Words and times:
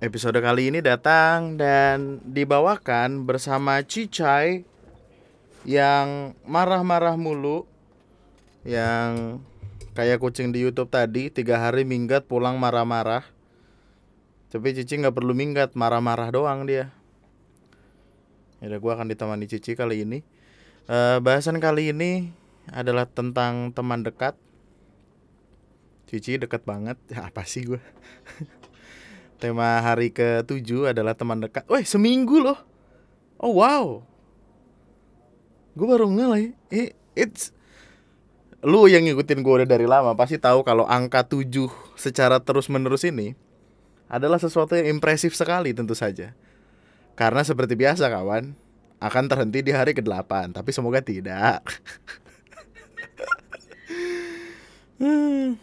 Episode 0.00 0.40
kali 0.40 0.72
ini 0.72 0.80
datang 0.80 1.60
dan 1.60 2.24
dibawakan 2.24 3.28
bersama 3.28 3.84
Cicai 3.84 4.64
yang 5.68 6.32
marah-marah 6.48 7.20
mulu, 7.20 7.68
yang 8.64 9.44
kayak 9.92 10.24
kucing 10.24 10.56
di 10.56 10.64
YouTube 10.64 10.88
tadi 10.88 11.28
tiga 11.28 11.60
hari 11.60 11.84
minggat 11.84 12.24
pulang 12.24 12.56
marah-marah. 12.56 13.28
Tapi 14.48 14.72
Cici 14.72 14.96
nggak 14.96 15.12
perlu 15.12 15.36
minggat, 15.36 15.76
marah-marah 15.76 16.32
doang 16.32 16.64
dia. 16.64 16.88
Ya 18.64 18.72
gue 18.72 18.92
akan 18.96 19.04
ditemani 19.04 19.52
Cici 19.52 19.76
kali 19.76 20.08
ini. 20.08 20.24
Eh, 20.88 21.20
bahasan 21.20 21.60
kali 21.60 21.92
ini 21.92 22.32
adalah 22.72 23.04
tentang 23.04 23.68
teman 23.76 24.00
dekat. 24.00 24.32
Cici 26.08 26.40
deket 26.40 26.64
banget, 26.64 26.96
ya 27.12 27.20
apa 27.28 27.44
sih 27.44 27.68
gue? 27.68 27.84
Tema 29.40 29.80
hari 29.80 30.12
ke-7 30.12 30.92
adalah 30.92 31.16
teman 31.16 31.40
dekat. 31.40 31.64
Woi, 31.64 31.82
seminggu 31.88 32.44
loh. 32.44 32.60
Oh 33.40 33.56
wow. 33.56 34.04
Gue 35.72 35.86
baru 35.88 36.12
nge 36.12 36.26
lagi. 36.28 36.48
Eh, 36.68 36.92
it's 37.16 37.56
lu 38.60 38.84
yang 38.84 39.08
ngikutin 39.08 39.40
gue 39.40 39.54
udah 39.64 39.68
dari 39.68 39.88
lama 39.88 40.12
pasti 40.12 40.36
tahu 40.36 40.60
kalau 40.60 40.84
angka 40.84 41.24
7 41.24 41.48
secara 41.96 42.36
terus-menerus 42.44 43.08
ini 43.08 43.32
adalah 44.12 44.36
sesuatu 44.36 44.76
yang 44.76 45.00
impresif 45.00 45.32
sekali 45.32 45.72
tentu 45.72 45.96
saja. 45.96 46.36
Karena 47.16 47.40
seperti 47.40 47.80
biasa 47.80 48.12
kawan, 48.12 48.52
akan 49.00 49.24
terhenti 49.32 49.64
di 49.64 49.72
hari 49.72 49.96
ke-8, 49.96 50.52
tapi 50.52 50.70
semoga 50.70 51.00
tidak. 51.00 51.64
Hmm. 55.00 55.56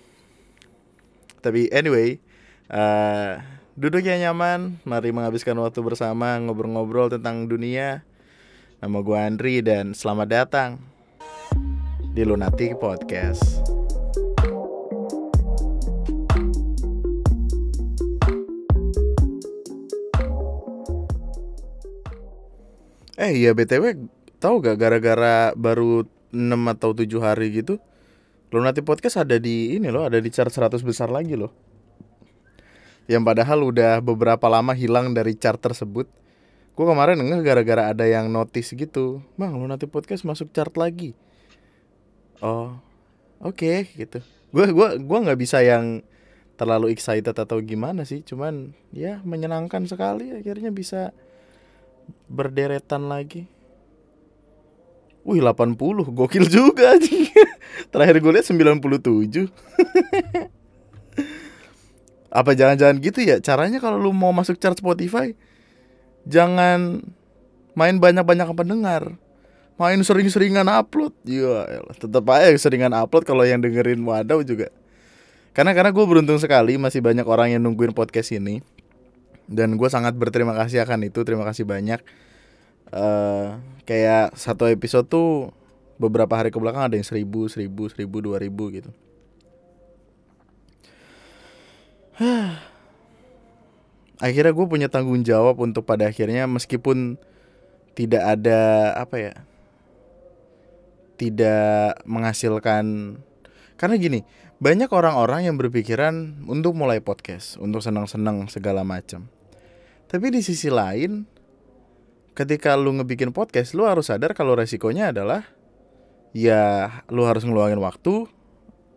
Tapi 1.45 1.69
anyway, 1.69 2.17
uh, 2.73 3.37
Duduk 3.77 4.01
yang 4.01 4.33
nyaman, 4.33 4.81
mari 4.89 5.13
menghabiskan 5.13 5.53
waktu 5.61 5.85
bersama 5.85 6.33
ngobrol-ngobrol 6.41 7.13
tentang 7.13 7.45
dunia. 7.45 8.01
Nama 8.81 8.97
gue 9.05 9.17
Andri 9.21 9.61
dan 9.61 9.93
selamat 9.93 10.27
datang 10.33 10.81
di 12.09 12.25
Lunatic 12.25 12.81
Podcast. 12.81 13.61
Eh 23.13 23.45
iya 23.45 23.53
BTW 23.53 24.09
tahu 24.41 24.65
gak 24.65 24.81
gara-gara 24.81 25.53
baru 25.53 26.01
6 26.33 26.73
atau 26.73 26.97
7 26.97 27.13
hari 27.21 27.53
gitu 27.53 27.77
Lunatic 28.49 28.89
Podcast 28.89 29.21
ada 29.21 29.37
di 29.37 29.77
ini 29.77 29.93
loh, 29.93 30.01
ada 30.01 30.17
di 30.17 30.33
chart 30.33 30.49
100 30.49 30.81
besar 30.81 31.13
lagi 31.13 31.37
loh 31.37 31.66
yang 33.07 33.23
padahal 33.23 33.63
udah 33.63 34.03
beberapa 34.03 34.45
lama 34.51 34.75
hilang 34.75 35.15
dari 35.15 35.33
chart 35.33 35.57
tersebut. 35.57 36.07
Gue 36.77 36.85
kemarin 36.85 37.17
enggak 37.17 37.41
gara-gara 37.41 37.89
ada 37.95 38.05
yang 38.05 38.29
notice 38.29 38.75
gitu, 38.75 39.23
bang 39.39 39.55
lu 39.55 39.65
nanti 39.65 39.89
podcast 39.89 40.27
masuk 40.27 40.53
chart 40.53 40.75
lagi. 40.77 41.17
Oh, 42.43 42.77
oke 43.41 43.57
okay, 43.57 43.89
gitu. 43.97 44.21
Gue 44.53 44.69
gua 44.69 44.93
gua 45.01 45.25
nggak 45.25 45.39
bisa 45.41 45.65
yang 45.65 46.05
terlalu 46.53 46.93
excited 46.93 47.33
atau 47.33 47.57
gimana 47.65 48.05
sih, 48.05 48.21
cuman 48.21 48.77
ya 48.93 49.23
menyenangkan 49.25 49.89
sekali 49.89 50.37
akhirnya 50.37 50.69
bisa 50.69 51.17
berderetan 52.29 53.09
lagi. 53.09 53.49
Wih 55.27 55.43
80 55.43 55.75
gokil 56.15 56.47
juga 56.47 56.95
Terakhir 57.91 58.15
gue 58.23 58.31
lihat 58.31 58.47
97 58.47 58.79
Apa 62.37 62.53
jangan-jangan 62.53 63.01
gitu 63.01 63.25
ya? 63.25 63.41
Caranya 63.41 63.81
kalau 63.81 63.97
lu 63.97 64.13
mau 64.13 64.29
masuk 64.29 64.61
chart 64.61 64.77
Spotify 64.77 65.33
jangan 66.27 67.01
main 67.73 67.95
banyak-banyak 67.97 68.51
pendengar. 68.53 69.15
Main 69.77 70.01
sering-seringan 70.01 70.67
upload. 70.67 71.13
Ya, 71.23 71.81
tetap 71.97 72.25
aja 72.33 72.49
seringan 72.57 72.93
upload 72.93 73.23
kalau 73.23 73.45
yang 73.45 73.61
dengerin 73.61 74.01
wadaw 74.03 74.41
juga. 74.41 74.73
Karena 75.53 75.73
karena 75.73 75.89
gue 75.93 76.05
beruntung 76.05 76.37
sekali 76.37 76.77
masih 76.77 77.01
banyak 77.01 77.25
orang 77.25 77.57
yang 77.57 77.61
nungguin 77.65 77.93
podcast 77.93 78.33
ini. 78.33 78.61
Dan 79.47 79.77
gue 79.79 79.89
sangat 79.89 80.13
berterima 80.17 80.57
kasih 80.57 80.81
akan 80.81 81.07
itu. 81.07 81.21
Terima 81.21 81.45
kasih 81.45 81.63
banyak. 81.65 82.01
Uh, 82.89 83.61
kayak 83.85 84.33
satu 84.33 84.65
episode 84.65 85.05
tuh 85.09 85.53
beberapa 86.01 86.33
hari 86.33 86.49
ke 86.49 86.57
belakang 86.57 86.89
ada 86.89 86.95
yang 86.97 87.05
seribu, 87.05 87.45
seribu, 87.45 87.89
seribu, 87.89 88.21
dua 88.21 88.37
ribu 88.41 88.69
gitu. 88.73 88.89
akhirnya 94.25 94.53
gue 94.53 94.65
punya 94.65 94.89
tanggung 94.89 95.21
jawab 95.21 95.61
untuk 95.61 95.85
pada 95.85 96.09
akhirnya 96.09 96.49
meskipun 96.49 97.21
tidak 97.93 98.23
ada 98.25 98.93
apa 98.97 99.15
ya 99.17 99.33
tidak 101.17 102.01
menghasilkan 102.05 103.17
karena 103.77 103.95
gini 103.97 104.19
banyak 104.57 104.89
orang-orang 104.89 105.45
yang 105.45 105.55
berpikiran 105.57 106.41
untuk 106.49 106.73
mulai 106.73 106.97
podcast 106.97 107.61
untuk 107.61 107.85
senang-senang 107.85 108.49
segala 108.49 108.81
macam. 108.81 109.29
Tapi 110.09 110.33
di 110.33 110.41
sisi 110.41 110.73
lain 110.73 111.29
ketika 112.33 112.73
lu 112.73 112.97
ngebikin 112.97 113.29
podcast 113.29 113.77
lu 113.77 113.85
harus 113.85 114.09
sadar 114.09 114.33
kalau 114.33 114.57
resikonya 114.57 115.13
adalah 115.13 115.45
ya 116.33 116.89
lu 117.13 117.25
harus 117.25 117.45
ngeluangin 117.45 117.81
waktu 117.81 118.25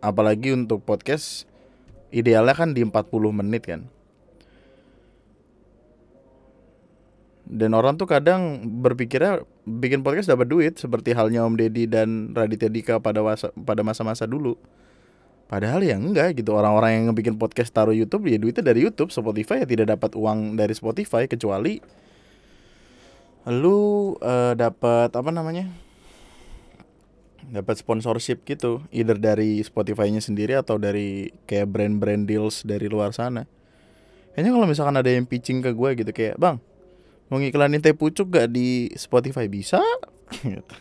apalagi 0.01 0.53
untuk 0.53 0.81
podcast 0.81 1.49
idealnya 2.11 2.55
kan 2.55 2.75
di 2.75 2.83
40 2.83 3.11
menit 3.31 3.63
kan 3.65 3.87
dan 7.51 7.75
orang 7.75 7.99
tuh 7.99 8.07
kadang 8.07 8.63
berpikirnya 8.79 9.43
bikin 9.67 10.07
podcast 10.07 10.31
dapat 10.31 10.47
duit 10.47 10.79
seperti 10.79 11.11
halnya 11.11 11.43
Om 11.43 11.59
Deddy 11.59 11.83
dan 11.83 12.31
Raditya 12.31 12.71
Dika 12.71 13.03
pada 13.03 13.19
masa 13.19 13.51
pada 13.51 13.83
masa-masa 13.83 14.23
dulu. 14.23 14.55
Padahal 15.51 15.83
ya 15.83 15.99
enggak 15.99 16.39
gitu 16.39 16.55
orang-orang 16.55 17.03
yang 17.03 17.05
bikin 17.11 17.35
podcast 17.35 17.75
taruh 17.75 17.91
YouTube 17.91 18.23
ya 18.31 18.39
duitnya 18.39 18.63
dari 18.63 18.87
YouTube, 18.87 19.11
Spotify 19.11 19.59
ya 19.59 19.67
tidak 19.67 19.99
dapat 19.99 20.15
uang 20.15 20.55
dari 20.55 20.71
Spotify 20.71 21.27
kecuali 21.27 21.83
lu 23.51 24.15
uh, 24.23 24.55
dapat 24.55 25.11
apa 25.11 25.29
namanya? 25.35 25.67
Dapat 27.49 27.81
sponsorship 27.81 28.45
gitu 28.45 28.85
either 28.93 29.17
dari 29.17 29.57
Spotify-nya 29.65 30.21
sendiri 30.21 30.53
atau 30.53 30.77
dari 30.77 31.33
kayak 31.49 31.71
brand-brand 31.71 32.29
deals 32.29 32.61
dari 32.61 32.85
luar 32.85 33.15
sana. 33.15 33.49
Kayaknya 34.31 34.51
kalau 34.53 34.67
misalkan 34.69 34.95
ada 34.95 35.09
yang 35.11 35.25
pitching 35.25 35.59
ke 35.65 35.73
gue 35.73 35.89
gitu 36.05 36.11
kayak 36.13 36.37
bang 36.39 36.61
mau 37.31 37.39
ngiklanin 37.39 37.79
teh 37.79 37.95
pucuk 37.95 38.27
gak 38.27 38.51
di 38.51 38.91
Spotify? 38.99 39.47
Bisa 39.47 39.79
gitu. 40.43 40.75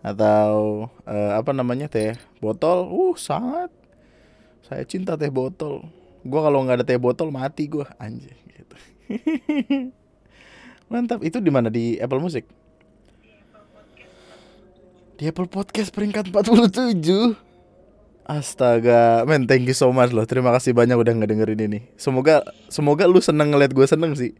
atau 0.00 0.88
uh, 1.04 1.32
apa 1.36 1.52
namanya 1.52 1.86
teh 1.86 2.16
botol? 2.40 2.88
Uh 2.88 3.12
sangat. 3.20 3.68
Saya 4.64 4.88
cinta 4.88 5.20
teh 5.20 5.28
botol. 5.28 5.84
Gue 6.24 6.40
kalau 6.40 6.64
nggak 6.64 6.80
ada 6.80 6.86
teh 6.88 6.96
botol 6.96 7.28
mati 7.28 7.68
gue 7.68 7.84
anjir 8.00 8.32
gitu. 8.48 8.76
Mantap. 10.92 11.20
Itu 11.20 11.44
di 11.44 11.52
mana? 11.52 11.68
Di 11.68 12.00
Apple 12.00 12.20
Music 12.20 12.59
di 15.20 15.28
Apple 15.28 15.52
Podcast 15.52 15.92
peringkat 15.92 16.32
47 16.32 17.36
Astaga, 18.24 19.28
men 19.28 19.44
thank 19.44 19.68
you 19.68 19.74
so 19.74 19.90
much 19.90 20.14
loh. 20.14 20.22
Terima 20.22 20.54
kasih 20.54 20.70
banyak 20.70 20.94
udah 20.94 21.12
ngedengerin 21.18 21.66
ini. 21.66 21.80
Semoga 21.98 22.46
semoga 22.70 23.02
lu 23.04 23.18
seneng 23.18 23.50
ngeliat 23.50 23.74
gue 23.74 23.82
seneng 23.84 24.14
sih. 24.14 24.38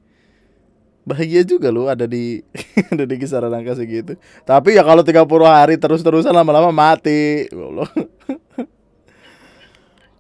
Bahagia 1.03 1.43
juga 1.43 1.75
lu 1.75 1.91
ada 1.91 2.07
di 2.07 2.39
ada 2.95 3.03
di 3.03 3.15
kisaran 3.19 3.51
angka 3.51 3.77
segitu. 3.77 4.15
Tapi 4.47 4.79
ya 4.79 4.87
kalau 4.87 5.03
30 5.03 5.27
hari 5.43 5.75
terus-terusan 5.77 6.33
lama-lama 6.33 6.73
mati. 6.73 7.45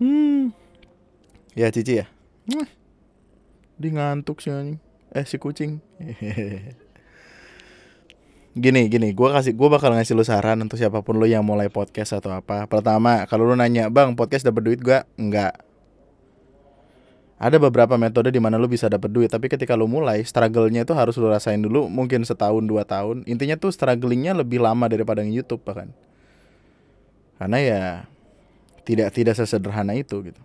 Hmm. 0.00 0.48
Ya 1.53 1.69
Cici 1.69 2.00
ya. 2.00 2.09
Di 3.77 3.89
ngantuk 3.92 4.41
sih 4.41 4.48
Eh 5.12 5.28
si 5.28 5.36
kucing. 5.36 5.77
gini 8.60 8.92
gini 8.92 9.16
gue 9.16 9.28
kasih 9.33 9.57
gue 9.57 9.68
bakal 9.72 9.97
ngasih 9.97 10.12
lu 10.12 10.21
saran 10.21 10.60
untuk 10.60 10.77
siapa 10.77 11.01
pun 11.01 11.16
lu 11.16 11.24
yang 11.24 11.41
mulai 11.41 11.72
podcast 11.72 12.21
atau 12.21 12.30
apa. 12.36 12.68
Pertama 12.68 13.24
kalau 13.24 13.48
lu 13.48 13.57
nanya 13.57 13.89
bang 13.89 14.12
podcast 14.12 14.45
dapat 14.45 14.62
duit 14.62 14.80
gak? 14.84 15.09
Enggak. 15.16 15.57
Ada 17.41 17.57
beberapa 17.57 17.97
metode 17.97 18.28
di 18.28 18.36
mana 18.36 18.60
lu 18.60 18.68
bisa 18.68 18.84
dapat 18.84 19.09
duit 19.09 19.33
tapi 19.33 19.48
ketika 19.48 19.72
lu 19.72 19.89
mulai 19.89 20.21
struggle-nya 20.21 20.84
itu 20.84 20.92
harus 20.92 21.16
lu 21.16 21.33
rasain 21.33 21.57
dulu 21.57 21.89
mungkin 21.89 22.21
setahun 22.21 22.68
dua 22.68 22.84
tahun. 22.84 23.24
Intinya 23.24 23.57
tuh 23.57 23.72
strugglingnya 23.72 24.36
lebih 24.36 24.60
lama 24.60 24.84
daripada 24.92 25.24
yang 25.24 25.33
YouTube 25.33 25.65
bahkan. 25.65 25.89
Karena 27.41 27.59
ya 27.65 27.83
tidak 28.84 29.16
tidak 29.16 29.34
sesederhana 29.41 29.97
itu 29.97 30.21
gitu. 30.21 30.41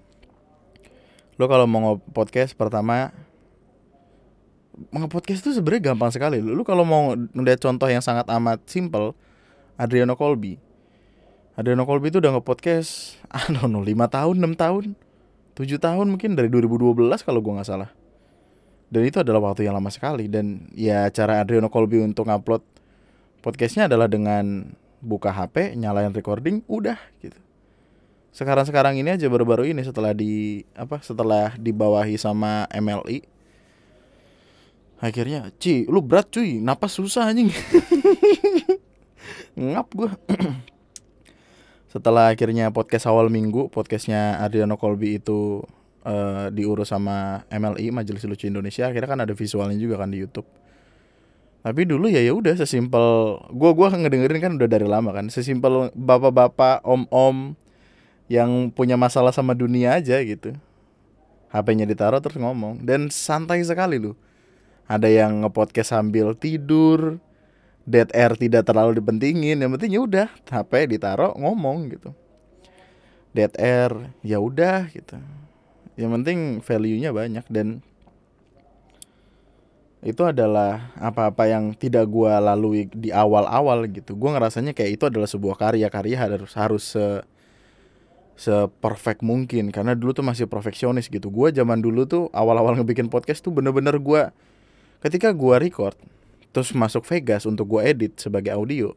Lo 1.35 1.51
kalau 1.51 1.67
mau 1.67 1.99
podcast 2.15 2.55
pertama 2.55 3.11
nge-podcast 4.91 5.39
itu 5.41 5.51
sebenarnya 5.55 5.91
gampang 5.93 6.11
sekali. 6.11 6.43
Lu 6.43 6.61
kalau 6.67 6.83
mau 6.83 7.15
ngeliat 7.15 7.59
contoh 7.59 7.87
yang 7.87 8.03
sangat 8.03 8.27
amat 8.27 8.63
simple, 8.67 9.15
Adriano 9.79 10.15
Colby. 10.15 10.59
Adriano 11.55 11.87
Colby 11.87 12.11
itu 12.11 12.19
udah 12.19 12.35
nge-podcast, 12.39 13.15
I 13.31 13.47
don't 13.51 13.71
know, 13.71 13.83
5 13.83 13.95
tahun, 14.11 14.35
6 14.43 14.55
tahun, 14.59 14.83
7 15.55 15.79
tahun 15.79 16.05
mungkin 16.11 16.35
dari 16.35 16.51
2012 16.51 17.23
kalau 17.23 17.39
gua 17.39 17.63
nggak 17.63 17.69
salah. 17.71 17.91
dan 18.85 19.01
itu 19.01 19.17
adalah 19.17 19.41
waktu 19.41 19.65
yang 19.65 19.73
lama 19.73 19.89
sekali 19.89 20.29
dan 20.29 20.69
ya 20.77 21.09
cara 21.09 21.41
Adriano 21.41 21.73
Colby 21.73 22.05
untuk 22.05 22.29
ngupload 22.29 22.61
podcastnya 23.41 23.89
adalah 23.89 24.05
dengan 24.05 24.71
buka 25.01 25.33
HP 25.33 25.73
nyalain 25.73 26.13
recording 26.13 26.61
udah 26.69 26.95
gitu 27.17 27.37
sekarang-sekarang 28.35 28.99
ini 28.99 29.15
aja 29.15 29.25
baru-baru 29.25 29.73
ini 29.73 29.81
setelah 29.81 30.11
di 30.11 30.63
apa 30.77 31.01
setelah 31.01 31.55
dibawahi 31.57 32.13
sama 32.19 32.69
MLI 32.73 33.25
akhirnya 35.05 35.53
Ci 35.61 35.85
lu 35.85 36.01
berat 36.01 36.33
cuy 36.33 36.57
napas 36.57 36.97
susah 36.97 37.29
anjing. 37.29 37.53
Ngap 39.55 39.87
gue 39.93 40.09
setelah 41.93 42.33
akhirnya 42.33 42.73
podcast 42.73 43.07
awal 43.07 43.31
minggu 43.31 43.71
podcastnya 43.71 44.41
Adriano 44.41 44.75
Colby 44.75 45.21
itu 45.21 45.63
uh, 46.03 46.51
diurus 46.51 46.91
sama 46.91 47.47
MLI 47.53 47.93
Majelis 47.93 48.25
Lucu 48.25 48.49
Indonesia 48.49 48.89
akhirnya 48.89 49.07
kan 49.07 49.21
ada 49.21 49.33
visualnya 49.37 49.77
juga 49.77 50.01
kan 50.01 50.09
di 50.09 50.25
YouTube. 50.25 50.49
Tapi 51.65 51.81
dulu 51.81 52.05
ya 52.09 52.21
ya 52.21 52.33
udah 52.33 52.57
sesimpel 52.57 53.05
gua 53.53 53.71
gua 53.73 53.93
ngedengerin 53.93 54.41
kan 54.41 54.51
udah 54.57 54.69
dari 54.69 54.85
lama 54.85 55.13
kan 55.13 55.29
sesimpel 55.29 55.93
bapak-bapak 55.97 56.81
om-om 56.85 57.57
yang 58.25 58.73
punya 58.73 58.97
masalah 58.97 59.33
sama 59.33 59.53
dunia 59.53 59.97
aja 59.97 60.17
gitu. 60.25 60.57
HP-nya 61.53 61.87
ditaruh 61.87 62.19
terus 62.19 62.35
ngomong 62.35 62.83
dan 62.83 63.07
santai 63.07 63.63
sekali 63.63 63.95
lu 63.95 64.11
ada 64.85 65.09
yang 65.09 65.45
ngepodcast 65.45 65.93
sambil 65.93 66.37
tidur 66.37 67.17
dead 67.85 68.09
air 68.13 68.33
tidak 68.37 68.65
terlalu 68.65 68.97
dipentingin 68.97 69.61
yang 69.61 69.71
penting 69.77 69.93
ya 69.93 70.01
udah 70.01 70.27
HP 70.49 70.97
ditaruh 70.97 71.33
ngomong 71.37 71.93
gitu 71.93 72.13
dead 73.33 73.53
air 73.61 74.13
ya 74.25 74.41
udah 74.41 74.89
gitu 74.89 75.17
yang 75.95 76.11
penting 76.21 76.59
value-nya 76.59 77.15
banyak 77.15 77.45
dan 77.47 77.79
itu 80.05 80.21
adalah 80.21 80.93
apa-apa 81.01 81.49
yang 81.49 81.73
tidak 81.73 82.05
gua 82.05 82.37
lalui 82.37 82.85
di 82.93 83.09
awal-awal 83.09 83.89
gitu. 83.89 84.13
Gua 84.13 84.37
ngerasanya 84.37 84.77
kayak 84.77 85.01
itu 85.01 85.03
adalah 85.09 85.25
sebuah 85.25 85.57
karya-karya 85.57 86.13
harus 86.13 86.53
harus 86.53 86.83
se 86.93 87.25
se 88.37 88.53
perfect 88.83 89.25
mungkin 89.25 89.73
karena 89.73 89.97
dulu 89.97 90.13
tuh 90.13 90.21
masih 90.21 90.45
perfeksionis 90.45 91.09
gitu. 91.09 91.33
Gua 91.33 91.49
zaman 91.49 91.81
dulu 91.81 92.05
tuh 92.05 92.23
awal-awal 92.37 92.77
ngebikin 92.77 93.09
podcast 93.09 93.41
tuh 93.41 93.49
bener-bener 93.49 93.97
gua 93.97 94.29
ketika 95.05 95.29
gua 95.29 95.61
record 95.61 95.93
terus 96.49 96.73
masuk 96.73 97.05
Vegas 97.05 97.45
untuk 97.45 97.69
gua 97.69 97.85
edit 97.85 98.17
sebagai 98.17 98.49
audio. 98.57 98.89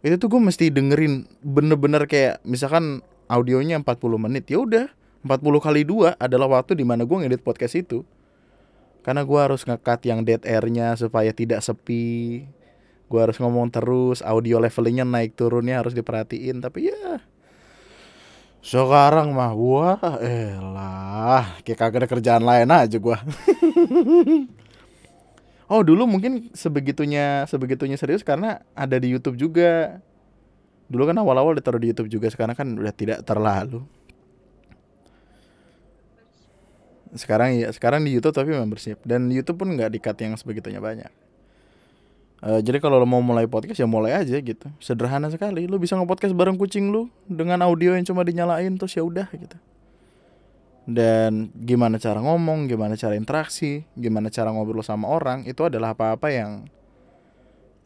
Itu 0.00 0.16
tuh 0.16 0.32
gue 0.32 0.40
mesti 0.40 0.72
dengerin 0.72 1.28
bener-bener 1.44 2.08
kayak 2.08 2.40
misalkan 2.40 3.04
audionya 3.28 3.76
40 3.84 4.16
menit 4.16 4.48
ya 4.48 4.64
udah 4.64 4.88
40 5.22 5.60
kali 5.60 5.84
dua 5.84 6.16
adalah 6.16 6.48
waktu 6.48 6.72
di 6.72 6.88
mana 6.88 7.04
gue 7.04 7.12
ngedit 7.14 7.44
podcast 7.44 7.76
itu 7.76 8.00
karena 9.04 9.28
gue 9.28 9.40
harus 9.40 9.68
ngekat 9.68 10.00
yang 10.08 10.24
dead 10.24 10.40
airnya 10.48 10.96
supaya 10.96 11.36
tidak 11.36 11.60
sepi 11.60 12.48
gue 13.12 13.20
harus 13.20 13.36
ngomong 13.36 13.68
terus 13.68 14.24
audio 14.24 14.56
levelingnya 14.56 15.04
naik 15.04 15.36
turunnya 15.36 15.84
harus 15.84 15.92
diperhatiin 15.92 16.64
tapi 16.64 16.88
ya 16.88 17.20
sekarang 18.60 19.32
mah 19.32 19.52
gua 19.56 19.96
eh 20.20 20.52
lah 20.60 21.64
kayak 21.64 21.80
kagak 21.80 22.04
ada 22.04 22.08
kerjaan 22.12 22.44
lain 22.44 22.68
aja 22.68 23.00
gua 23.00 23.16
oh 25.70 25.86
dulu 25.86 26.04
mungkin 26.10 26.50
sebegitunya 26.50 27.46
sebegitunya 27.46 27.94
serius 27.94 28.26
karena 28.26 28.60
ada 28.74 28.98
di 28.98 29.08
YouTube 29.14 29.38
juga. 29.38 30.02
Dulu 30.90 31.06
kan 31.06 31.14
awal-awal 31.22 31.54
ditaruh 31.54 31.78
di 31.78 31.94
YouTube 31.94 32.10
juga 32.10 32.26
sekarang 32.34 32.58
kan 32.58 32.66
udah 32.74 32.90
tidak 32.90 33.22
terlalu. 33.22 33.86
Sekarang 37.14 37.54
ya 37.54 37.70
sekarang 37.70 38.02
di 38.02 38.10
YouTube 38.10 38.34
tapi 38.34 38.50
membership. 38.50 38.98
Dan 39.06 39.30
YouTube 39.30 39.62
pun 39.62 39.70
nggak 39.70 39.94
dikat 39.94 40.18
yang 40.18 40.34
sebegitunya 40.34 40.82
banyak. 40.82 41.10
Uh, 42.42 42.58
jadi 42.58 42.82
kalau 42.82 42.98
lo 42.98 43.06
mau 43.06 43.22
mulai 43.22 43.46
podcast 43.46 43.78
ya 43.78 43.86
mulai 43.86 44.18
aja 44.18 44.34
gitu. 44.34 44.66
Sederhana 44.82 45.30
sekali. 45.30 45.70
Lo 45.70 45.78
bisa 45.78 45.94
nge-podcast 45.94 46.34
bareng 46.34 46.58
kucing 46.58 46.90
lo 46.90 47.06
dengan 47.30 47.62
audio 47.62 47.94
yang 47.94 48.02
cuma 48.02 48.26
dinyalain 48.26 48.74
terus 48.74 48.98
ya 48.98 49.06
udah 49.06 49.30
gitu 49.30 49.54
dan 50.90 51.54
gimana 51.54 52.02
cara 52.02 52.18
ngomong 52.18 52.66
gimana 52.66 52.98
cara 52.98 53.14
interaksi 53.14 53.86
gimana 53.94 54.26
cara 54.26 54.50
ngobrol 54.50 54.82
sama 54.82 55.06
orang 55.06 55.46
itu 55.46 55.62
adalah 55.62 55.94
apa-apa 55.94 56.34
yang 56.34 56.66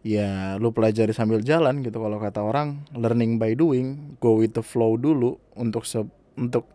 ya 0.05 0.61
lu 0.61 0.71
pelajari 0.71 1.17
sambil 1.17 1.41
jalan 1.41 1.81
gitu. 1.81 1.97
Kalau 1.97 2.21
kata 2.21 2.45
orang 2.45 2.85
learning 2.93 3.41
by 3.41 3.57
doing 3.57 4.15
go 4.21 4.39
with 4.39 4.53
the 4.53 4.63
flow 4.63 5.01
dulu 5.01 5.41
untuk 5.57 5.89
se 5.89 6.05
untuk 6.37 6.69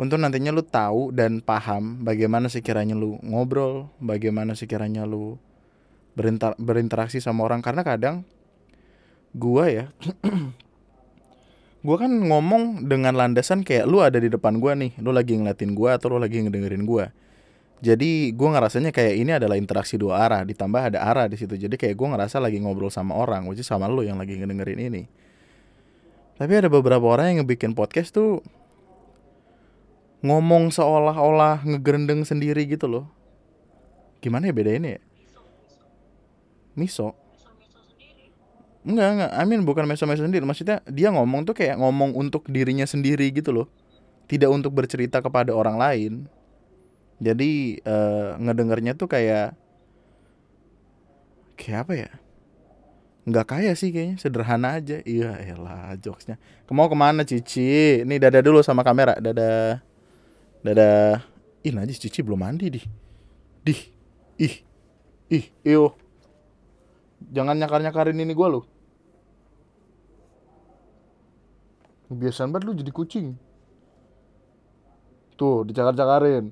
untuk 0.00 0.16
nantinya 0.16 0.50
lu 0.50 0.64
tahu 0.64 1.12
dan 1.12 1.44
paham 1.44 2.02
bagaimana 2.02 2.48
sekiranya 2.48 2.96
lu 2.96 3.20
ngobrol, 3.20 3.92
bagaimana 4.00 4.56
sekiranya 4.56 5.04
lu 5.04 5.36
berinter 6.16 6.56
berinteraksi 6.56 7.20
sama 7.20 7.44
orang. 7.44 7.60
Karena 7.60 7.84
kadang 7.84 8.24
gua 9.36 9.68
ya 9.68 9.86
gua 11.88 12.04
kan 12.04 12.12
ngomong 12.12 12.84
dengan 12.84 13.16
landasan 13.16 13.64
kayak 13.64 13.88
lu 13.88 14.04
ada 14.04 14.20
di 14.20 14.28
depan 14.28 14.60
gua 14.60 14.76
nih, 14.76 14.92
lu 15.00 15.08
lagi 15.08 15.40
ngeliatin 15.40 15.72
gua 15.72 15.96
atau 15.96 16.12
lu 16.12 16.20
lagi 16.20 16.44
ngedengerin 16.44 16.84
gua. 16.84 17.08
Jadi 17.80 18.36
gua 18.36 18.52
ngerasanya 18.60 18.92
kayak 18.92 19.14
ini 19.16 19.32
adalah 19.32 19.56
interaksi 19.56 19.96
dua 19.96 20.20
arah, 20.20 20.44
ditambah 20.44 20.92
ada 20.92 21.00
arah 21.00 21.24
di 21.32 21.40
situ. 21.40 21.56
Jadi 21.56 21.80
kayak 21.80 21.96
gua 21.96 22.12
ngerasa 22.12 22.44
lagi 22.44 22.60
ngobrol 22.60 22.92
sama 22.92 23.16
orang, 23.16 23.48
which 23.48 23.64
sama 23.64 23.88
lu 23.88 24.04
yang 24.04 24.20
lagi 24.20 24.36
ngedengerin 24.36 24.76
ini. 24.92 25.08
Tapi 26.36 26.52
ada 26.52 26.68
beberapa 26.68 27.08
orang 27.08 27.32
yang 27.32 27.38
ngebikin 27.48 27.72
podcast 27.72 28.12
tuh 28.12 28.44
ngomong 30.20 30.68
seolah-olah 30.68 31.64
ngegerendeng 31.64 32.28
sendiri 32.28 32.68
gitu 32.68 32.84
loh. 32.84 33.08
Gimana 34.20 34.50
ya 34.50 34.52
bedainnya 34.52 35.00
ya? 35.00 35.02
Miso. 36.76 37.16
Enggak, 38.88 39.08
enggak. 39.12 39.32
Amin 39.36 39.60
bukan 39.68 39.84
meso-meso 39.84 40.24
sendiri. 40.24 40.48
Maksudnya 40.48 40.80
dia 40.88 41.12
ngomong 41.12 41.44
tuh 41.44 41.52
kayak 41.52 41.76
ngomong 41.76 42.16
untuk 42.16 42.48
dirinya 42.48 42.88
sendiri 42.88 43.28
gitu 43.36 43.52
loh. 43.52 43.68
Tidak 44.24 44.48
untuk 44.48 44.72
bercerita 44.72 45.20
kepada 45.20 45.52
orang 45.52 45.76
lain. 45.76 46.12
Jadi 47.20 47.84
uh, 47.84 48.40
ngedengernya 48.40 48.96
tuh 48.96 49.12
kayak 49.12 49.52
kayak 51.60 51.78
apa 51.84 51.92
ya? 51.92 52.10
Nggak 53.28 53.44
kaya 53.44 53.72
sih 53.76 53.92
kayaknya, 53.92 54.16
sederhana 54.16 54.80
aja. 54.80 55.04
Iya, 55.04 55.36
elah 55.36 55.92
jokesnya. 56.00 56.40
Mau 56.72 56.88
ke 56.88 56.96
mana 56.96 57.28
Cici? 57.28 58.00
Ini 58.00 58.16
dada 58.16 58.40
dulu 58.40 58.64
sama 58.64 58.80
kamera, 58.80 59.20
dada. 59.20 59.84
Dadah. 60.64 61.20
Ih, 61.60 61.76
najis 61.76 62.00
Cici 62.00 62.24
belum 62.24 62.40
mandi 62.40 62.72
di. 62.72 62.80
Dih. 63.68 63.80
Ih. 64.40 64.64
Ih, 65.28 65.44
iyo. 65.60 65.92
Jangan 67.20 67.60
nyakar-nyakarin 67.60 68.16
ini 68.16 68.32
gua 68.32 68.48
lo. 68.48 68.77
Kebiasaan 72.08 72.48
banget 72.52 72.64
lu 72.64 72.72
jadi 72.72 72.92
kucing. 72.92 73.36
Tuh, 75.36 75.62
dicakar-cakarin. 75.68 76.50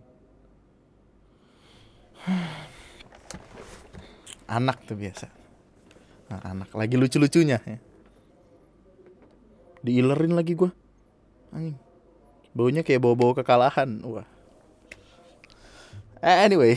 Anak 4.47 4.85
tuh 4.87 4.95
biasa. 4.95 5.27
Nah, 6.31 6.41
anak 6.43 6.71
lagi 6.75 6.95
lucu-lucunya 6.95 7.59
ya. 7.63 7.79
Diilerin 9.83 10.35
lagi 10.35 10.55
gua. 10.55 10.71
Anjing. 11.55 11.79
Baunya 12.57 12.81
kayak 12.81 13.05
bau-bau 13.05 13.37
kekalahan. 13.37 14.01
Wah. 14.07 14.27
Eh, 16.25 16.39
anyway. 16.49 16.75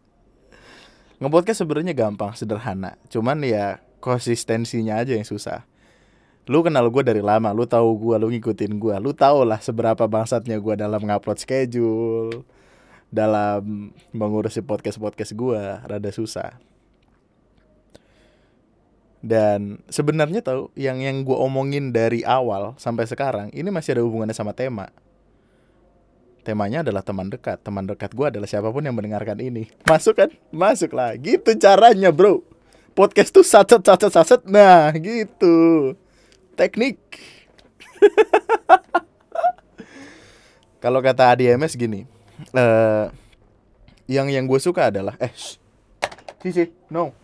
Ngepodcast 1.20 1.62
sebenarnya 1.62 1.94
gampang, 1.94 2.34
sederhana. 2.34 2.98
Cuman 3.12 3.44
ya 3.46 3.78
konsistensinya 4.02 4.98
aja 4.98 5.14
yang 5.14 5.28
susah. 5.28 5.62
Lu 6.44 6.60
kenal 6.60 6.84
gue 6.92 7.00
dari 7.00 7.24
lama, 7.24 7.56
lu 7.56 7.64
tahu 7.64 7.96
gue, 7.96 8.16
lu 8.20 8.28
ngikutin 8.28 8.76
gue, 8.76 8.94
lu 9.00 9.16
tau 9.16 9.48
lah 9.48 9.56
seberapa 9.64 10.04
bangsatnya 10.04 10.60
gue 10.60 10.74
dalam 10.76 11.00
ngupload 11.00 11.40
schedule, 11.40 12.44
dalam 13.08 13.88
mengurusi 14.12 14.60
podcast 14.60 15.00
podcast 15.00 15.32
gue, 15.32 15.60
rada 15.88 16.10
susah. 16.12 16.52
Dan 19.24 19.80
sebenarnya 19.88 20.44
tau 20.44 20.68
yang 20.76 21.00
yang 21.00 21.24
gue 21.24 21.32
omongin 21.32 21.96
dari 21.96 22.20
awal 22.28 22.76
sampai 22.76 23.08
sekarang 23.08 23.48
ini 23.56 23.72
masih 23.72 23.96
ada 23.96 24.04
hubungannya 24.04 24.36
sama 24.36 24.52
tema. 24.52 24.92
Temanya 26.44 26.84
adalah 26.84 27.00
teman 27.00 27.32
dekat. 27.32 27.56
Teman 27.64 27.88
dekat 27.88 28.12
gue 28.12 28.28
adalah 28.28 28.44
siapa 28.44 28.68
pun 28.68 28.84
yang 28.84 28.92
mendengarkan 28.92 29.40
ini. 29.40 29.72
Masuk 29.88 30.20
kan? 30.20 30.28
Masuk 30.52 30.92
lah. 30.92 31.16
Gitu 31.16 31.56
caranya 31.56 32.12
bro. 32.12 32.44
Podcast 32.92 33.32
tuh 33.32 33.40
saset 33.40 33.80
saset 33.80 34.12
saset. 34.12 34.40
Nah 34.44 34.92
gitu. 34.92 35.96
Teknik. 36.54 36.98
Kalau 40.82 41.02
kata 41.02 41.34
ADMS 41.34 41.74
gini. 41.74 42.06
Uh, 42.54 43.10
yang 44.10 44.28
yang 44.28 44.44
gue 44.44 44.60
suka 44.60 44.92
adalah 44.92 45.16
eh 45.16 45.32
Cici, 46.44 46.68
no 46.92 47.16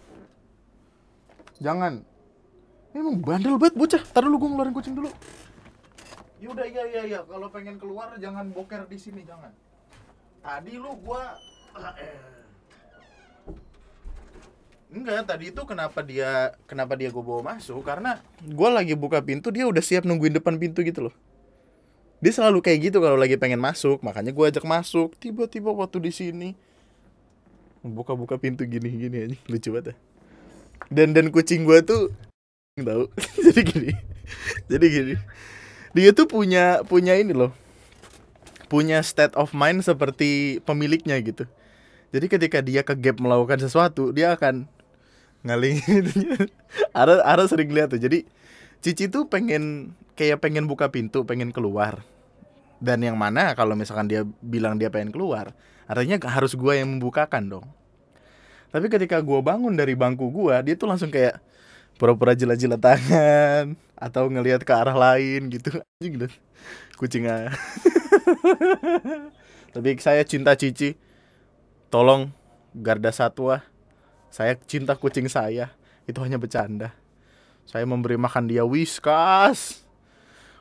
Jangan. 1.61 2.01
Ini 2.91 2.99
emang 3.05 3.21
bandel 3.21 3.61
banget 3.61 3.77
bocah. 3.77 4.03
Tar 4.03 4.25
dulu 4.25 4.37
gue 4.41 4.51
ngeluarin 4.51 4.75
kucing 4.75 4.97
dulu. 4.97 5.13
Yaudah 6.41 6.65
iya 6.65 6.83
iya 6.89 7.03
iya. 7.05 7.21
Kalau 7.29 7.53
pengen 7.53 7.77
keluar 7.77 8.17
jangan 8.17 8.49
boker 8.49 8.89
di 8.89 8.97
sini 8.97 9.21
jangan. 9.29 9.53
Tadi 10.41 10.81
lu 10.81 10.97
gua 11.05 11.37
Enggak, 14.90 15.23
tadi 15.30 15.54
itu 15.54 15.62
kenapa 15.62 16.02
dia 16.02 16.50
kenapa 16.66 16.99
dia 16.99 17.14
gue 17.14 17.23
bawa 17.23 17.54
masuk 17.54 17.78
karena 17.87 18.18
gue 18.42 18.68
lagi 18.75 18.99
buka 18.99 19.23
pintu 19.23 19.54
dia 19.54 19.62
udah 19.70 19.78
siap 19.78 20.02
nungguin 20.02 20.35
depan 20.35 20.59
pintu 20.59 20.82
gitu 20.82 21.06
loh. 21.06 21.14
Dia 22.18 22.35
selalu 22.35 22.59
kayak 22.59 22.90
gitu 22.90 22.99
kalau 22.99 23.14
lagi 23.14 23.38
pengen 23.38 23.62
masuk, 23.62 24.02
makanya 24.02 24.35
gue 24.35 24.44
ajak 24.50 24.66
masuk. 24.66 25.14
Tiba-tiba 25.23 25.70
waktu 25.70 26.02
di 26.02 26.12
sini 26.12 26.49
buka-buka 27.80 28.37
pintu 28.37 28.66
gini-gini 28.68 29.25
aja 29.25 29.37
lucu 29.49 29.68
banget 29.73 29.94
ya. 29.94 29.94
Dan 30.90 31.14
dan 31.14 31.30
kucing 31.30 31.62
gue 31.62 31.80
tuh 31.87 32.11
tahu. 32.76 33.06
jadi 33.47 33.61
gini. 33.62 33.90
jadi 34.66 34.87
gini. 34.90 35.14
Dia 35.94 36.11
tuh 36.11 36.26
punya 36.26 36.82
punya 36.82 37.14
ini 37.14 37.30
loh. 37.30 37.54
Punya 38.66 39.02
state 39.06 39.38
of 39.38 39.54
mind 39.54 39.87
seperti 39.87 40.59
pemiliknya 40.66 41.14
gitu. 41.23 41.47
Jadi 42.11 42.26
ketika 42.26 42.59
dia 42.59 42.82
ke 42.82 42.99
gap 42.99 43.23
melakukan 43.23 43.62
sesuatu, 43.62 44.11
dia 44.11 44.35
akan 44.35 44.66
ngalingin 45.47 46.04
Ara 47.00 47.25
Ara 47.25 47.44
sering 47.49 47.73
lihat 47.73 47.92
tuh. 47.92 48.00
Jadi 48.00 48.25
Cici 48.80 49.12
tuh 49.12 49.28
pengen 49.28 49.92
kayak 50.16 50.40
pengen 50.40 50.64
buka 50.64 50.88
pintu 50.88 51.28
pengen 51.28 51.52
keluar. 51.52 52.00
Dan 52.80 53.04
yang 53.04 53.20
mana 53.20 53.52
kalau 53.52 53.76
misalkan 53.76 54.09
dia 54.09 54.25
bilang 54.40 54.80
dia 54.80 54.88
pengen 54.88 55.12
keluar 55.12 55.52
artinya 55.85 56.23
harus 56.30 56.56
gua 56.56 56.78
yang 56.78 56.97
membukakan 56.97 57.61
dong. 57.61 57.66
Tapi 58.73 58.88
ketika 58.88 59.20
gua 59.20 59.44
bangun 59.44 59.76
dari 59.76 59.92
bangku 59.92 60.32
gua 60.32 60.64
dia 60.64 60.78
tuh 60.78 60.88
langsung 60.88 61.12
kayak 61.12 61.42
pura-pura 62.00 62.32
jilat-jilat 62.32 62.80
tangan 62.80 63.76
atau 64.00 64.32
ngelihat 64.32 64.64
ke 64.64 64.73
arah 64.73 64.97
lain 64.97 65.52
gitu. 65.52 65.76
Anjing 66.00 66.32
kucing 66.97 67.28
aja. 67.28 67.52
Tapi 69.75 69.88
saya 70.00 70.25
cinta 70.25 70.56
Cici. 70.56 70.97
Tolong 71.90 72.30
garda 72.73 73.11
satwa 73.11 73.66
saya 74.31 74.55
cinta 74.55 74.95
kucing 74.95 75.27
saya. 75.27 75.75
Itu 76.07 76.23
hanya 76.23 76.39
bercanda. 76.39 76.95
Saya 77.67 77.83
memberi 77.83 78.15
makan 78.15 78.47
dia 78.47 78.63
Whiskas. 78.63 79.83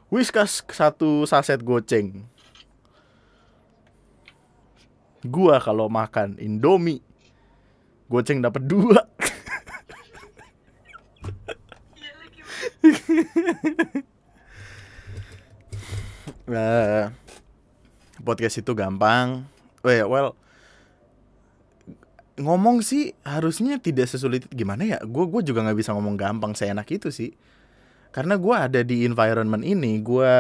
Whiskas 0.10 0.66
satu 0.66 1.24
saset 1.30 1.62
goceng. 1.62 2.26
Gua 5.22 5.62
kalau 5.62 5.86
makan 5.86 6.42
Indomie 6.42 7.06
goceng 8.10 8.42
dapat 8.42 8.66
dua. 8.66 9.06
uh, 16.50 17.14
podcast 18.26 18.58
itu 18.58 18.72
gampang. 18.74 19.46
Oh 19.86 19.94
ya, 19.94 20.10
well, 20.10 20.34
ngomong 22.39 22.81
sih 22.81 23.13
harusnya 23.27 23.77
tidak 23.77 24.08
sesulit 24.08 24.48
gimana 24.50 24.88
ya? 24.88 24.98
Gue 25.03 25.27
gue 25.27 25.43
juga 25.43 25.62
nggak 25.67 25.77
bisa 25.77 25.91
ngomong 25.93 26.15
gampang 26.15 26.55
seenak 26.55 26.88
itu 26.89 27.12
sih. 27.12 27.36
Karena 28.10 28.39
gue 28.39 28.55
ada 28.55 28.81
di 28.81 29.05
environment 29.05 29.62
ini 29.62 30.01
gue 30.01 30.34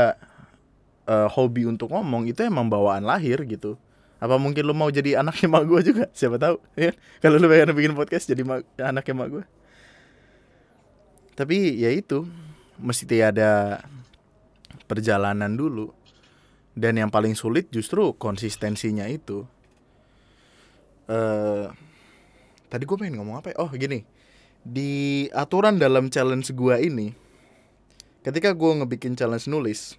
uh, 1.05 1.27
hobi 1.29 1.69
untuk 1.69 1.93
ngomong 1.93 2.25
itu 2.31 2.41
emang 2.47 2.71
bawaan 2.71 3.05
lahir 3.05 3.43
gitu. 3.45 3.77
Apa 4.19 4.35
mungkin 4.35 4.67
lo 4.67 4.75
mau 4.75 4.89
jadi 4.91 5.21
anaknya 5.21 5.47
mak 5.51 5.63
gue 5.67 5.81
juga? 5.93 6.05
Siapa 6.15 6.39
tahu 6.41 6.57
ya 6.73 6.95
kalau 7.21 7.37
lo 7.37 7.45
pengen 7.51 7.75
bikin 7.77 7.93
podcast 7.93 8.25
jadi 8.25 8.41
mak, 8.41 8.65
anaknya 8.79 9.15
mak 9.15 9.29
gue 9.29 9.45
tapi 11.39 11.79
ya 11.79 11.87
itu 11.87 12.27
mesti 12.75 13.23
ada 13.23 13.79
perjalanan 14.91 15.55
dulu. 15.55 15.95
Dan 16.75 16.99
yang 16.99 17.07
paling 17.07 17.31
sulit 17.31 17.71
justru 17.71 18.11
konsistensinya 18.19 19.07
itu. 19.07 19.47
Uh, 21.07 21.71
tadi 22.69 22.85
gue 22.85 22.95
pengen 22.95 23.19
ngomong 23.19 23.41
apa 23.41 23.51
ya? 23.51 23.55
Oh 23.59 23.69
gini, 23.73 24.05
di 24.61 25.25
aturan 25.33 25.81
dalam 25.81 26.07
challenge 26.13 26.53
gue 26.53 26.75
ini, 26.79 27.11
ketika 28.21 28.53
gue 28.53 28.71
ngebikin 28.79 29.17
challenge 29.17 29.49
nulis, 29.49 29.97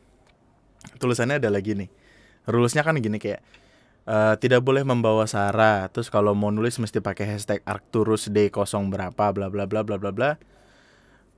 tulisannya 1.03 1.43
ada 1.43 1.51
lagi 1.51 1.75
nih. 1.77 1.91
Rulesnya 2.49 2.87
kan 2.87 2.97
gini 2.97 3.21
kayak 3.21 3.45
uh, 4.09 4.35
tidak 4.39 4.65
boleh 4.65 4.87
membawa 4.87 5.27
sara. 5.29 5.91
Terus 5.93 6.09
kalau 6.09 6.33
mau 6.33 6.49
nulis 6.49 6.79
mesti 6.81 7.03
pakai 7.03 7.37
hashtag 7.37 7.61
Arcturus 7.69 8.31
D 8.33 8.49
0 8.49 8.89
berapa 8.89 9.25
bla 9.35 9.47
bla 9.53 9.65
bla 9.69 9.83
bla 9.85 9.97
bla 10.01 10.11
bla. 10.15 10.31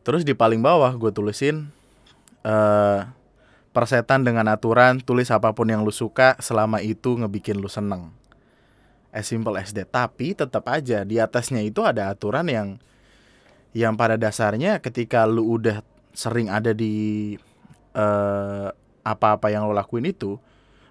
Terus 0.02 0.22
di 0.22 0.34
paling 0.34 0.62
bawah 0.62 0.94
gue 0.94 1.10
tulisin 1.14 1.70
uh, 2.46 3.06
persetan 3.72 4.22
dengan 4.22 4.46
aturan 4.52 5.00
tulis 5.00 5.32
apa 5.32 5.54
pun 5.56 5.70
yang 5.70 5.82
lu 5.82 5.94
suka 5.94 6.36
selama 6.42 6.84
itu 6.84 7.16
ngebikin 7.16 7.56
lu 7.58 7.70
seneng 7.70 8.12
as 9.12 9.28
simple 9.28 9.54
as 9.60 9.70
that. 9.76 9.92
Tapi 9.92 10.32
tetap 10.32 10.64
aja 10.72 11.04
di 11.04 11.20
atasnya 11.20 11.60
itu 11.60 11.84
ada 11.84 12.08
aturan 12.08 12.48
yang 12.48 12.68
yang 13.76 13.94
pada 13.94 14.16
dasarnya 14.16 14.80
ketika 14.80 15.28
lu 15.28 15.60
udah 15.60 15.84
sering 16.12 16.48
ada 16.48 16.72
di 16.72 17.36
uh, 17.96 18.68
apa-apa 19.04 19.52
yang 19.52 19.68
lo 19.68 19.72
lakuin 19.76 20.08
itu 20.08 20.40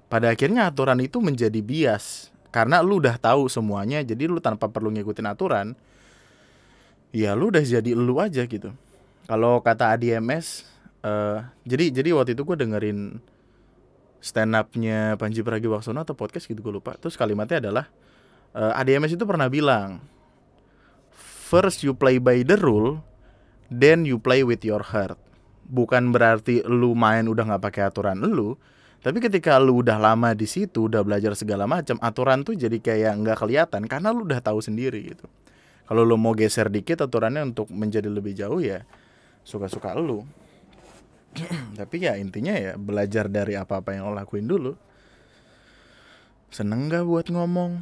pada 0.09 0.29
akhirnya 0.29 0.69
aturan 0.69 1.01
itu 1.01 1.17
menjadi 1.19 1.59
bias. 1.59 2.29
Karena 2.51 2.83
lu 2.83 2.99
udah 2.99 3.15
tahu 3.15 3.47
semuanya 3.47 4.03
jadi 4.03 4.27
lu 4.27 4.43
tanpa 4.43 4.67
perlu 4.67 4.91
ngikutin 4.91 5.23
aturan 5.23 5.71
ya 7.15 7.31
lu 7.31 7.47
udah 7.51 7.63
jadi 7.63 7.91
lu 7.95 8.19
aja 8.19 8.43
gitu. 8.43 8.75
Kalau 9.23 9.63
kata 9.63 9.95
ADMS 9.95 10.67
uh, 11.03 11.07
eh, 11.07 11.37
jadi 11.63 12.03
jadi 12.03 12.09
waktu 12.11 12.35
itu 12.35 12.43
gue 12.43 12.57
dengerin 12.59 13.23
stand 14.19 14.53
upnya 14.53 15.15
Panji 15.15 15.41
Pragiwaksono 15.41 16.03
atau 16.03 16.11
podcast 16.11 16.51
gitu 16.51 16.59
gue 16.59 16.73
lupa. 16.75 16.99
Terus 16.99 17.15
kalimatnya 17.15 17.63
adalah 17.63 17.87
uh, 18.55 18.72
eh, 18.72 18.79
ADMS 18.84 19.15
itu 19.15 19.25
pernah 19.27 19.48
bilang 19.51 20.03
first 21.51 21.84
you 21.84 21.91
play 21.91 22.20
by 22.20 22.43
the 22.43 22.55
rule 22.55 23.03
then 23.72 24.03
you 24.03 24.20
play 24.20 24.43
with 24.43 24.62
your 24.67 24.84
heart. 24.84 25.15
Bukan 25.72 26.12
berarti 26.12 26.60
lu 26.67 26.91
main 26.91 27.31
udah 27.31 27.48
nggak 27.48 27.63
pakai 27.63 27.88
aturan 27.88 28.20
lu 28.20 28.60
tapi 29.01 29.17
ketika 29.17 29.58
lu 29.58 29.81
udah 29.81 29.98
lama 29.98 30.38
di 30.38 30.46
situ 30.46 30.86
udah 30.86 31.01
belajar 31.01 31.34
segala 31.34 31.65
macam 31.65 31.98
aturan 32.05 32.46
tuh 32.46 32.53
jadi 32.53 32.77
kayak 32.77 33.13
nggak 33.25 33.38
kelihatan 33.41 33.89
karena 33.89 34.13
lu 34.13 34.29
udah 34.29 34.38
tahu 34.38 34.62
sendiri 34.62 35.15
gitu. 35.15 35.25
Kalau 35.89 36.05
lu 36.05 36.15
mau 36.22 36.38
geser 36.38 36.70
dikit 36.70 37.01
aturannya 37.01 37.51
untuk 37.51 37.67
menjadi 37.74 38.08
lebih 38.08 38.38
jauh 38.38 38.62
ya 38.62 38.86
suka-suka 39.41 39.98
lu. 39.98 40.22
Tapi 41.79 41.96
ya 41.98 42.13
intinya 42.22 42.53
ya 42.53 42.77
belajar 42.77 43.25
dari 43.25 43.58
apa-apa 43.58 43.98
yang 43.98 44.13
lo 44.13 44.13
lakuin 44.13 44.46
dulu. 44.46 44.77
Seneng 46.53 46.91
gak 46.91 47.08
buat 47.08 47.31
ngomong 47.34 47.81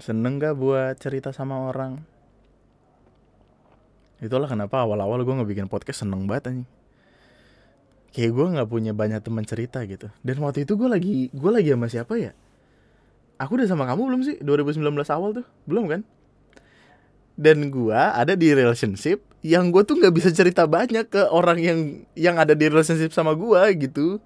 seneng 0.00 0.38
gak 0.40 0.56
buat 0.56 0.96
cerita 0.98 1.32
sama 1.32 1.72
orang? 1.72 2.00
Itulah 4.20 4.48
kenapa 4.48 4.80
awal-awal 4.80 5.20
gue 5.22 5.34
ngebikin 5.44 5.68
podcast 5.68 6.04
seneng 6.04 6.24
banget 6.24 6.52
nih 6.52 6.68
kayak 8.16 8.32
gue 8.32 8.46
nggak 8.56 8.68
punya 8.72 8.96
banyak 8.96 9.20
teman 9.20 9.44
cerita 9.44 9.84
gitu. 9.84 10.08
Dan 10.24 10.40
waktu 10.40 10.64
itu 10.64 10.72
gue 10.72 10.88
lagi 10.88 11.28
gue 11.36 11.50
lagi 11.52 11.68
sama 11.76 11.86
siapa 11.92 12.16
ya? 12.16 12.32
Aku 13.36 13.60
udah 13.60 13.68
sama 13.68 13.84
kamu 13.84 14.02
belum 14.08 14.20
sih? 14.24 14.36
2019 14.40 14.80
awal 15.12 15.36
tuh? 15.36 15.46
Belum 15.68 15.84
kan? 15.84 16.00
Dan 17.36 17.68
gue 17.68 17.92
ada 17.92 18.32
di 18.32 18.56
relationship 18.56 19.20
yang 19.44 19.68
gue 19.68 19.84
tuh 19.84 20.00
nggak 20.00 20.16
bisa 20.16 20.32
cerita 20.32 20.64
banyak 20.64 21.12
ke 21.12 21.28
orang 21.28 21.60
yang 21.60 21.78
yang 22.16 22.40
ada 22.40 22.56
di 22.56 22.72
relationship 22.72 23.12
sama 23.12 23.36
gue 23.36 23.60
gitu. 23.84 24.16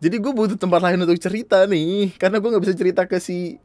Jadi 0.00 0.16
gue 0.16 0.32
butuh 0.32 0.56
tempat 0.56 0.80
lain 0.80 1.04
untuk 1.04 1.20
cerita 1.20 1.68
nih 1.68 2.16
karena 2.16 2.40
gue 2.40 2.48
nggak 2.48 2.64
bisa 2.64 2.72
cerita 2.72 3.04
ke 3.04 3.20
si 3.20 3.60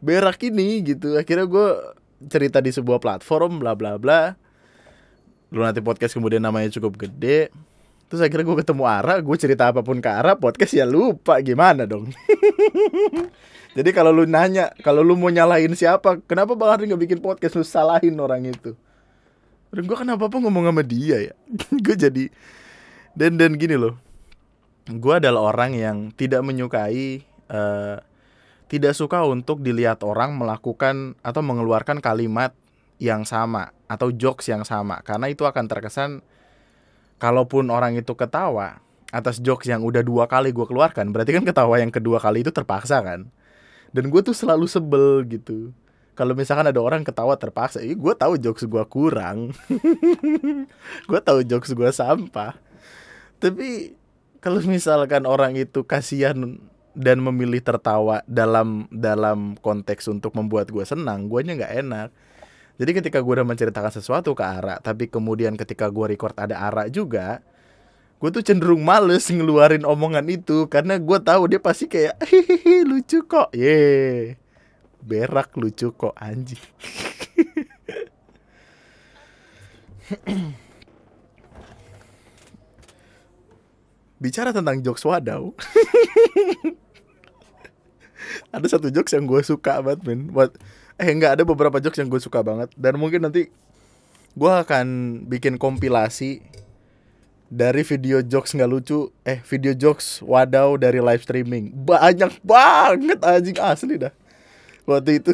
berak 0.00 0.40
ini 0.44 0.82
gitu. 0.84 1.16
Akhirnya 1.16 1.46
gue 1.48 1.68
cerita 2.28 2.58
di 2.64 2.72
sebuah 2.72 3.00
platform 3.00 3.60
bla 3.60 3.72
bla 3.76 4.00
bla. 4.00 4.34
Lu 5.52 5.62
nanti 5.62 5.80
podcast 5.84 6.16
kemudian 6.16 6.42
namanya 6.42 6.72
cukup 6.72 6.96
gede. 6.96 7.52
Terus 8.06 8.22
akhirnya 8.22 8.46
gue 8.46 8.56
ketemu 8.62 8.82
Ara 8.86 9.18
gue 9.18 9.36
cerita 9.36 9.66
apa 9.74 9.82
pun 9.82 9.98
ke 9.98 10.06
Ara 10.06 10.38
podcast 10.38 10.72
ya 10.74 10.86
lupa. 10.86 11.38
Gimana 11.42 11.84
dong? 11.84 12.10
Jadi 13.76 13.90
kalau 13.92 14.08
lu 14.08 14.24
nanya 14.24 14.72
kalau 14.80 15.04
lu 15.04 15.18
mau 15.18 15.28
nyalahin 15.28 15.76
siapa 15.76 16.22
kenapa 16.24 16.56
bang 16.56 16.70
Ari 16.72 16.82
nggak 16.88 17.02
bikin 17.02 17.20
podcast? 17.20 17.58
Lu 17.58 17.66
salahin 17.66 18.16
orang 18.16 18.48
itu. 18.48 18.72
Dan 19.74 19.84
gue 19.84 19.96
kenapa 19.98 20.30
apa 20.30 20.36
ngomong 20.40 20.70
sama 20.72 20.82
dia 20.86 21.32
ya. 21.32 21.34
Gue 21.84 21.98
jadi 21.98 22.32
dan 23.12 23.36
dan 23.36 23.60
gini 23.60 23.76
loh. 23.76 24.00
Gue 24.88 25.18
adalah 25.18 25.52
orang 25.52 25.76
yang 25.76 25.96
tidak 26.14 26.40
menyukai 26.46 27.26
uh, 27.52 28.00
tidak 28.66 28.98
suka 28.98 29.22
untuk 29.22 29.62
dilihat 29.62 30.02
orang 30.02 30.34
melakukan 30.34 31.14
atau 31.22 31.42
mengeluarkan 31.42 32.02
kalimat 32.02 32.50
yang 32.98 33.22
sama 33.22 33.70
atau 33.86 34.10
jokes 34.10 34.50
yang 34.50 34.66
sama. 34.66 35.02
Karena 35.06 35.30
itu 35.30 35.46
akan 35.46 35.64
terkesan 35.70 36.10
kalaupun 37.22 37.70
orang 37.70 37.94
itu 37.94 38.12
ketawa 38.18 38.82
atas 39.14 39.38
jokes 39.38 39.70
yang 39.70 39.86
udah 39.86 40.02
dua 40.02 40.26
kali 40.26 40.50
gue 40.50 40.66
keluarkan 40.66 41.14
berarti 41.14 41.32
kan 41.32 41.46
ketawa 41.46 41.78
yang 41.78 41.94
kedua 41.94 42.18
kali 42.18 42.42
itu 42.42 42.50
terpaksa 42.50 43.00
kan? 43.06 43.30
Dan 43.94 44.10
gue 44.10 44.20
tuh 44.20 44.34
selalu 44.34 44.66
sebel 44.66 45.22
gitu. 45.30 45.70
Kalau 46.16 46.32
misalkan 46.32 46.64
ada 46.64 46.80
orang 46.80 47.04
ketawa 47.04 47.36
terpaksa, 47.36 47.84
eh, 47.84 47.92
gue 47.92 48.14
tahu 48.16 48.40
jokes 48.40 48.64
gue 48.64 48.84
kurang, 48.88 49.52
gue 51.12 51.20
tahu 51.20 51.44
jokes 51.44 51.76
gue 51.76 51.90
sampah. 51.92 52.56
Tapi 53.36 53.92
kalau 54.40 54.64
misalkan 54.64 55.28
orang 55.28 55.60
itu 55.60 55.84
kasihan 55.84 56.56
dan 56.96 57.20
memilih 57.20 57.60
tertawa 57.60 58.24
dalam 58.24 58.88
dalam 58.88 59.60
konteks 59.60 60.08
untuk 60.08 60.32
membuat 60.32 60.72
gue 60.72 60.82
senang 60.88 61.28
guanya 61.28 61.52
nggak 61.60 61.74
enak. 61.84 62.08
Jadi 62.76 62.90
ketika 62.92 63.20
gue 63.20 63.32
udah 63.36 63.44
menceritakan 63.44 63.92
sesuatu 63.92 64.32
ke 64.32 64.44
Ara 64.44 64.80
tapi 64.80 65.12
kemudian 65.12 65.56
ketika 65.60 65.92
gue 65.92 66.16
record 66.16 66.32
ada 66.40 66.56
Ara 66.56 66.88
juga 66.88 67.44
gue 68.16 68.32
tuh 68.32 68.40
cenderung 68.40 68.80
males 68.80 69.28
ngeluarin 69.28 69.84
omongan 69.84 70.24
itu 70.32 70.64
karena 70.72 70.96
gue 70.96 71.18
tahu 71.20 71.52
dia 71.52 71.60
pasti 71.60 71.84
kayak 71.84 72.16
hehehe 72.24 72.88
lucu 72.88 73.20
kok. 73.28 73.52
Ye 73.52 74.40
berak 75.04 75.52
lucu 75.60 75.92
kok 75.92 76.16
anjing. 76.16 76.58
Bicara 84.16 84.48
tentang 84.48 84.80
jokes 84.80 85.04
wadaw 85.04 85.52
ada 88.50 88.66
satu 88.66 88.88
jokes 88.90 89.12
yang 89.14 89.24
gue 89.24 89.40
suka 89.42 89.80
banget 89.82 90.00
men. 90.06 90.30
Buat 90.32 90.56
eh 90.96 91.08
enggak 91.12 91.40
ada 91.40 91.42
beberapa 91.44 91.78
jokes 91.78 91.98
yang 92.00 92.08
gue 92.08 92.20
suka 92.20 92.40
banget. 92.40 92.72
Dan 92.74 92.98
mungkin 93.00 93.24
nanti 93.24 93.48
gue 94.36 94.52
akan 94.52 94.86
bikin 95.30 95.56
kompilasi 95.56 96.44
dari 97.46 97.86
video 97.86 98.20
jokes 98.26 98.58
nggak 98.58 98.70
lucu 98.70 99.14
eh 99.22 99.38
video 99.46 99.70
jokes 99.72 100.20
wadaw 100.24 100.74
dari 100.76 100.98
live 100.98 101.22
streaming. 101.22 101.72
Banyak 101.72 102.42
banget 102.42 103.18
anjing 103.22 103.56
asli 103.60 103.96
dah. 104.00 104.12
Waktu 104.86 105.22
itu 105.22 105.30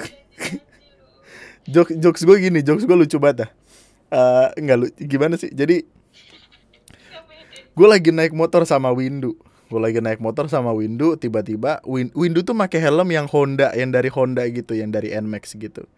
jokes 1.75 1.93
jokes 1.99 2.23
gue 2.25 2.37
gini 2.39 2.61
jokes 2.61 2.85
gue 2.85 2.97
lucu 2.97 3.17
banget 3.17 3.49
dah. 3.49 3.51
Uh, 4.13 4.49
nggak 4.61 4.79
lucu 4.79 5.01
gimana 5.09 5.41
sih? 5.41 5.49
Jadi 5.49 5.89
gue 7.73 7.89
lagi 7.89 8.13
naik 8.13 8.37
motor 8.37 8.69
sama 8.69 8.93
Windu 8.93 9.33
gue 9.73 9.81
lagi 9.81 10.05
naik 10.05 10.21
motor 10.21 10.53
sama 10.53 10.69
Windu 10.77 11.17
tiba-tiba 11.17 11.81
Win 11.89 12.13
Windu 12.13 12.45
tuh 12.45 12.53
pakai 12.53 12.77
helm 12.77 13.09
yang 13.09 13.25
Honda 13.25 13.73
yang 13.73 13.89
dari 13.89 14.13
Honda 14.13 14.45
gitu 14.53 14.77
yang 14.77 14.93
dari 14.93 15.09
Nmax 15.17 15.57
gitu. 15.57 15.89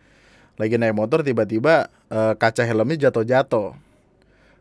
Lagi 0.55 0.79
naik 0.79 0.95
motor 0.95 1.27
tiba-tiba 1.27 1.91
uh, 2.15 2.39
kaca 2.39 2.63
helmnya 2.63 3.11
jatuh-jatuh. 3.11 3.75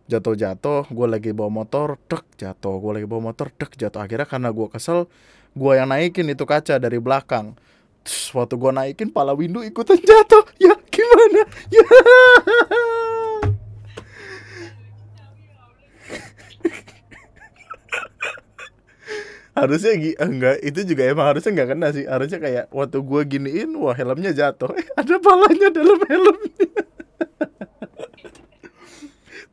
Jatuh-jatuh 0.10 0.90
gue 0.90 1.08
lagi 1.08 1.30
bawa 1.30 1.62
motor 1.62 2.02
dek 2.10 2.26
jatuh. 2.42 2.82
Gue 2.82 2.92
lagi 2.98 3.06
bawa 3.06 3.30
motor 3.30 3.54
dek 3.54 3.78
jatuh. 3.78 4.02
Akhirnya 4.02 4.26
karena 4.26 4.50
gue 4.50 4.68
kesel 4.74 5.06
gue 5.54 5.72
yang 5.78 5.94
naikin 5.94 6.26
itu 6.34 6.50
kaca 6.50 6.82
dari 6.82 6.98
belakang. 6.98 7.54
Terus 8.02 8.34
waktu 8.34 8.58
gue 8.58 8.72
naikin 8.74 9.14
pala 9.14 9.38
Windu 9.38 9.62
ikutan 9.62 10.02
jatuh. 10.02 10.50
Ya 10.58 10.74
gimana? 10.90 11.46
Ya 11.70 11.86
harusnya 19.54 19.94
gi 19.98 20.12
enggak 20.18 20.58
itu 20.66 20.82
juga 20.82 21.04
emang 21.10 21.26
harusnya 21.34 21.52
nggak 21.54 21.70
kena 21.78 21.88
sih. 21.94 22.06
Harusnya 22.10 22.40
kayak 22.42 22.66
waktu 22.74 22.98
gue 23.02 23.22
giniin 23.30 23.70
wah 23.78 23.94
helmnya 23.94 24.34
jatuh. 24.34 24.74
Eh 24.74 24.88
ada 24.98 25.16
palanya 25.22 25.70
dalam 25.70 26.00
helmnya. 26.02 26.74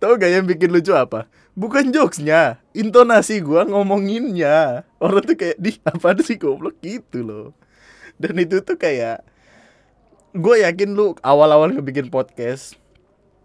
Tahu 0.00 0.16
gak 0.16 0.33
yang 0.33 0.49
bikin 0.49 0.73
lucu 0.73 0.97
apa? 0.97 1.28
Bukan 1.52 1.92
jokesnya 1.92 2.57
intonasi 2.73 3.45
gue 3.45 3.69
ngomonginnya. 3.69 4.88
Orang 4.97 5.28
tuh 5.28 5.37
kayak 5.37 5.61
di 5.61 5.76
apa 5.85 6.16
sih 6.25 6.40
goblok? 6.40 6.80
Gitu 6.80 7.21
loh. 7.21 7.52
Dan 8.16 8.40
itu 8.40 8.64
tuh 8.64 8.80
kayak 8.80 9.21
gue 10.33 10.57
yakin 10.64 10.97
lu 10.97 11.12
awal-awal 11.21 11.76
ngebikin 11.76 12.09
podcast 12.09 12.80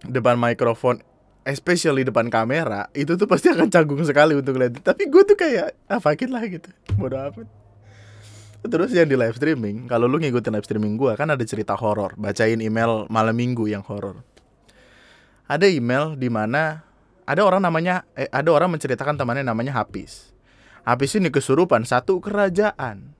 depan 0.05 0.39
mikrofon 0.39 1.01
especially 1.45 2.01
depan 2.01 2.27
kamera 2.33 2.89
itu 2.97 3.13
tuh 3.13 3.29
pasti 3.29 3.53
akan 3.53 3.69
canggung 3.69 4.01
sekali 4.01 4.33
untuk 4.33 4.57
lihat. 4.57 4.81
Tapi 4.81 5.05
gue 5.07 5.23
tuh 5.23 5.37
kayak 5.37 5.77
ah 5.85 6.01
fakir 6.01 6.27
lah 6.33 6.41
gitu. 6.49 6.67
Bodoh 6.97 7.21
amat. 7.31 7.47
Terus 8.65 8.89
yang 8.97 9.05
di 9.05 9.13
live 9.13 9.37
streaming 9.37 9.85
kalau 9.85 10.09
lu 10.09 10.17
ngikutin 10.17 10.49
live 10.57 10.65
streaming 10.65 10.97
gue 10.97 11.13
kan 11.13 11.29
ada 11.29 11.45
cerita 11.45 11.77
horor. 11.77 12.17
Bacain 12.17 12.57
email 12.57 13.05
malam 13.13 13.37
minggu 13.37 13.69
yang 13.69 13.85
horor. 13.85 14.25
Ada 15.45 15.69
email 15.69 16.17
di 16.17 16.33
mana 16.33 16.81
ada 17.29 17.45
orang 17.45 17.61
namanya 17.61 18.09
eh, 18.17 18.25
ada 18.33 18.49
orang 18.49 18.73
menceritakan 18.73 19.13
temannya 19.13 19.45
namanya 19.45 19.77
Hafiz 19.77 20.33
Hafiz 20.85 21.17
ini 21.17 21.33
kesurupan 21.33 21.81
satu 21.81 22.21
kerajaan. 22.21 23.13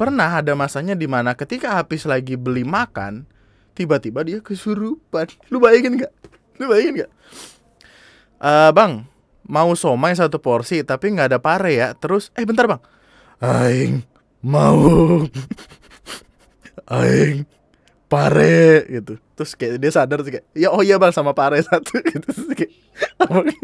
Pernah 0.00 0.40
ada 0.40 0.56
masanya 0.56 0.96
di 0.96 1.04
mana 1.04 1.36
ketika 1.36 1.76
Hafiz 1.76 2.08
lagi 2.08 2.36
beli 2.36 2.64
makan 2.64 3.28
tiba-tiba 3.76 4.24
dia 4.24 4.40
kesurupan. 4.40 5.28
Lu 5.52 5.60
bayangin 5.60 6.00
nggak 6.00 6.12
lu 6.60 6.68
bayangin 6.68 7.08
gak? 7.08 7.10
Uh, 8.40 8.70
bang, 8.76 9.08
mau 9.48 9.72
somai 9.72 10.12
satu 10.12 10.36
porsi 10.36 10.84
tapi 10.84 11.16
nggak 11.16 11.32
ada 11.32 11.40
pare 11.40 11.72
ya. 11.72 11.96
Terus, 11.96 12.28
eh 12.36 12.44
bentar 12.44 12.68
bang. 12.68 12.80
Aing 13.40 14.04
mau. 14.44 15.24
Aing 17.00 17.48
pare 18.10 18.84
gitu. 18.92 19.16
Terus 19.32 19.56
kayak 19.56 19.80
dia 19.80 19.88
sadar 19.88 20.20
tuh 20.20 20.36
kayak, 20.36 20.44
ya 20.52 20.68
oh 20.68 20.84
iya 20.84 21.00
bang 21.00 21.16
sama 21.16 21.32
pare 21.32 21.56
satu 21.68 21.96
gitu. 22.04 22.28
Terus 22.28 22.52
kayak, 22.52 22.72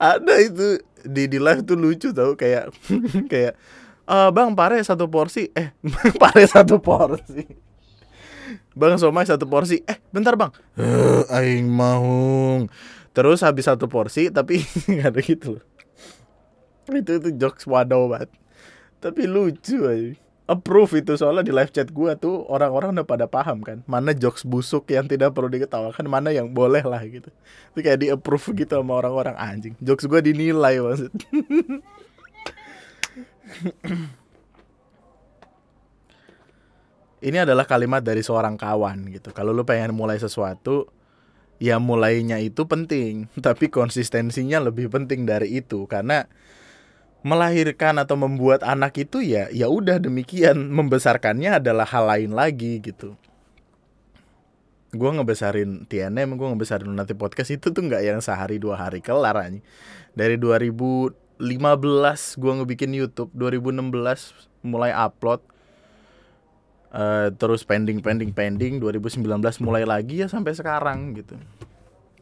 ada 0.00 0.34
itu 0.40 0.80
di 1.04 1.28
di 1.28 1.38
live 1.38 1.60
tuh 1.68 1.76
lucu 1.76 2.08
tau 2.12 2.32
kayak 2.32 2.72
kayak 3.28 3.52
uh, 4.08 4.32
bang 4.32 4.56
pare 4.56 4.80
satu 4.80 5.08
porsi 5.12 5.52
eh 5.52 5.76
pare 6.16 6.48
satu 6.48 6.80
porsi 6.80 7.44
Bang 8.74 8.98
somai 9.02 9.26
satu 9.26 9.50
porsi. 9.50 9.82
Eh, 9.82 9.98
bentar 10.14 10.38
bang. 10.38 10.54
Uh, 10.78 11.26
aing 11.34 11.66
mau. 11.66 12.62
Terus 13.10 13.42
habis 13.42 13.66
satu 13.66 13.90
porsi, 13.90 14.30
tapi 14.30 14.62
nggak 14.90 15.10
ada 15.10 15.20
gitu 15.20 15.58
loh. 15.58 15.64
Itu 16.90 17.18
itu 17.18 17.30
jokes 17.34 17.66
wadaw 17.66 18.06
banget. 18.06 18.30
Tapi 19.02 19.26
lucu 19.26 19.86
aja. 19.86 20.14
Approve 20.50 20.98
itu 20.98 21.14
soalnya 21.14 21.46
di 21.46 21.54
live 21.54 21.70
chat 21.70 21.94
gua 21.94 22.18
tuh 22.18 22.42
orang-orang 22.50 22.98
udah 22.98 23.06
pada 23.06 23.30
paham 23.30 23.62
kan 23.62 23.86
mana 23.86 24.10
jokes 24.10 24.42
busuk 24.42 24.90
yang 24.90 25.06
tidak 25.06 25.30
perlu 25.30 25.46
diketawakan 25.46 26.10
mana 26.10 26.34
yang 26.34 26.50
boleh 26.50 26.82
lah 26.82 26.98
gitu. 27.06 27.30
Itu 27.70 27.86
kayak 27.86 27.98
di 28.02 28.10
approve 28.10 28.58
gitu 28.58 28.74
sama 28.74 28.98
orang-orang 28.98 29.38
anjing. 29.38 29.78
Jokes 29.78 30.10
gua 30.10 30.18
dinilai 30.18 30.82
maksud. 30.82 31.14
ini 37.20 37.36
adalah 37.36 37.68
kalimat 37.68 38.00
dari 38.00 38.24
seorang 38.24 38.56
kawan 38.56 39.12
gitu. 39.12 39.32
Kalau 39.36 39.52
lu 39.52 39.64
pengen 39.68 39.92
mulai 39.92 40.16
sesuatu, 40.16 40.88
ya 41.60 41.76
mulainya 41.76 42.40
itu 42.40 42.64
penting, 42.64 43.28
tapi 43.46 43.68
konsistensinya 43.68 44.60
lebih 44.60 44.88
penting 44.88 45.28
dari 45.28 45.60
itu. 45.60 45.84
Karena 45.84 46.24
melahirkan 47.20 48.00
atau 48.00 48.16
membuat 48.16 48.64
anak 48.64 48.96
itu 48.96 49.20
ya 49.20 49.52
ya 49.52 49.68
udah 49.68 50.00
demikian. 50.00 50.56
Membesarkannya 50.76 51.60
adalah 51.60 51.84
hal 51.84 52.08
lain 52.08 52.32
lagi 52.32 52.80
gitu. 52.80 53.16
Gue 54.90 55.10
ngebesarin 55.14 55.86
TNM 55.86 56.34
gue 56.34 56.48
ngebesarin 56.50 56.90
nanti 56.90 57.14
podcast 57.14 57.54
itu 57.54 57.70
tuh 57.70 57.78
nggak 57.86 58.02
yang 58.02 58.18
sehari 58.18 58.58
dua 58.58 58.74
hari 58.74 58.98
kelar 58.98 59.38
aja 59.38 59.62
dari 60.18 60.34
2015 60.34 61.38
gue 62.42 62.52
ngebikin 62.58 62.90
YouTube 62.90 63.30
2016 63.38 63.86
mulai 64.66 64.90
upload 64.90 65.46
uh, 66.94 67.28
terus 67.34 67.62
pending 67.62 68.02
pending 68.02 68.34
pending 68.34 68.82
2019 68.82 69.26
mulai 69.62 69.86
lagi 69.86 70.22
ya 70.22 70.28
sampai 70.30 70.54
sekarang 70.54 71.14
gitu. 71.18 71.38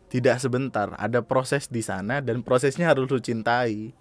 Tidak 0.08 0.36
sebentar 0.40 0.96
ada 0.96 1.20
proses 1.20 1.68
di 1.68 1.84
sana 1.84 2.24
dan 2.24 2.40
prosesnya 2.40 2.88
harus 2.88 3.08
lu 3.12 3.20
cintai. 3.20 3.92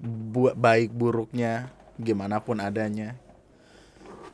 Buat 0.00 0.56
baik 0.56 0.92
buruknya 0.92 1.72
gimana 2.00 2.40
pun 2.40 2.60
adanya. 2.60 3.16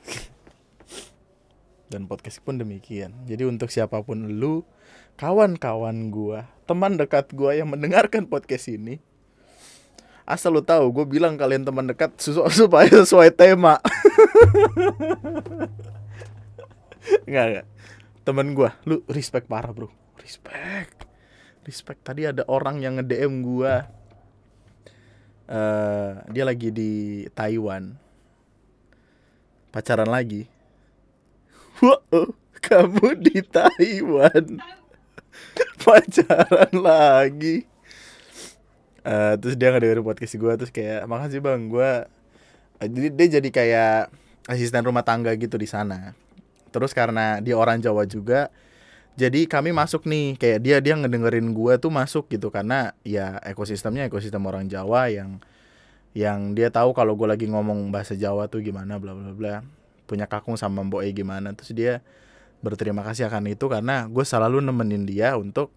Dan 1.90 2.10
podcast 2.10 2.42
pun 2.42 2.58
demikian. 2.58 3.14
Jadi 3.26 3.46
untuk 3.46 3.70
siapa 3.70 4.02
pun 4.02 4.38
lu 4.38 4.66
kawan-kawan 5.16 6.10
gua 6.10 6.50
teman 6.66 6.98
dekat 6.98 7.30
gua 7.32 7.54
yang 7.54 7.70
mendengarkan 7.70 8.26
podcast 8.26 8.66
ini 8.68 8.98
asal 10.26 10.58
lu 10.58 10.62
tahu 10.62 10.90
gue 10.90 11.06
bilang 11.06 11.38
kalian 11.38 11.62
teman 11.62 11.86
dekat 11.86 12.18
supaya 12.58 12.90
sesuai 12.90 13.30
tema. 13.32 13.78
Nggak 17.30 17.44
nggak 17.54 17.66
temen 18.26 18.58
gue 18.58 18.66
lu 18.82 19.06
respect 19.06 19.46
parah 19.46 19.70
bro. 19.70 19.86
Respect. 20.18 21.06
Respect. 21.62 22.02
Tadi 22.02 22.26
ada 22.26 22.42
orang 22.50 22.82
yang 22.82 22.98
nge 22.98 23.06
DM 23.06 23.46
gue 23.46 23.74
uh, 25.46 26.10
dia 26.26 26.42
lagi 26.42 26.74
di 26.74 27.22
Taiwan. 27.30 27.94
Pacaran 29.70 30.10
lagi. 30.10 30.50
Wow 31.76 32.34
kamu 32.66 33.22
di 33.22 33.38
Taiwan. 33.46 34.58
Pacaran 35.78 36.72
lagi 36.74 37.75
uh, 39.06 39.34
terus 39.38 39.54
dia 39.54 39.70
ngedengerin 39.70 40.02
podcast 40.02 40.34
gue 40.34 40.52
terus 40.58 40.72
kayak 40.74 41.06
makasih 41.06 41.38
bang. 41.38 41.70
Gue 41.70 41.90
uh, 42.82 42.86
jadi 42.90 43.08
dia 43.14 43.26
jadi 43.38 43.48
kayak 43.54 43.98
asisten 44.50 44.82
rumah 44.82 45.06
tangga 45.06 45.30
gitu 45.38 45.54
di 45.54 45.70
sana. 45.70 46.18
Terus 46.74 46.90
karena 46.90 47.38
dia 47.38 47.54
orang 47.54 47.78
Jawa 47.78 48.04
juga 48.04 48.50
jadi 49.16 49.46
kami 49.46 49.70
masuk 49.72 50.04
nih. 50.04 50.36
Kayak 50.36 50.58
dia 50.60 50.76
dia 50.82 50.94
ngedengerin 50.98 51.54
gue 51.54 51.74
tuh 51.78 51.88
masuk 51.94 52.26
gitu 52.28 52.50
karena 52.50 52.92
ya 53.06 53.38
ekosistemnya 53.46 54.10
ekosistem 54.10 54.42
orang 54.44 54.66
Jawa 54.66 55.08
yang 55.08 55.38
yang 56.16 56.56
dia 56.56 56.72
tahu 56.72 56.96
kalau 56.96 57.14
gue 57.14 57.28
lagi 57.28 57.46
ngomong 57.46 57.94
bahasa 57.94 58.18
Jawa 58.18 58.50
tuh 58.50 58.60
gimana 58.60 58.98
bla 58.98 59.14
bla 59.14 59.32
bla. 59.32 59.54
Punya 60.06 60.26
kakung 60.26 60.58
sama 60.58 60.82
mbok 60.82 61.06
E 61.06 61.14
gimana. 61.14 61.54
Terus 61.54 61.72
dia 61.72 61.94
berterima 62.60 63.04
kasih 63.04 63.28
akan 63.30 63.52
itu 63.52 63.68
karena 63.68 64.08
gue 64.08 64.24
selalu 64.24 64.64
nemenin 64.64 65.04
dia 65.06 65.36
untuk 65.36 65.70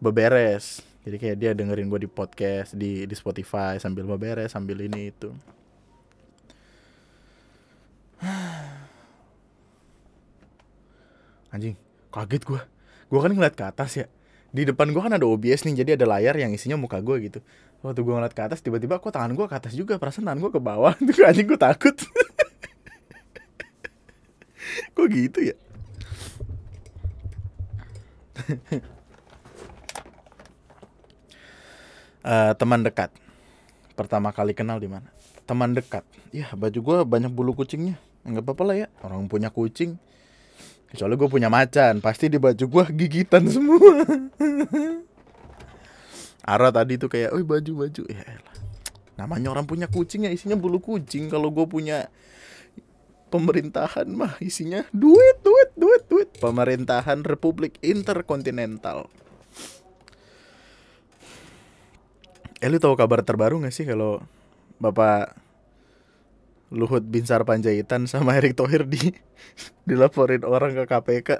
beberes 0.00 0.89
jadi 1.00 1.16
kayak 1.16 1.36
dia 1.40 1.56
dengerin 1.56 1.88
gue 1.88 2.04
di 2.04 2.10
podcast 2.10 2.76
di 2.76 3.08
di 3.08 3.14
Spotify 3.16 3.80
sambil 3.80 4.04
beberes 4.04 4.52
sambil 4.52 4.84
ini 4.84 5.08
itu. 5.08 5.32
Anjing 11.54 11.76
kaget 12.12 12.44
gue 12.44 12.60
gue 13.10 13.20
kan 13.20 13.32
ngeliat 13.32 13.56
ke 13.56 13.64
atas 13.64 13.96
ya. 13.96 14.06
Di 14.50 14.66
depan 14.66 14.90
gue 14.90 14.98
kan 14.98 15.14
ada 15.14 15.22
OBS 15.24 15.62
nih 15.64 15.86
jadi 15.86 15.94
ada 15.94 16.10
layar 16.10 16.34
yang 16.36 16.52
isinya 16.52 16.76
muka 16.76 17.00
gue 17.00 17.32
gitu. 17.32 17.40
Waktu 17.80 18.04
gue 18.04 18.12
ngeliat 18.12 18.36
ke 18.36 18.42
atas 18.44 18.60
tiba-tiba 18.60 19.00
kok 19.00 19.16
tangan 19.16 19.32
gue 19.32 19.48
ke 19.48 19.56
atas 19.56 19.72
juga 19.72 19.96
perasaan 19.96 20.28
tangan 20.28 20.40
gue 20.42 20.52
ke 20.52 20.60
bawah. 20.60 20.92
Itu 21.00 21.24
anjing 21.24 21.48
gue 21.48 21.56
takut. 21.56 21.96
Kok 24.94 25.06
gitu 25.10 25.50
ya 25.50 25.56
uh, 32.24 32.52
teman 32.56 32.82
dekat 32.82 33.12
pertama 33.94 34.32
kali 34.32 34.56
kenal 34.56 34.80
di 34.80 34.88
mana 34.88 35.08
teman 35.44 35.74
dekat 35.74 36.06
ya 36.30 36.48
baju 36.54 36.78
gue 36.78 36.96
banyak 37.04 37.32
bulu 37.32 37.52
kucingnya 37.52 37.98
nggak 38.24 38.44
apa-apa 38.44 38.62
lah 38.64 38.76
ya 38.84 38.88
orang 39.02 39.26
punya 39.26 39.48
kucing 39.48 39.98
Kecuali 40.90 41.14
gue 41.14 41.30
punya 41.30 41.46
macan, 41.46 42.02
pasti 42.02 42.26
di 42.26 42.42
baju 42.42 42.66
gue 42.66 42.84
gigitan 42.98 43.46
semua. 43.46 44.02
Ara 46.50 46.74
tadi 46.74 46.98
tuh 46.98 47.06
kayak, 47.06 47.30
oh 47.30 47.38
baju 47.46 47.86
baju, 47.86 48.02
ya 48.10 48.26
elah. 48.26 48.56
Namanya 49.14 49.54
orang 49.54 49.70
punya 49.70 49.86
kucing 49.86 50.26
ya 50.26 50.34
isinya 50.34 50.58
bulu 50.58 50.82
kucing. 50.82 51.30
Kalau 51.30 51.54
gue 51.54 51.62
punya 51.70 52.10
pemerintahan 53.30 54.10
mah 54.10 54.34
isinya 54.42 54.82
duit, 54.90 55.38
duit, 55.46 55.70
duit, 55.78 56.02
duit. 56.10 56.28
Pemerintahan 56.42 57.22
Republik 57.22 57.78
Interkontinental. 57.86 59.06
Eh 62.60 62.68
lu 62.68 62.76
tahu 62.76 62.92
kabar 62.92 63.24
terbaru 63.24 63.64
gak 63.64 63.72
sih 63.72 63.88
kalau 63.88 64.20
Bapak 64.76 65.32
Luhut 66.70 67.02
Binsar 67.02 67.42
Panjaitan 67.42 68.04
sama 68.06 68.36
Erick 68.36 68.54
Thohir 68.54 68.84
di 68.84 69.16
dilaporin 69.88 70.44
orang 70.44 70.76
ke 70.76 70.84
KPK. 70.84 71.30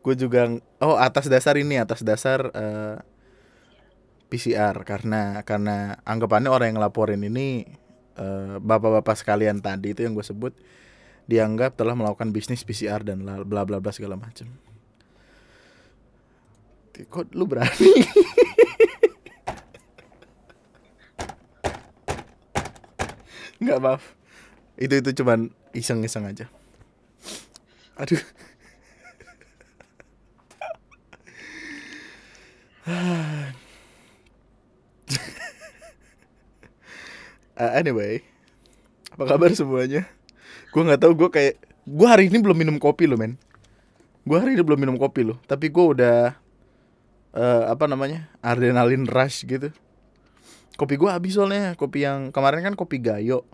Gue 0.00 0.14
juga 0.16 0.48
oh 0.80 0.96
atas 0.96 1.28
dasar 1.28 1.60
ini 1.60 1.76
atas 1.76 2.00
dasar 2.00 2.48
uh, 2.50 2.56
eh, 2.56 2.96
PCR 4.26 4.74
karena 4.82 5.44
karena 5.46 6.00
anggapannya 6.02 6.50
orang 6.50 6.74
yang 6.74 6.78
ngelaporin 6.82 7.22
ini 7.22 7.68
uh, 8.18 8.58
bapak-bapak 8.58 9.14
sekalian 9.14 9.62
tadi 9.62 9.94
itu 9.94 10.02
yang 10.02 10.16
gue 10.16 10.26
sebut 10.26 10.56
dianggap 11.30 11.78
telah 11.78 11.94
melakukan 11.94 12.30
bisnis 12.34 12.66
PCR 12.66 13.02
dan 13.04 13.22
bla 13.22 13.62
bla 13.62 13.78
bla 13.78 13.92
segala 13.92 14.16
macam. 14.18 14.48
Kok 16.96 17.36
lu 17.36 17.44
berani? 17.44 17.92
Nggak 23.62 23.80
maaf. 23.80 24.02
Itu 24.76 25.00
itu 25.00 25.10
cuman 25.22 25.48
iseng-iseng 25.72 26.28
aja. 26.28 26.46
Aduh. 27.96 28.20
uh, 37.56 37.72
anyway, 37.80 38.20
apa 39.16 39.24
kabar 39.24 39.50
semuanya? 39.56 40.04
Gue 40.76 40.82
nggak 40.84 41.00
tahu 41.00 41.12
gue 41.16 41.28
kayak 41.32 41.54
gue 41.88 42.08
hari 42.08 42.28
ini 42.28 42.44
belum 42.44 42.58
minum 42.60 42.76
kopi 42.76 43.08
loh 43.08 43.16
men. 43.16 43.40
Gue 44.28 44.36
hari 44.36 44.58
ini 44.58 44.62
belum 44.66 44.76
minum 44.76 44.96
kopi 45.00 45.24
loh, 45.24 45.40
tapi 45.48 45.72
gue 45.72 45.84
udah 45.96 46.36
uh, 47.32 47.62
apa 47.70 47.88
namanya 47.88 48.28
adrenalin 48.44 49.08
rush 49.08 49.48
gitu. 49.48 49.72
Kopi 50.76 51.00
gue 51.00 51.08
habis 51.08 51.32
soalnya, 51.36 51.72
kopi 51.72 52.04
yang 52.04 52.28
kemarin 52.28 52.60
kan 52.60 52.74
kopi 52.76 53.00
gayo 53.00 53.48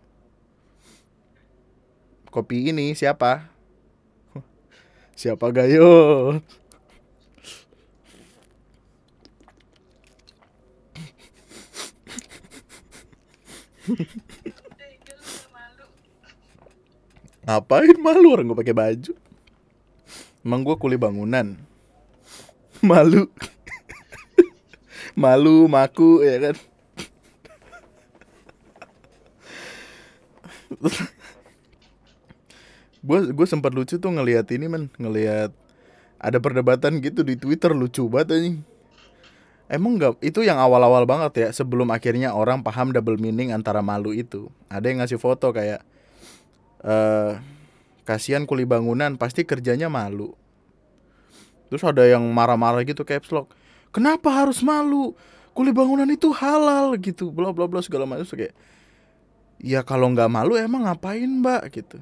kopi 2.32 2.72
ini 2.72 2.96
siapa? 2.96 3.44
Siapa 5.20 5.52
Gayo? 5.52 6.40
Ngapain 17.42 17.98
malu 18.00 18.32
orang 18.32 18.48
gue 18.48 18.56
pakai 18.56 18.72
baju? 18.72 19.12
Emang 20.40 20.64
gue 20.64 20.72
kuli 20.80 20.96
bangunan. 20.96 21.60
Malu. 22.88 23.28
malu, 25.12 25.68
maku 25.68 26.24
ya 26.24 26.40
kan 26.40 26.56
gue 33.12 33.36
gue 33.36 33.44
sempat 33.44 33.76
lucu 33.76 34.00
tuh 34.00 34.08
ngelihat 34.08 34.48
ini 34.56 34.72
man 34.72 34.88
ngelihat 34.96 35.52
ada 36.16 36.38
perdebatan 36.40 36.96
gitu 37.04 37.20
di 37.20 37.36
Twitter 37.36 37.76
lucu 37.76 38.08
banget 38.08 38.40
anjing. 38.40 38.56
Emang 39.68 40.00
nggak 40.00 40.24
itu 40.24 40.40
yang 40.40 40.56
awal-awal 40.56 41.04
banget 41.04 41.32
ya 41.44 41.48
sebelum 41.52 41.92
akhirnya 41.92 42.32
orang 42.32 42.64
paham 42.64 42.88
double 42.88 43.20
meaning 43.20 43.52
antara 43.52 43.84
malu 43.84 44.16
itu. 44.16 44.48
Ada 44.72 44.88
yang 44.88 45.04
ngasih 45.04 45.20
foto 45.20 45.52
kayak 45.52 45.84
uh, 46.80 47.36
kasihan 48.08 48.48
kuli 48.48 48.64
bangunan 48.64 49.20
pasti 49.20 49.44
kerjanya 49.44 49.92
malu. 49.92 50.32
Terus 51.68 51.84
ada 51.84 52.08
yang 52.08 52.24
marah-marah 52.32 52.80
gitu 52.88 53.04
kayak 53.04 53.28
lock. 53.28 53.52
Kenapa 53.92 54.32
harus 54.32 54.64
malu? 54.64 55.12
Kuli 55.52 55.68
bangunan 55.68 56.08
itu 56.08 56.32
halal 56.32 56.96
gitu 56.96 57.28
bla 57.28 57.52
bla 57.52 57.68
bla 57.68 57.84
segala 57.84 58.08
macam. 58.08 58.24
Kayak 58.24 58.56
ya 59.60 59.84
kalau 59.84 60.08
nggak 60.16 60.32
malu 60.32 60.56
emang 60.56 60.88
ngapain 60.88 61.28
mbak? 61.28 61.68
Gitu 61.76 62.00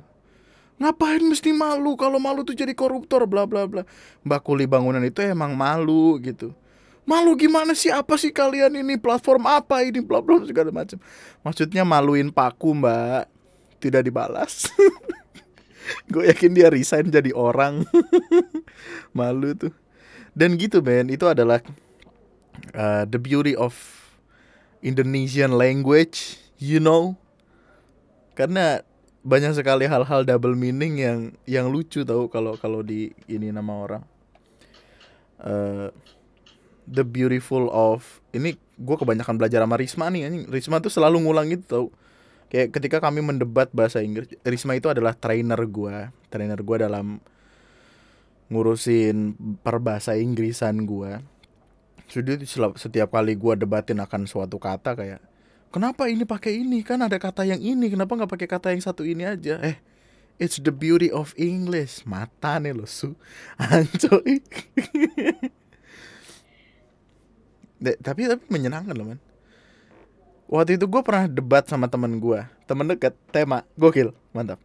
Ngapain 0.80 1.20
mesti 1.20 1.52
malu 1.52 1.92
kalau 1.92 2.16
malu 2.16 2.40
tuh 2.40 2.56
jadi 2.56 2.72
koruptor 2.72 3.28
bla 3.28 3.44
bla 3.44 3.68
bla. 3.68 3.84
Mbak 4.24 4.40
Kuli 4.40 4.64
bangunan 4.64 5.04
itu 5.04 5.20
emang 5.20 5.52
malu 5.52 6.16
gitu. 6.24 6.56
Malu 7.04 7.36
gimana 7.36 7.76
sih? 7.76 7.92
Apa 7.92 8.16
sih 8.16 8.32
kalian 8.32 8.80
ini 8.80 8.96
platform 8.96 9.44
apa 9.44 9.84
ini 9.84 10.00
bla 10.00 10.24
bla 10.24 10.40
segala 10.46 10.72
macam. 10.72 10.96
Maksudnya 11.44 11.84
maluin 11.84 12.32
paku, 12.32 12.76
Mbak. 12.76 13.24
Tidak 13.80 14.02
dibalas. 14.04 14.68
Gue 16.12 16.28
yakin 16.28 16.52
dia 16.54 16.68
resign 16.70 17.12
jadi 17.12 17.32
orang. 17.32 17.84
malu 19.16 19.52
tuh. 19.52 19.72
Dan 20.32 20.54
gitu, 20.54 20.80
Ben. 20.84 21.10
Itu 21.10 21.26
adalah 21.26 21.58
uh, 22.72 23.04
the 23.08 23.18
beauty 23.18 23.56
of 23.56 23.74
Indonesian 24.80 25.56
language, 25.56 26.38
you 26.62 26.78
know. 26.78 27.18
Karena 28.38 28.86
banyak 29.20 29.52
sekali 29.52 29.84
hal-hal 29.84 30.24
double 30.24 30.56
meaning 30.56 30.96
yang 30.96 31.18
yang 31.44 31.66
lucu 31.68 32.04
tau 32.08 32.26
kalau 32.32 32.56
kalau 32.56 32.80
di 32.80 33.12
ini 33.28 33.52
nama 33.52 33.72
orang. 33.72 34.04
Uh, 35.40 35.88
the 36.84 37.04
beautiful 37.04 37.72
of 37.72 38.20
ini 38.36 38.60
gue 38.76 38.96
kebanyakan 38.96 39.40
belajar 39.40 39.64
sama 39.64 39.80
Risma 39.80 40.12
nih 40.12 40.48
Risma 40.48 40.84
tuh 40.84 40.92
selalu 40.92 41.24
ngulang 41.24 41.48
itu 41.52 41.64
tau. 41.64 41.86
Kayak 42.50 42.74
ketika 42.74 42.98
kami 42.98 43.22
mendebat 43.22 43.70
bahasa 43.70 44.02
Inggris 44.02 44.26
Risma 44.42 44.74
itu 44.74 44.90
adalah 44.90 45.14
trainer 45.14 45.60
gue 45.70 46.10
trainer 46.34 46.58
gue 46.58 46.76
dalam 46.82 47.22
ngurusin 48.50 49.38
perbahasa 49.62 50.18
Inggrisan 50.18 50.82
gue 50.82 51.22
jadi 52.10 52.42
setiap 52.74 53.14
kali 53.14 53.38
gue 53.38 53.54
debatin 53.54 54.02
akan 54.02 54.26
suatu 54.26 54.58
kata 54.58 54.98
kayak 54.98 55.22
kenapa 55.70 56.06
ini 56.10 56.26
pakai 56.26 56.62
ini? 56.62 56.82
Kan 56.84 57.00
ada 57.00 57.16
kata 57.16 57.46
yang 57.46 57.62
ini. 57.62 57.90
Kenapa 57.90 58.14
nggak 58.14 58.30
pakai 58.30 58.48
kata 58.50 58.74
yang 58.74 58.82
satu 58.82 59.06
ini 59.06 59.26
aja? 59.26 59.58
Eh 59.62 59.78
it's 60.36 60.58
the 60.60 60.74
beauty 60.74 61.08
of 61.10 61.32
English. 61.40 62.04
Mata 62.04 62.58
nih 62.58 62.74
lo 62.76 62.84
su. 62.84 63.16
Ancoy. 63.62 64.42
Tapi 67.80 68.20
tapi 68.28 68.44
menyenangkan 68.52 68.92
loh 68.92 69.08
man 69.08 69.20
waktu 70.50 70.74
itu 70.74 70.90
gue 70.90 71.02
pernah 71.06 71.30
debat 71.30 71.62
sama 71.70 71.86
temen 71.86 72.18
gue 72.18 72.42
temen 72.66 72.84
deket 72.90 73.14
tema. 73.30 73.62
Gokil 73.78 74.10
mantap. 74.34 74.58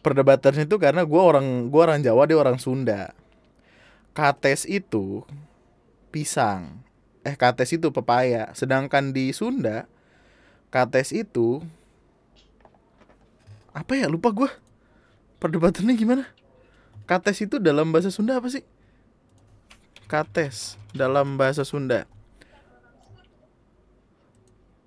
Perdebatan 0.00 0.66
itu 0.66 0.80
karena 0.80 1.06
gue 1.06 1.22
orang 1.22 1.68
gue 1.68 1.80
orang 1.80 2.00
Jawa 2.00 2.26
dia 2.26 2.40
orang 2.40 2.58
Sunda. 2.58 3.12
Kates 4.16 4.66
itu 4.66 5.22
pisang. 6.10 6.82
Eh 7.22 7.38
kates 7.38 7.70
itu 7.76 7.92
pepaya. 7.94 8.50
Sedangkan 8.56 9.14
di 9.14 9.30
Sunda 9.30 9.86
Kates 10.72 11.12
itu 11.12 11.60
apa 13.76 13.92
ya 13.96 14.08
lupa 14.08 14.32
gue 14.32 14.48
perdebatannya 15.36 15.92
gimana 15.96 16.24
Kates 17.04 17.44
itu 17.44 17.60
dalam 17.60 17.92
bahasa 17.92 18.08
Sunda 18.08 18.40
apa 18.40 18.48
sih 18.48 18.64
Kates 20.12 20.76
dalam 20.92 21.40
bahasa 21.40 21.64
Sunda. 21.64 22.04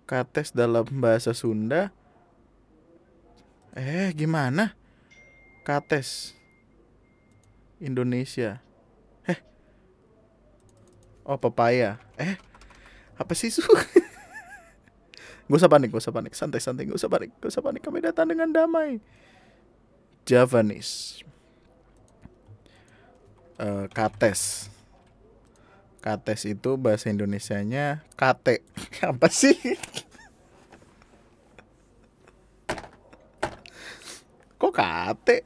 Kates 0.05 0.53
dalam 0.53 0.85
bahasa 1.01 1.33
Sunda. 1.33 1.89
Eh, 3.73 4.13
gimana? 4.13 4.77
Kates 5.65 6.37
Indonesia. 7.81 8.61
Eh. 9.25 9.41
Oh, 11.25 11.41
pepaya. 11.41 11.97
Eh. 12.21 12.37
Apa 13.17 13.33
sih 13.33 13.49
su? 13.49 13.65
Gak 15.45 15.61
usah 15.61 15.69
panik, 15.69 15.93
gak 15.93 16.01
usah 16.01 16.15
panik, 16.15 16.33
santai-santai, 16.33 16.89
gak 16.89 16.97
usah 16.97 17.11
panik, 17.11 17.29
gak 17.37 17.53
usah 17.53 17.61
panik. 17.61 17.81
Kami 17.85 18.01
datang 18.01 18.25
dengan 18.25 18.49
damai. 18.49 18.97
Javanese. 20.25 21.21
Uh, 23.61 23.85
kates. 23.93 24.73
Kates 26.01 26.49
itu 26.49 26.77
bahasa 26.81 27.13
Indonesianya 27.13 28.01
kate. 28.17 28.65
Apa 29.05 29.29
sih? 29.29 29.57
Kok 34.57 34.73
kate? 34.73 35.45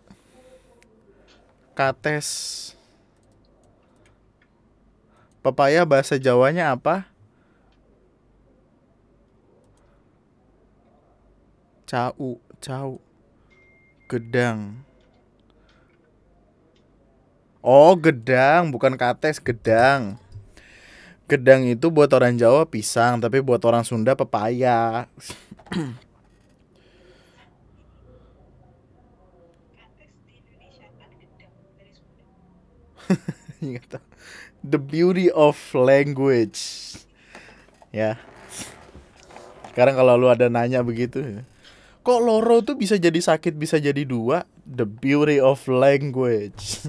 Kates. 1.75 2.27
Pepaya 5.39 5.87
bahasa 5.87 6.19
Jawanya 6.19 6.75
apa? 6.75 7.07
Cau, 11.89 12.37
cau. 12.61 13.01
Gedang. 14.05 14.85
Oh, 17.65 17.97
gedang, 17.97 18.69
bukan 18.69 18.93
kates, 18.93 19.41
gedang. 19.41 20.21
Gedang 21.25 21.65
itu 21.65 21.89
buat 21.89 22.13
orang 22.13 22.37
Jawa 22.37 22.69
pisang, 22.69 23.17
tapi 23.17 23.41
buat 23.41 23.65
orang 23.65 23.81
Sunda 23.81 24.13
pepaya. 24.13 25.09
The 34.61 34.77
beauty 34.77 35.33
of 35.33 35.57
language. 35.73 36.61
Ya. 37.89 38.21
Sekarang 39.73 39.97
kalau 39.97 40.21
lu 40.21 40.29
ada 40.29 40.53
nanya 40.53 40.85
begitu, 40.85 41.41
kok 41.99 42.23
loro 42.23 42.63
tuh 42.63 42.79
bisa 42.79 42.95
jadi 42.95 43.19
sakit 43.19 43.59
bisa 43.59 43.75
jadi 43.79 44.07
dua? 44.07 44.47
The 44.63 44.87
beauty 44.87 45.39
of 45.41 45.67
language. 45.67 46.87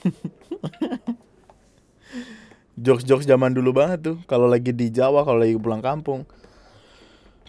Jokes-jokes 2.80 3.28
zaman 3.28 3.52
dulu 3.52 3.76
banget 3.76 4.12
tuh. 4.12 4.16
Kalau 4.24 4.48
lagi 4.48 4.72
di 4.72 4.88
Jawa 4.88 5.22
kalau 5.22 5.44
lagi 5.44 5.56
pulang 5.60 5.84
kampung. 5.84 6.24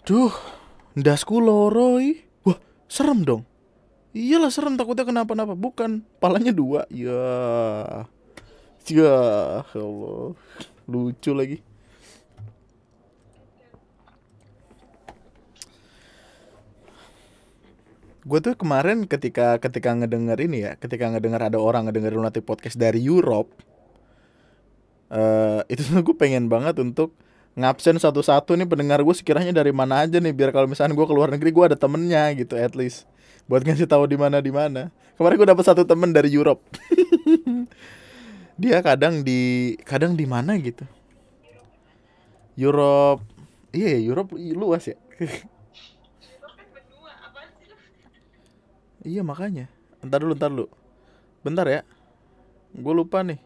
Duh 0.04 0.34
dasku 0.92 1.40
loro 1.40 1.96
wah 2.44 2.58
serem 2.90 3.24
dong. 3.24 3.48
Iyalah 4.12 4.52
serem 4.52 4.76
takutnya 4.76 5.08
kenapa-napa. 5.08 5.56
Bukan 5.56 6.04
palanya 6.20 6.52
dua. 6.52 6.84
Ya. 6.92 8.04
Ya 8.84 9.16
Allah. 9.72 10.36
Lucu 10.84 11.32
lagi 11.32 11.64
gue 18.22 18.38
tuh 18.38 18.54
kemarin 18.54 19.04
ketika 19.10 19.58
ketika 19.58 19.90
ngedenger 19.94 20.38
ini 20.38 20.58
ya 20.66 20.72
ketika 20.78 21.10
ngedenger 21.10 21.50
ada 21.50 21.58
orang 21.58 21.90
ngedenger 21.90 22.14
Lunatic 22.14 22.46
podcast 22.46 22.78
dari 22.78 23.02
Europe 23.02 23.50
uh, 25.10 25.66
itu 25.66 25.82
tuh 25.82 26.00
gue 26.00 26.16
pengen 26.16 26.46
banget 26.46 26.78
untuk 26.78 27.14
ngabsen 27.58 27.98
satu-satu 27.98 28.54
nih 28.56 28.64
pendengar 28.64 29.02
gue 29.02 29.14
sekiranya 29.14 29.52
dari 29.52 29.74
mana 29.74 30.06
aja 30.06 30.22
nih 30.22 30.32
biar 30.32 30.54
kalau 30.54 30.70
misalnya 30.70 30.94
gue 30.94 31.06
keluar 31.06 31.28
negeri 31.28 31.50
gue 31.50 31.64
ada 31.74 31.76
temennya 31.76 32.32
gitu 32.38 32.54
at 32.56 32.72
least 32.78 33.10
buat 33.50 33.66
ngasih 33.66 33.90
tahu 33.90 34.06
di 34.06 34.14
mana 34.14 34.38
di 34.38 34.54
mana. 34.54 34.94
Kemarin 35.18 35.34
gue 35.34 35.48
dapet 35.50 35.64
satu 35.66 35.82
temen 35.82 36.14
dari 36.14 36.30
Europe. 36.30 36.62
Dia 38.62 38.78
kadang 38.80 39.26
di 39.26 39.74
kadang 39.82 40.14
di 40.14 40.24
mana 40.30 40.54
gitu? 40.62 40.86
Europe 42.56 43.24
iya 43.72 43.96
yeah, 43.96 44.00
Europe 44.12 44.36
luas 44.36 44.84
ya 44.84 44.96
Iya 49.02 49.26
makanya. 49.26 49.66
Entar 49.98 50.22
dulu, 50.22 50.34
entar 50.38 50.50
dulu. 50.50 50.66
Bentar 51.42 51.66
ya. 51.66 51.82
Gue 52.70 52.94
lupa 52.94 53.26
nih. 53.26 53.42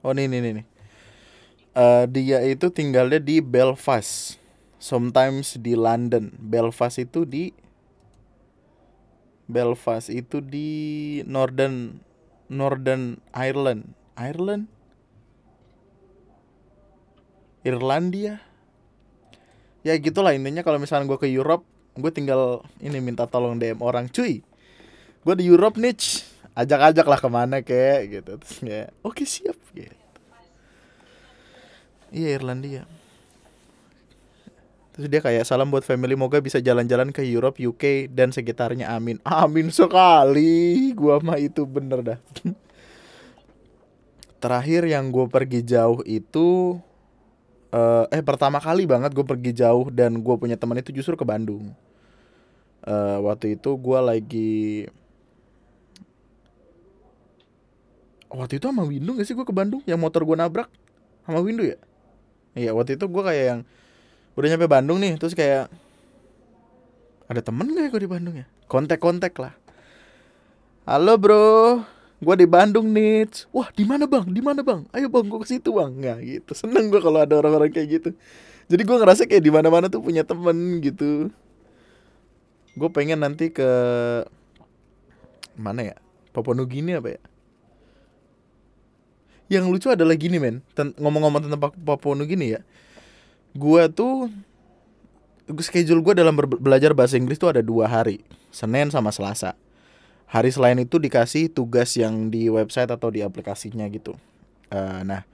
Oh 0.00 0.16
nih 0.16 0.24
nih 0.28 0.40
nih. 0.40 0.52
nih. 0.60 0.66
Uh, 1.76 2.04
dia 2.08 2.40
itu 2.48 2.72
tinggalnya 2.72 3.20
di 3.20 3.44
Belfast. 3.44 4.40
Sometimes 4.80 5.60
di 5.60 5.76
London. 5.76 6.32
Belfast 6.40 6.96
itu 6.96 7.28
di 7.28 7.52
Belfast 9.48 10.08
itu 10.08 10.40
di 10.40 10.68
Northern 11.28 12.00
Northern 12.48 13.20
Ireland. 13.36 13.92
Ireland? 14.16 14.72
Irlandia? 17.60 18.40
Ya 19.84 19.92
gitulah 20.00 20.32
intinya 20.32 20.64
kalau 20.64 20.80
misalnya 20.80 21.04
gue 21.08 21.20
ke 21.20 21.28
Europe, 21.28 21.64
gue 21.94 22.08
tinggal 22.08 22.64
ini 22.80 22.98
minta 23.04 23.28
tolong 23.28 23.60
DM 23.60 23.78
orang, 23.84 24.08
cuy 24.08 24.47
gue 25.22 25.34
di 25.38 25.44
Europe 25.50 25.78
nih 25.78 25.94
ajak-ajak 26.58 27.06
lah 27.06 27.20
ke 27.20 27.28
mana 27.30 27.56
kayak 27.62 28.00
gitu. 28.10 28.32
Terus 28.42 28.58
ya 28.62 28.82
oke 29.06 29.22
siap 29.22 29.58
gitu. 29.74 29.94
Iya 32.10 32.40
Irlandia. 32.40 32.82
Terus 34.98 35.06
dia 35.14 35.22
kayak 35.22 35.46
salam 35.46 35.70
buat 35.70 35.86
family 35.86 36.18
moga 36.18 36.42
bisa 36.42 36.58
jalan-jalan 36.58 37.14
ke 37.14 37.22
Europe 37.22 37.62
UK 37.62 38.10
dan 38.10 38.34
sekitarnya. 38.34 38.90
Amin. 38.90 39.22
Amin 39.22 39.70
sekali. 39.70 40.90
Gua 40.90 41.22
mah 41.22 41.38
itu 41.38 41.62
bener 41.62 42.02
dah. 42.02 42.18
Terakhir 44.42 44.90
yang 44.90 45.10
gue 45.14 45.26
pergi 45.30 45.62
jauh 45.62 46.02
itu 46.02 46.78
uh, 47.70 48.06
eh 48.10 48.22
pertama 48.26 48.58
kali 48.58 48.86
banget 48.86 49.14
gue 49.14 49.26
pergi 49.26 49.50
jauh 49.50 49.90
dan 49.90 50.18
gue 50.18 50.34
punya 50.38 50.54
teman 50.58 50.78
itu 50.82 50.90
justru 50.90 51.14
ke 51.14 51.22
Bandung. 51.22 51.74
Uh, 52.82 53.22
waktu 53.22 53.54
itu 53.54 53.74
gue 53.78 54.00
lagi 54.02 54.86
waktu 58.28 58.60
itu 58.60 58.68
sama 58.68 58.84
Windu 58.84 59.16
gak 59.16 59.26
sih? 59.26 59.34
Gue 59.34 59.46
ke 59.48 59.54
Bandung. 59.54 59.80
Yang 59.88 60.00
motor 60.00 60.22
gue 60.24 60.36
nabrak 60.36 60.68
sama 61.24 61.40
Windu 61.40 61.64
ya? 61.64 61.78
Iya 62.56 62.72
waktu 62.76 62.96
itu 62.96 63.04
gue 63.08 63.22
kayak 63.22 63.44
yang 63.44 63.60
udah 64.38 64.48
nyampe 64.54 64.66
Bandung 64.70 64.98
nih 65.02 65.18
terus 65.18 65.34
kayak 65.34 65.66
ada 67.28 67.40
temen 67.44 67.68
gak 67.72 67.82
ya 67.84 67.88
gue 67.92 68.02
di 68.04 68.10
Bandung 68.10 68.34
ya? 68.36 68.46
Kontak-kontak 68.68 69.34
lah. 69.40 69.54
Halo 70.88 71.16
bro. 71.20 71.84
Gue 72.18 72.34
di 72.34 72.48
Bandung 72.50 72.90
nih 72.90 73.28
wah 73.54 73.70
di 73.72 73.84
mana 73.86 74.04
bang? 74.08 74.26
Di 74.28 74.42
mana 74.42 74.60
bang? 74.64 74.84
Ayo 74.92 75.06
bang 75.08 75.24
gue 75.28 75.38
ke 75.40 75.48
situ 75.48 75.72
bang. 75.72 75.90
Nggak 75.92 76.18
gitu. 76.24 76.50
Seneng 76.56 76.92
gue 76.92 77.00
kalau 77.00 77.22
ada 77.22 77.34
orang-orang 77.38 77.72
kayak 77.72 77.88
gitu. 78.00 78.10
Jadi 78.68 78.82
gue 78.84 78.96
ngerasa 79.00 79.24
kayak 79.24 79.44
di 79.44 79.52
mana-mana 79.54 79.88
tuh 79.88 80.04
punya 80.04 80.26
temen 80.26 80.82
gitu. 80.84 81.32
Gue 82.76 82.88
pengen 82.92 83.24
nanti 83.24 83.48
ke 83.48 83.70
mana 85.56 85.94
ya? 85.94 85.96
Papua 86.34 86.54
Nugini 86.54 86.94
apa 86.94 87.18
ya 87.18 87.20
yang 89.48 89.68
lucu 89.68 89.88
adalah 89.88 90.14
gini 90.14 90.36
men. 90.36 90.60
Ngomong-ngomong 90.76 91.48
tentang 91.48 91.60
Papua 91.60 92.14
Nugini 92.14 92.56
ya. 92.56 92.60
Gua 93.56 93.88
tuh 93.88 94.28
schedule 95.64 96.04
gue 96.04 96.14
dalam 96.20 96.36
belajar 96.36 96.92
bahasa 96.92 97.16
Inggris 97.16 97.40
tuh 97.40 97.48
ada 97.48 97.64
dua 97.64 97.88
hari. 97.88 98.20
Senin 98.52 98.92
sama 98.92 99.08
Selasa. 99.08 99.56
Hari 100.28 100.52
selain 100.52 100.76
itu 100.76 101.00
dikasih 101.00 101.48
tugas 101.48 101.96
yang 101.96 102.28
di 102.28 102.52
website 102.52 102.92
atau 102.92 103.08
di 103.08 103.24
aplikasinya 103.24 103.88
gitu. 103.88 104.12
Uh, 104.68 105.00
nah 105.00 105.24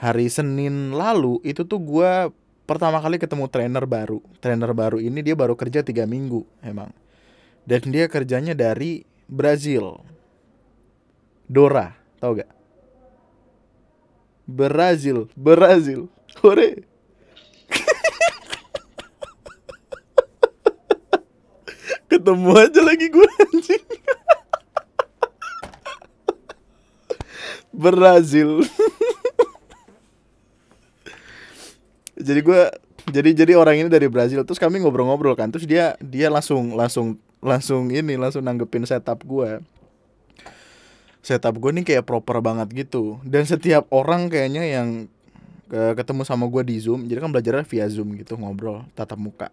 hari 0.00 0.32
Senin 0.32 0.96
lalu 0.96 1.44
itu 1.44 1.68
tuh 1.68 1.76
gue 1.76 2.32
pertama 2.64 2.96
kali 3.04 3.20
ketemu 3.20 3.44
trainer 3.52 3.84
baru. 3.84 4.24
Trainer 4.40 4.72
baru 4.72 4.96
ini 4.96 5.20
dia 5.20 5.36
baru 5.36 5.52
kerja 5.52 5.84
tiga 5.84 6.08
minggu 6.08 6.48
emang. 6.64 6.88
Dan 7.68 7.92
dia 7.92 8.08
kerjanya 8.08 8.56
dari 8.56 9.04
Brazil. 9.28 10.00
Dora 11.44 11.92
tau 12.16 12.32
gak 12.32 12.57
Brazil, 14.48 15.28
Brazil, 15.36 16.08
Korea. 16.40 16.80
Ketemu 22.08 22.50
aja 22.56 22.80
lagi 22.80 23.12
gue 23.12 23.28
anjing. 23.44 23.84
Brazil. 27.76 28.64
jadi 32.16 32.40
gue 32.40 32.60
jadi 33.12 33.30
jadi 33.44 33.52
orang 33.54 33.84
ini 33.84 33.88
dari 33.92 34.08
Brazil 34.08 34.42
terus 34.48 34.58
kami 34.58 34.80
ngobrol-ngobrol 34.80 35.36
kan 35.36 35.52
terus 35.52 35.68
dia 35.68 35.94
dia 36.00 36.32
langsung 36.32 36.72
langsung 36.74 37.20
langsung 37.38 37.92
ini 37.92 38.18
langsung 38.18 38.42
nanggepin 38.42 38.84
setup 38.88 39.22
gue 39.22 39.62
setup 41.28 41.60
gue 41.60 41.70
nih 41.76 41.84
kayak 41.84 42.08
proper 42.08 42.40
banget 42.40 42.72
gitu. 42.72 43.20
Dan 43.20 43.44
setiap 43.44 43.84
orang 43.92 44.32
kayaknya 44.32 44.64
yang 44.64 44.88
ke 45.68 45.92
ketemu 46.00 46.24
sama 46.24 46.48
gue 46.48 46.64
di 46.64 46.80
zoom 46.80 47.04
jadi 47.04 47.20
kan 47.20 47.28
belajarnya 47.28 47.68
via 47.68 47.84
zoom 47.92 48.16
gitu 48.16 48.40
ngobrol 48.40 48.88
tatap 48.96 49.20
muka. 49.20 49.52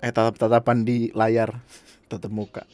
Eh 0.00 0.08
tatap 0.08 0.40
tatapan 0.40 0.88
di 0.88 1.12
layar 1.12 1.60
tatap 2.10 2.32
muka. 2.32 2.64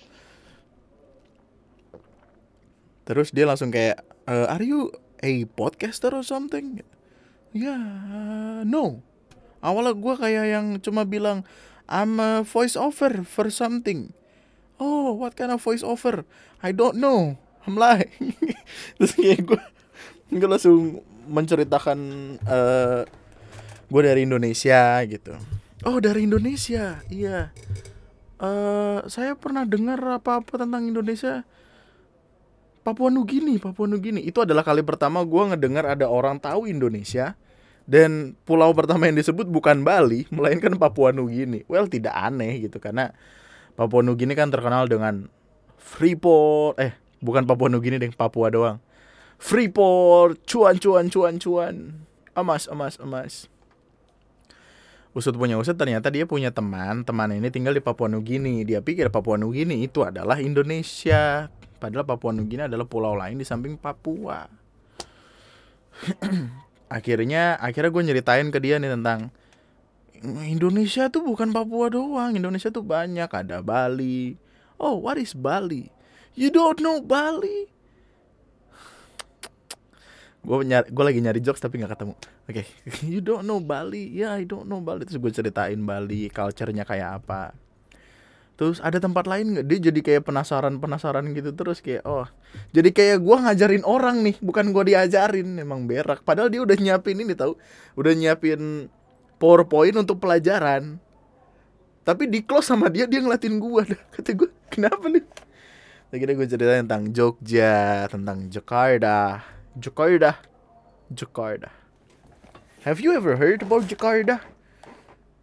Terus 3.02 3.34
dia 3.34 3.50
langsung 3.50 3.74
kayak 3.74 4.06
uh, 4.30 4.46
are 4.46 4.62
you 4.62 4.94
a 5.26 5.42
podcaster 5.58 6.14
or 6.14 6.22
something? 6.22 6.78
Ya 7.50 7.74
yeah, 7.74 8.62
no. 8.62 9.02
Awalnya 9.58 9.98
gue 9.98 10.14
kayak 10.14 10.46
yang 10.46 10.66
cuma 10.78 11.02
bilang 11.02 11.42
I'm 11.90 12.22
a 12.22 12.46
voice 12.46 12.78
over 12.78 13.26
for 13.26 13.50
something. 13.50 14.14
Oh 14.78 15.10
what 15.18 15.34
kind 15.34 15.50
of 15.50 15.58
voice 15.58 15.82
over? 15.82 16.22
I 16.62 16.70
don't 16.70 17.02
know 17.02 17.42
I'm 17.66 17.78
like 17.78 18.10
terus 18.98 19.12
kayak 19.14 19.46
gue 19.46 19.60
gue 20.32 20.48
langsung 20.48 21.04
menceritakan 21.28 21.98
uh, 22.46 23.02
gue 23.92 24.02
dari 24.02 24.24
Indonesia 24.24 25.04
gitu. 25.04 25.36
Oh 25.84 26.00
dari 26.00 26.24
Indonesia? 26.24 27.04
Iya. 27.12 27.52
Uh, 28.42 29.04
saya 29.06 29.36
pernah 29.38 29.62
dengar 29.68 30.00
apa 30.02 30.40
apa 30.40 30.52
tentang 30.56 30.88
Indonesia. 30.88 31.44
Papua 32.82 33.14
Nugini 33.14 33.62
Papua 33.62 33.86
Nugini 33.86 34.26
itu 34.26 34.42
adalah 34.42 34.66
kali 34.66 34.82
pertama 34.82 35.22
gue 35.22 35.42
ngedengar 35.54 35.86
ada 35.86 36.08
orang 36.08 36.40
tahu 36.40 36.66
Indonesia. 36.66 37.36
Dan 37.82 38.38
pulau 38.46 38.70
pertama 38.72 39.10
yang 39.10 39.18
disebut 39.18 39.50
bukan 39.50 39.82
Bali 39.82 40.26
melainkan 40.34 40.78
Papua 40.78 41.12
Nugini 41.12 41.66
well 41.68 41.86
tidak 41.90 42.14
aneh 42.14 42.62
gitu 42.66 42.78
karena 42.80 43.12
Papua 43.74 44.00
Nugini 44.00 44.32
kan 44.32 44.48
terkenal 44.48 44.86
dengan 44.86 45.26
Freeport 45.82 46.78
eh 46.78 47.01
bukan 47.22 47.46
Papua 47.46 47.70
Nugini 47.70 48.02
deh 48.02 48.10
Papua 48.10 48.50
doang. 48.50 48.82
Freeport 49.38 50.42
cuan 50.44 50.76
cuan 50.76 51.06
cuan 51.08 51.38
cuan. 51.38 51.74
Emas 52.34 52.66
emas 52.66 52.98
emas. 52.98 53.46
Usut 55.14 55.36
punya 55.36 55.56
usut 55.56 55.78
ternyata 55.78 56.10
dia 56.10 56.26
punya 56.26 56.50
teman. 56.50 57.06
Teman 57.06 57.30
ini 57.30 57.48
tinggal 57.48 57.72
di 57.78 57.80
Papua 57.80 58.10
Nugini 58.10 58.66
dia 58.66 58.82
pikir 58.82 59.08
Papua 59.08 59.38
Nugini 59.38 59.86
itu 59.86 60.02
adalah 60.02 60.42
Indonesia. 60.42 61.48
Padahal 61.78 62.06
Papua 62.06 62.34
Nugini 62.34 62.66
adalah 62.66 62.86
pulau 62.86 63.14
lain 63.14 63.38
di 63.38 63.46
samping 63.46 63.78
Papua. 63.78 64.50
Akhirnya 66.92 67.56
akhirnya 67.56 67.88
gue 67.88 68.02
nyeritain 68.04 68.48
ke 68.52 68.60
dia 68.60 68.76
nih 68.76 68.92
tentang 68.92 69.32
Indonesia 70.44 71.08
tuh 71.08 71.24
bukan 71.24 71.50
Papua 71.50 71.88
doang. 71.88 72.36
Indonesia 72.36 72.68
tuh 72.68 72.84
banyak. 72.84 73.28
Ada 73.28 73.60
Bali. 73.64 74.36
Oh 74.76 75.02
what 75.02 75.18
is 75.20 75.34
Bali 75.36 76.01
You 76.32 76.48
don't 76.48 76.80
know 76.80 77.04
Bali? 77.04 77.72
gue 80.42 80.58
nyari 80.66 80.90
gue 80.90 81.04
lagi 81.06 81.20
nyari 81.22 81.40
jokes 81.40 81.62
tapi 81.62 81.78
nggak 81.78 81.94
ketemu. 81.94 82.14
Oke. 82.18 82.26
Okay. 82.50 82.66
you 83.12 83.22
don't 83.22 83.46
know 83.46 83.62
Bali. 83.62 84.10
Ya 84.10 84.34
yeah, 84.34 84.42
I 84.42 84.44
don't 84.44 84.66
know 84.66 84.82
Bali. 84.82 85.06
Terus 85.06 85.22
gue 85.22 85.32
ceritain 85.32 85.78
Bali 85.78 86.26
culture-nya 86.34 86.82
kayak 86.82 87.22
apa. 87.22 87.54
Terus 88.58 88.82
ada 88.82 88.98
tempat 88.98 89.30
lain 89.30 89.54
nggak? 89.54 89.66
Dia 89.70 89.78
jadi 89.90 90.00
kayak 90.02 90.22
penasaran 90.26 90.82
penasaran 90.82 91.30
gitu 91.30 91.54
terus 91.54 91.78
kayak 91.78 92.02
oh. 92.02 92.26
Jadi 92.74 92.90
kayak 92.90 93.22
gue 93.22 93.36
ngajarin 93.38 93.84
orang 93.86 94.26
nih 94.26 94.36
bukan 94.42 94.74
gue 94.74 94.84
diajarin. 94.92 95.62
Emang 95.62 95.86
berak. 95.86 96.26
Padahal 96.26 96.50
dia 96.50 96.60
udah 96.66 96.74
nyiapin 96.74 97.22
ini 97.22 97.38
tahu 97.38 97.54
udah 97.94 98.12
nyiapin 98.12 98.90
powerpoint 99.38 99.94
untuk 99.94 100.18
pelajaran. 100.18 100.98
Tapi 102.02 102.26
di 102.26 102.42
close 102.42 102.66
sama 102.66 102.90
dia 102.90 103.06
dia 103.06 103.22
ngeliatin 103.22 103.62
gue 103.62 103.82
kata 104.18 104.30
gue 104.34 104.50
kenapa 104.66 105.06
nih 105.06 105.22
Akhirnya 106.12 106.36
gue 106.36 106.44
cerita 106.44 106.76
tentang 106.76 107.08
Jogja, 107.08 108.04
tentang 108.04 108.52
Jakarta. 108.52 109.48
Jakarta. 109.80 110.36
Jakarta. 111.08 111.72
Have 112.84 113.00
you 113.00 113.16
ever 113.16 113.40
heard 113.40 113.64
about 113.64 113.88
Jakarta? 113.88 114.44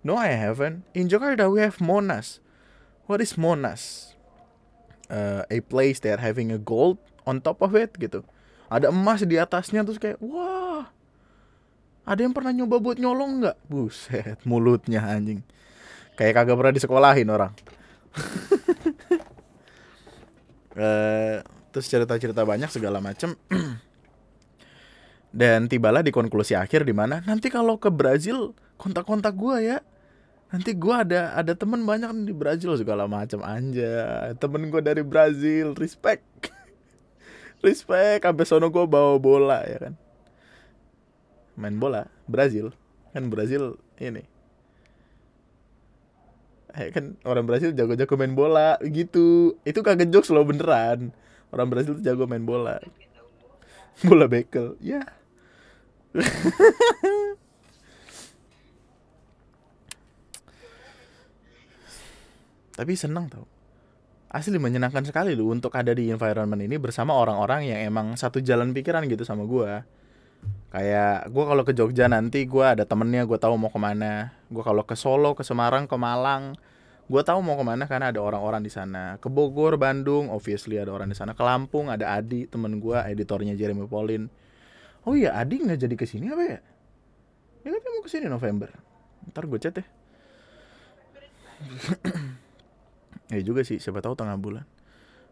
No, 0.05 0.13
I 0.13 0.37
haven't. 0.37 0.85
In 0.93 1.09
Jakarta, 1.09 1.49
we 1.49 1.65
have 1.65 1.81
Monas. 1.81 2.37
What 3.09 3.17
is 3.17 3.33
Monas? 3.33 4.13
Uh, 5.09 5.41
a 5.49 5.65
place 5.65 5.97
that 6.05 6.21
having 6.21 6.53
a 6.53 6.61
gold 6.61 7.01
on 7.25 7.41
top 7.41 7.65
of 7.65 7.73
it 7.73 7.97
gitu. 7.97 8.21
Ada 8.69 8.93
emas 8.93 9.25
di 9.25 9.41
atasnya 9.41 9.81
terus 9.81 9.97
kayak 9.97 10.21
wah. 10.21 10.85
Ada 12.05 12.29
yang 12.29 12.33
pernah 12.37 12.53
nyoba 12.53 12.77
buat 12.77 13.01
nyolong 13.01 13.41
nggak? 13.41 13.57
Buset, 13.65 14.37
mulutnya 14.45 15.01
anjing. 15.01 15.41
Kayak 16.13 16.45
kagak 16.45 16.61
pernah 16.61 16.73
disekolahin 16.77 17.33
orang. 17.33 17.57
Uh, 20.79 21.43
terus 21.75 21.91
cerita-cerita 21.91 22.47
banyak 22.47 22.71
segala 22.71 23.03
macem. 23.03 23.35
Dan 25.29 25.67
tibalah 25.67 26.01
di 26.01 26.09
konklusi 26.09 26.55
akhir 26.55 26.87
di 26.87 26.95
mana 26.95 27.21
nanti 27.27 27.51
kalau 27.51 27.77
ke 27.77 27.91
Brazil 27.91 28.55
kontak-kontak 28.79 29.35
gue 29.35 29.75
ya. 29.75 29.77
Nanti 30.49 30.73
gue 30.73 30.95
ada 30.95 31.37
ada 31.37 31.53
temen 31.53 31.85
banyak 31.85 32.09
di 32.25 32.33
Brazil 32.33 32.73
segala 32.73 33.05
macam 33.05 33.45
anja 33.45 34.33
temen 34.41 34.73
gue 34.73 34.81
dari 34.81 35.05
Brazil 35.05 35.77
respect. 35.77 36.25
Respect 37.59 38.23
sampai 38.23 38.45
sono 38.47 38.71
gue 38.71 38.87
bawa 38.87 39.19
bola 39.19 39.59
ya 39.67 39.77
kan. 39.91 39.93
Main 41.59 41.75
bola 41.75 42.07
Brazil. 42.23 42.71
Kan 43.11 43.27
Brazil 43.27 43.75
ini 43.99 44.38
eh, 46.75 46.91
kan 46.93 47.17
orang 47.25 47.45
Brasil 47.49 47.73
jago-jago 47.73 48.15
main 48.19 48.35
bola 48.37 48.77
gitu. 48.85 49.57
Itu 49.65 49.81
kagak 49.81 50.09
jokes 50.13 50.29
loh 50.33 50.45
beneran. 50.45 51.13
Orang 51.49 51.69
Brasil 51.73 51.97
tuh 51.97 52.03
jago 52.05 52.25
main 52.29 52.45
bola. 52.45 52.77
Bola 54.07 54.31
bekel 54.31 54.79
ya. 54.79 55.03
Tapi 62.79 62.95
senang 62.95 63.27
tau. 63.27 63.43
Asli 64.31 64.55
menyenangkan 64.55 65.03
sekali 65.03 65.35
loh 65.35 65.51
untuk 65.51 65.75
ada 65.75 65.91
di 65.91 66.07
environment 66.13 66.63
ini 66.63 66.79
bersama 66.79 67.11
orang-orang 67.17 67.67
yang 67.67 67.91
emang 67.91 68.15
satu 68.15 68.39
jalan 68.39 68.71
pikiran 68.71 69.03
gitu 69.09 69.25
sama 69.27 69.43
gue 69.43 69.83
kayak 70.69 71.33
gue 71.33 71.43
kalau 71.49 71.63
ke 71.65 71.73
Jogja 71.73 72.05
nanti 72.05 72.45
gue 72.45 72.61
ada 72.61 72.85
temennya 72.85 73.25
gue 73.25 73.37
tahu 73.41 73.57
mau 73.57 73.73
ke 73.73 73.79
mana 73.81 74.37
gue 74.49 74.63
kalau 74.65 74.81
ke 74.83 74.97
Solo 74.97 75.37
ke 75.37 75.45
Semarang 75.45 75.85
ke 75.85 75.95
Malang 75.95 76.57
gue 77.09 77.21
tahu 77.25 77.41
mau 77.41 77.57
ke 77.57 77.65
mana 77.65 77.89
karena 77.89 78.13
ada 78.13 78.21
orang-orang 78.21 78.61
di 78.61 78.69
sana. 78.69 79.17
Ke 79.17 79.33
Bogor 79.33 79.81
Bandung 79.81 80.29
obviously 80.29 80.77
ada 80.77 80.93
orang 80.93 81.09
di 81.09 81.17
sana. 81.17 81.33
Ke 81.33 81.41
Lampung 81.41 81.89
ada 81.89 82.13
Adi 82.13 82.45
temen 82.45 82.77
gue 82.77 82.97
editornya 83.01 83.57
Jeremy 83.57 83.89
Pauline 83.89 84.29
oh 85.09 85.17
iya 85.17 85.33
Adi 85.33 85.57
nggak 85.63 85.79
jadi 85.79 85.95
ke 85.97 86.05
sini 86.05 86.29
apa 86.29 86.43
ya? 86.45 86.59
Ya 87.65 87.69
kan 87.73 87.81
mau 87.81 88.03
ke 88.05 88.09
sini 88.13 88.29
November. 88.29 88.69
Ntar 89.33 89.43
gue 89.49 89.59
chat 89.61 89.73
deh. 89.73 89.87
Ya 93.33 93.41
juga 93.47 93.65
sih 93.65 93.81
siapa 93.81 94.05
tahu 94.05 94.13
tengah 94.13 94.37
bulan. 94.37 94.65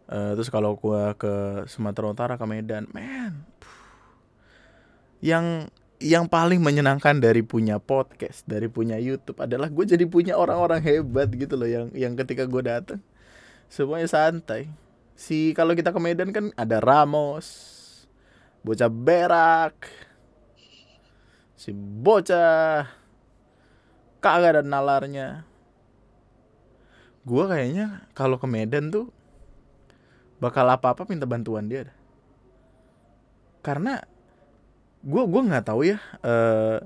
Uh, 0.08 0.32
terus 0.34 0.48
kalau 0.48 0.74
gue 0.74 1.02
ke 1.20 1.64
Sumatera 1.68 2.08
Utara 2.08 2.34
ke 2.40 2.44
Medan 2.48 2.88
man 2.96 3.44
yang 5.20 5.68
yang 5.98 6.30
paling 6.30 6.62
menyenangkan 6.62 7.18
dari 7.18 7.42
punya 7.42 7.82
podcast, 7.82 8.46
dari 8.46 8.70
punya 8.70 8.98
YouTube 9.02 9.42
adalah 9.42 9.66
gue 9.66 9.82
jadi 9.82 10.06
punya 10.06 10.38
orang-orang 10.38 10.78
hebat 10.78 11.26
gitu 11.34 11.58
loh 11.58 11.66
yang 11.66 11.90
yang 11.90 12.14
ketika 12.14 12.46
gue 12.46 12.62
datang 12.62 13.02
semuanya 13.66 14.06
santai. 14.06 14.70
Si 15.18 15.52
kalau 15.58 15.74
kita 15.74 15.90
ke 15.90 15.98
Medan 15.98 16.30
kan 16.30 16.54
ada 16.54 16.78
Ramos, 16.78 17.46
bocah 18.62 18.86
berak, 18.86 19.90
si 21.58 21.74
bocah 21.74 22.86
kagak 24.22 24.58
ada 24.58 24.62
nalarnya. 24.62 25.42
Gue 27.26 27.44
kayaknya 27.50 28.08
kalau 28.14 28.38
ke 28.38 28.46
Medan 28.46 28.94
tuh 28.94 29.10
bakal 30.38 30.70
apa-apa 30.70 31.10
minta 31.10 31.26
bantuan 31.26 31.66
dia. 31.66 31.90
Karena 33.66 34.00
gue 35.08 35.22
gue 35.24 35.42
nggak 35.48 35.64
tahu 35.64 35.88
ya 35.88 35.98
uh, 36.20 36.78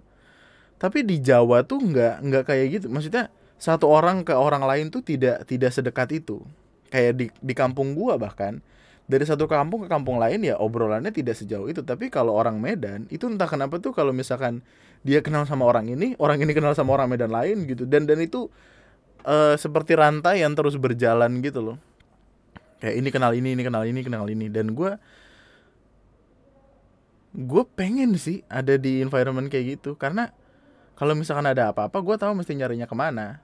tapi 0.82 1.06
di 1.06 1.22
Jawa 1.22 1.62
tuh 1.62 1.78
nggak 1.78 2.14
nggak 2.26 2.42
kayak 2.50 2.66
gitu. 2.74 2.86
Maksudnya 2.90 3.30
satu 3.54 3.86
orang 3.86 4.26
ke 4.26 4.34
orang 4.34 4.66
lain 4.66 4.90
tuh 4.90 4.98
tidak 4.98 5.46
tidak 5.46 5.70
sedekat 5.70 6.10
itu. 6.10 6.42
Kayak 6.90 7.12
di 7.14 7.26
di 7.30 7.54
kampung 7.54 7.94
gue 7.94 8.18
bahkan 8.18 8.58
dari 9.06 9.22
satu 9.22 9.46
kampung 9.46 9.86
ke 9.86 9.88
kampung 9.88 10.18
lain 10.18 10.42
ya 10.42 10.58
obrolannya 10.58 11.14
tidak 11.14 11.38
sejauh 11.38 11.70
itu. 11.70 11.86
Tapi 11.86 12.10
kalau 12.10 12.34
orang 12.34 12.58
Medan 12.58 13.06
itu 13.14 13.30
entah 13.30 13.46
kenapa 13.46 13.78
tuh 13.78 13.94
kalau 13.94 14.10
misalkan 14.10 14.66
dia 15.06 15.22
kenal 15.22 15.46
sama 15.46 15.70
orang 15.70 15.86
ini 15.86 16.18
orang 16.18 16.42
ini 16.42 16.50
kenal 16.50 16.74
sama 16.74 16.98
orang 16.98 17.14
Medan 17.14 17.30
lain 17.30 17.62
gitu. 17.70 17.86
Dan 17.86 18.10
dan 18.10 18.18
itu 18.18 18.50
uh, 19.22 19.54
seperti 19.54 19.94
rantai 19.94 20.42
yang 20.42 20.58
terus 20.58 20.74
berjalan 20.74 21.30
gitu 21.46 21.62
loh. 21.62 21.76
Kayak 22.82 22.98
ini 22.98 23.08
kenal 23.14 23.30
ini 23.38 23.54
ini 23.54 23.62
kenal 23.62 23.86
ini 23.86 24.02
kenal 24.02 24.26
ini. 24.26 24.50
Dan 24.50 24.74
gue 24.74 24.98
gue 27.32 27.64
pengen 27.72 28.12
sih 28.20 28.44
ada 28.52 28.76
di 28.76 29.00
environment 29.00 29.48
kayak 29.48 29.80
gitu 29.80 29.96
karena 29.96 30.36
kalau 30.92 31.16
misalkan 31.16 31.48
ada 31.48 31.72
apa-apa 31.72 31.98
gue 32.04 32.16
tahu 32.20 32.32
mesti 32.36 32.52
nyarinya 32.52 32.84
ke 32.84 32.96
mana. 32.96 33.40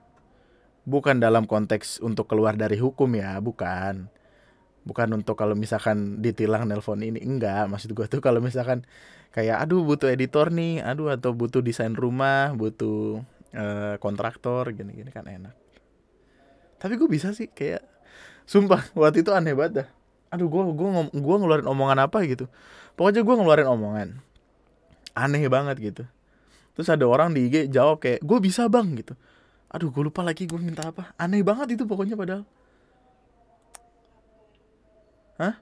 Bukan 0.85 1.21
dalam 1.21 1.45
konteks 1.45 2.01
untuk 2.01 2.29
keluar 2.29 2.55
dari 2.55 2.77
hukum 2.77 3.09
ya 3.17 3.41
bukan. 3.41 4.09
Bukan 4.85 5.07
untuk 5.11 5.35
kalau 5.37 5.57
misalkan 5.57 6.21
ditilang 6.21 6.69
nelpon 6.69 7.01
ini 7.01 7.19
enggak. 7.19 7.65
Maksud 7.67 7.93
gue 7.97 8.05
tuh 8.05 8.21
kalau 8.21 8.39
misalkan 8.39 8.85
kayak 9.33 9.65
aduh 9.65 9.81
butuh 9.85 10.09
editor 10.09 10.49
nih 10.53 10.81
aduh 10.81 11.13
atau 11.13 11.33
butuh 11.37 11.61
desain 11.61 11.93
rumah 11.93 12.49
butuh 12.57 13.21
uh, 13.53 13.95
kontraktor 14.01 14.69
gini-gini 14.69 15.09
kan 15.09 15.25
enak. 15.25 15.53
Tapi 16.79 16.93
gue 16.95 17.09
bisa 17.09 17.33
sih 17.33 17.49
kayak 17.49 17.83
sumpah 18.45 18.93
waktu 18.93 19.25
itu 19.25 19.33
aneh 19.33 19.57
banget 19.57 19.73
dah. 19.83 19.87
Aduh 20.37 20.45
gue 20.47 20.61
gue 20.77 20.89
gue 21.11 21.35
ngeluarin 21.41 21.67
omongan 21.67 22.05
apa 22.05 22.21
gitu 22.29 22.45
pokoknya 22.99 23.23
gue 23.23 23.35
ngeluarin 23.39 23.71
omongan 23.71 24.09
aneh 25.15 25.47
banget 25.47 25.79
gitu 25.79 26.03
terus 26.75 26.91
ada 26.91 27.07
orang 27.07 27.31
di 27.31 27.47
IG 27.47 27.71
jawab 27.71 28.03
kayak 28.03 28.19
gue 28.19 28.37
bisa 28.43 28.67
bang 28.67 28.91
gitu 28.99 29.15
aduh 29.71 29.87
gue 29.87 30.03
lupa 30.03 30.19
lagi 30.19 30.43
gue 30.43 30.59
minta 30.59 30.91
apa 30.91 31.15
aneh 31.15 31.39
banget 31.39 31.79
itu 31.79 31.87
pokoknya 31.87 32.19
padahal 32.19 32.43
Hah? 35.39 35.55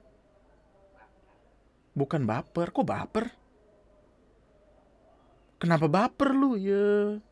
Bukan 1.94 2.26
baper, 2.26 2.74
kok 2.74 2.82
baper? 2.82 3.30
Kenapa 5.62 5.86
baper 5.86 6.34
lu 6.34 6.58
ya? 6.58 7.22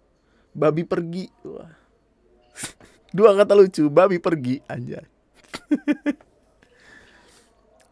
Babi 0.55 0.87
pergi. 0.87 1.27
Wah. 1.43 1.75
Dua 3.17 3.35
kata 3.35 3.59
lucu, 3.59 3.91
babi 3.91 4.23
pergi 4.23 4.63
aja. 4.71 5.03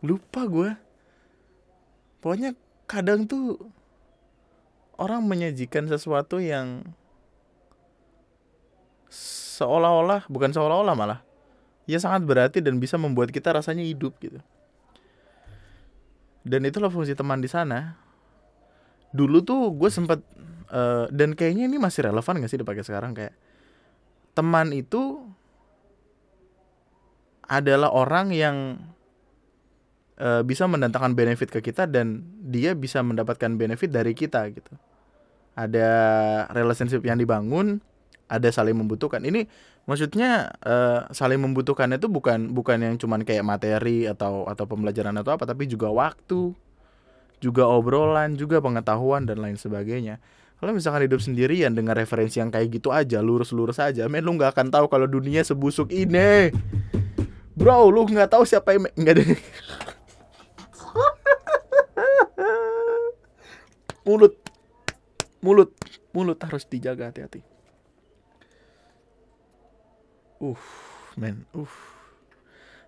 Lupa 0.06 0.46
gue. 0.46 0.83
Pokoknya 2.24 2.56
kadang 2.88 3.28
tuh 3.28 3.60
orang 4.96 5.20
menyajikan 5.28 5.84
sesuatu 5.84 6.40
yang 6.40 6.88
seolah-olah 9.12 10.24
bukan 10.32 10.48
seolah-olah 10.50 10.96
malah 10.96 11.20
ya 11.84 12.00
sangat 12.00 12.24
berarti 12.24 12.64
dan 12.64 12.80
bisa 12.80 12.96
membuat 12.96 13.28
kita 13.28 13.52
rasanya 13.52 13.84
hidup 13.84 14.16
gitu. 14.24 14.40
Dan 16.44 16.64
itulah 16.64 16.88
fungsi 16.88 17.12
teman 17.12 17.44
di 17.44 17.48
sana. 17.48 17.96
Dulu 19.12 19.44
tuh 19.44 19.68
gue 19.76 19.92
sempet 19.92 20.24
uh, 20.72 21.04
dan 21.12 21.36
kayaknya 21.36 21.68
ini 21.68 21.76
masih 21.76 22.08
relevan 22.08 22.40
gak 22.40 22.48
sih 22.48 22.60
dipakai 22.60 22.84
sekarang? 22.84 23.12
Kayak 23.12 23.36
teman 24.32 24.72
itu 24.72 25.28
adalah 27.44 27.92
orang 27.92 28.32
yang 28.32 28.80
uh, 30.20 30.42
bisa 30.46 30.66
mendatangkan 30.68 31.14
benefit 31.14 31.50
ke 31.50 31.60
kita 31.64 31.86
dan 31.90 32.22
dia 32.44 32.74
bisa 32.74 33.02
mendapatkan 33.02 33.50
benefit 33.58 33.90
dari 33.90 34.14
kita 34.14 34.50
gitu. 34.52 34.74
Ada 35.54 35.90
relationship 36.50 37.02
yang 37.06 37.18
dibangun 37.18 37.78
ada 38.26 38.48
saling 38.50 38.74
membutuhkan. 38.74 39.22
Ini 39.22 39.46
maksudnya 39.84 40.50
uh, 40.64 41.06
saling 41.12 41.40
membutuhkan 41.40 41.92
itu 41.94 42.08
bukan 42.08 42.50
bukan 42.56 42.80
yang 42.80 42.94
cuman 42.96 43.22
kayak 43.22 43.44
materi 43.44 44.08
atau 44.08 44.48
atau 44.48 44.64
pembelajaran 44.64 45.14
atau 45.20 45.36
apa 45.36 45.44
tapi 45.44 45.68
juga 45.68 45.92
waktu 45.92 46.56
juga 47.38 47.68
obrolan 47.68 48.40
juga 48.40 48.64
pengetahuan 48.64 49.28
dan 49.28 49.44
lain 49.44 49.60
sebagainya. 49.60 50.18
Kalau 50.54 50.72
misalkan 50.72 51.04
hidup 51.04 51.20
sendirian 51.20 51.76
dengan 51.76 51.92
referensi 51.92 52.40
yang 52.40 52.48
kayak 52.48 52.72
gitu 52.72 52.88
aja 52.88 53.20
lurus-lurus 53.20 53.76
aja 53.76 54.08
men 54.08 54.24
lu 54.24 54.32
nggak 54.38 54.56
akan 54.56 54.72
tahu 54.72 54.86
kalau 54.88 55.04
dunia 55.04 55.44
sebusuk 55.44 55.92
ini. 55.92 56.48
Bro 57.54 57.92
lu 57.92 58.08
nggak 58.08 58.32
tahu 58.32 58.48
siapa 58.48 58.74
yang 58.74 58.88
nggak 58.96 59.14
ada 59.20 59.24
mulut. 64.04 64.36
Mulut. 65.40 65.72
Mulut 66.14 66.38
harus 66.40 66.64
dijaga 66.68 67.10
hati-hati. 67.10 67.42
Uh 70.38 70.60
men 71.16 71.48
uh. 71.56 71.70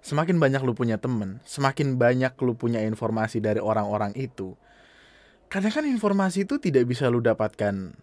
Semakin 0.05 0.39
banyak 0.39 0.63
lu 0.63 0.71
punya 0.71 1.03
temen 1.03 1.43
semakin 1.43 1.99
banyak 1.99 2.39
lu 2.39 2.55
punya 2.55 2.79
informasi 2.85 3.43
dari 3.43 3.59
orang-orang 3.59 4.15
itu. 4.15 4.55
Kadang 5.51 5.75
kan 5.75 5.85
informasi 5.87 6.47
itu 6.47 6.59
tidak 6.63 6.87
bisa 6.87 7.11
lu 7.11 7.19
dapatkan 7.19 7.95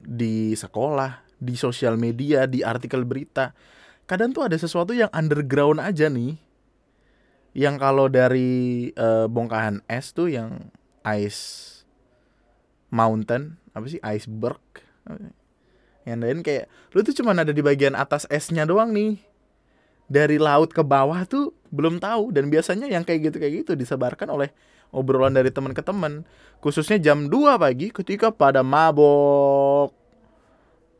di 0.00 0.52
sekolah 0.56 1.24
di 1.40 1.56
sosial 1.56 2.00
media 2.00 2.48
di 2.48 2.64
artikel 2.64 3.04
berita. 3.04 3.52
Kadang 4.04 4.36
tuh 4.36 4.44
ada 4.48 4.56
sesuatu 4.56 4.92
yang 4.92 5.08
underground 5.12 5.80
aja 5.80 6.08
nih. 6.12 6.36
Yang 7.54 7.76
kalau 7.80 8.06
dari 8.08 8.90
uh, 8.96 9.28
bongkahan 9.28 9.84
es 9.88 10.12
tuh 10.12 10.28
yang 10.32 10.72
ice 11.04 11.73
mountain 12.94 13.58
apa 13.74 13.90
sih 13.90 13.98
iceberg. 14.06 14.62
Yang 16.06 16.20
lain 16.22 16.38
kayak 16.46 16.70
lu 16.94 17.02
tuh 17.02 17.14
cuma 17.18 17.34
ada 17.34 17.50
di 17.50 17.58
bagian 17.58 17.98
atas 17.98 18.30
esnya 18.30 18.62
doang 18.62 18.94
nih. 18.94 19.18
Dari 20.06 20.38
laut 20.38 20.70
ke 20.70 20.84
bawah 20.86 21.26
tuh 21.26 21.50
belum 21.74 21.98
tahu 21.98 22.30
dan 22.30 22.46
biasanya 22.46 22.86
yang 22.86 23.02
kayak 23.02 23.32
gitu 23.32 23.36
kayak 23.42 23.66
gitu 23.66 23.72
disebarkan 23.74 24.30
oleh 24.30 24.54
obrolan 24.94 25.34
dari 25.34 25.50
teman 25.50 25.74
ke 25.74 25.82
teman. 25.82 26.22
Khususnya 26.62 27.02
jam 27.02 27.26
2 27.26 27.58
pagi 27.58 27.90
ketika 27.90 28.30
pada 28.30 28.62
mabok. 28.62 29.90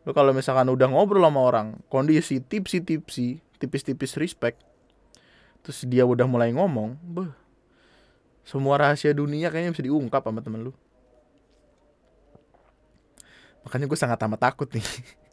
Lu 0.02 0.10
kalau 0.12 0.34
misalkan 0.34 0.66
udah 0.66 0.90
ngobrol 0.90 1.22
sama 1.22 1.40
orang 1.40 1.80
kondisi 1.88 2.42
tipsi 2.42 2.82
tipsi 2.82 3.40
tipis-tipis 3.56 4.20
respect 4.20 4.60
terus 5.64 5.88
dia 5.88 6.04
udah 6.04 6.28
mulai 6.28 6.52
ngomong 6.52 7.00
beh 7.00 7.32
semua 8.44 8.76
rahasia 8.76 9.16
dunia 9.16 9.48
kayaknya 9.48 9.72
bisa 9.72 9.84
diungkap 9.88 10.20
sama 10.20 10.44
temen 10.44 10.68
lu 10.68 10.72
makanya 13.64 13.88
gue 13.88 13.98
sangat 13.98 14.20
amat 14.28 14.52
takut 14.52 14.68
nih. 14.70 14.84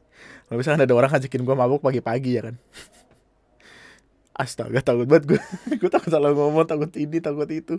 Kalau 0.48 0.58
misalnya 0.58 0.88
ada 0.88 0.96
orang 0.96 1.12
ngajakin 1.12 1.44
gue 1.44 1.56
mabuk 1.56 1.84
pagi-pagi 1.84 2.40
ya 2.40 2.42
kan? 2.50 2.56
Astaga 4.42 4.80
takut 4.82 5.06
banget 5.06 5.36
gue 5.36 5.42
gue 5.84 5.90
takut 5.92 6.10
salah 6.10 6.32
ngomong 6.32 6.66
takut 6.66 6.90
ini 6.96 7.20
takut 7.20 7.48
itu. 7.52 7.78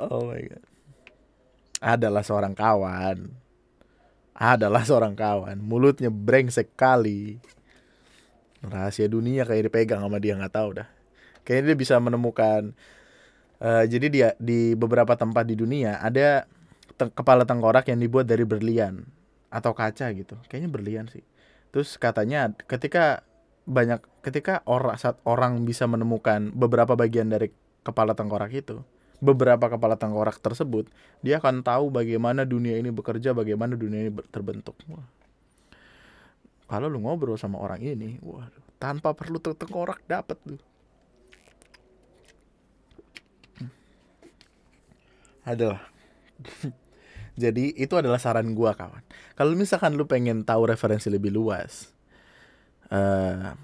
Oh 0.00 0.26
my 0.26 0.40
god. 0.40 0.64
Adalah 1.82 2.24
seorang 2.24 2.54
kawan. 2.56 3.30
Adalah 4.32 4.82
seorang 4.82 5.14
kawan. 5.14 5.60
Mulutnya 5.60 6.08
brengsek 6.08 6.74
kali 6.74 7.38
rahasia 8.62 9.10
dunia 9.10 9.42
kayak 9.42 9.66
dipegang 9.66 9.98
sama 10.02 10.22
dia 10.22 10.38
nggak 10.38 10.54
tahu 10.54 10.82
dah. 10.82 10.88
Kayaknya 11.42 11.74
dia 11.74 11.76
bisa 11.76 11.94
menemukan 11.98 12.70
uh, 13.58 13.84
jadi 13.86 14.06
dia 14.10 14.28
di 14.38 14.74
beberapa 14.78 15.14
tempat 15.18 15.46
di 15.46 15.58
dunia 15.58 15.98
ada 15.98 16.46
te 17.02 17.10
kepala 17.10 17.42
tengkorak 17.42 17.90
yang 17.90 17.98
dibuat 17.98 18.30
dari 18.30 18.46
berlian 18.46 19.02
atau 19.50 19.74
kaca 19.74 20.14
gitu. 20.14 20.38
Kayaknya 20.46 20.70
berlian 20.70 21.06
sih. 21.10 21.26
Terus 21.74 21.98
katanya 21.98 22.54
ketika 22.70 23.26
banyak 23.66 24.02
ketika 24.22 24.62
orang 24.70 24.94
saat 24.98 25.18
orang 25.26 25.66
bisa 25.66 25.86
menemukan 25.90 26.54
beberapa 26.54 26.94
bagian 26.94 27.30
dari 27.30 27.50
kepala 27.82 28.14
tengkorak 28.14 28.54
itu 28.54 28.82
beberapa 29.22 29.70
kepala 29.70 29.94
tengkorak 29.94 30.42
tersebut 30.42 30.90
dia 31.22 31.38
akan 31.38 31.62
tahu 31.62 31.94
bagaimana 31.94 32.42
dunia 32.42 32.74
ini 32.74 32.90
bekerja 32.90 33.30
bagaimana 33.30 33.78
dunia 33.78 34.06
ini 34.06 34.12
terbentuk. 34.34 34.74
Wah. 34.90 35.06
kalau 36.66 36.90
lu 36.90 36.98
ngobrol 37.04 37.38
sama 37.38 37.62
orang 37.62 37.78
ini 37.82 38.18
wah 38.18 38.50
tanpa 38.82 39.14
perlu 39.14 39.38
tengkorak 39.38 40.02
dapat 40.10 40.38
lu. 40.42 40.58
Adalah 45.42 45.82
Jadi 47.32 47.72
itu 47.80 47.96
adalah 47.96 48.20
saran 48.20 48.52
gua 48.52 48.76
kawan. 48.76 49.00
Kalau 49.32 49.56
misalkan 49.56 49.96
lu 49.96 50.04
pengen 50.04 50.44
tahu 50.44 50.68
referensi 50.68 51.08
lebih 51.08 51.32
luas, 51.32 51.88
uh, 52.92 53.56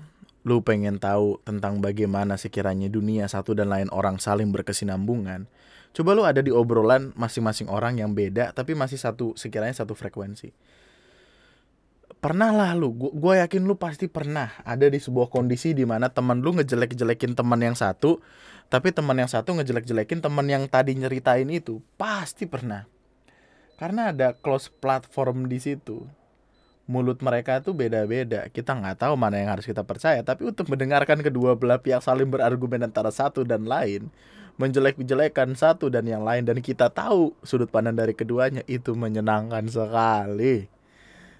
lu 0.49 0.64
pengen 0.64 0.97
tahu 0.97 1.37
tentang 1.45 1.85
bagaimana 1.85 2.41
sekiranya 2.41 2.89
dunia 2.89 3.29
satu 3.29 3.53
dan 3.53 3.69
lain 3.69 3.93
orang 3.93 4.16
saling 4.16 4.49
berkesinambungan, 4.49 5.45
coba 5.93 6.11
lu 6.16 6.25
ada 6.25 6.41
di 6.41 6.49
obrolan 6.49 7.12
masing-masing 7.12 7.69
orang 7.69 8.01
yang 8.01 8.16
beda 8.16 8.57
tapi 8.57 8.73
masih 8.73 8.97
satu 8.97 9.37
sekiranya 9.37 9.77
satu 9.77 9.93
frekuensi. 9.93 10.49
Pernah 12.19 12.51
lah 12.51 12.73
lu, 12.75 12.91
gua, 12.97 13.45
yakin 13.45 13.62
lu 13.62 13.79
pasti 13.79 14.11
pernah 14.11 14.51
ada 14.66 14.91
di 14.91 14.99
sebuah 14.99 15.31
kondisi 15.31 15.71
di 15.77 15.85
mana 15.85 16.11
teman 16.11 16.41
lu 16.43 16.57
ngejelek-jelekin 16.57 17.37
teman 17.37 17.61
yang 17.62 17.77
satu, 17.79 18.19
tapi 18.73 18.91
teman 18.91 19.14
yang 19.14 19.31
satu 19.31 19.55
ngejelek-jelekin 19.55 20.19
teman 20.19 20.49
yang 20.51 20.66
tadi 20.66 20.99
nyeritain 20.99 21.47
itu, 21.47 21.79
pasti 21.95 22.49
pernah 22.51 22.91
karena 23.79 24.11
ada 24.11 24.35
close 24.35 24.68
platform 24.68 25.47
di 25.47 25.62
situ. 25.62 26.05
Mulut 26.89 27.22
mereka 27.22 27.62
tuh 27.62 27.76
beda-beda. 27.76 28.51
Kita 28.51 28.74
nggak 28.74 29.07
tahu 29.07 29.14
mana 29.14 29.39
yang 29.39 29.55
harus 29.55 29.68
kita 29.68 29.87
percaya. 29.87 30.24
Tapi 30.24 30.51
untuk 30.51 30.66
mendengarkan 30.66 31.20
kedua 31.22 31.55
belah 31.55 31.79
pihak 31.79 32.03
saling 32.03 32.26
berargumen 32.26 32.83
antara 32.83 33.14
satu 33.14 33.47
dan 33.47 33.64
lain 33.68 34.11
menjelek-jelekan 34.59 35.55
satu 35.55 35.87
dan 35.87 36.03
yang 36.05 36.26
lain 36.26 36.43
dan 36.43 36.59
kita 36.59 36.91
tahu 36.91 37.31
sudut 37.47 37.70
pandang 37.70 37.95
dari 37.95 38.11
keduanya 38.12 38.66
itu 38.66 38.93
menyenangkan 38.99 39.62
sekali. 39.70 40.66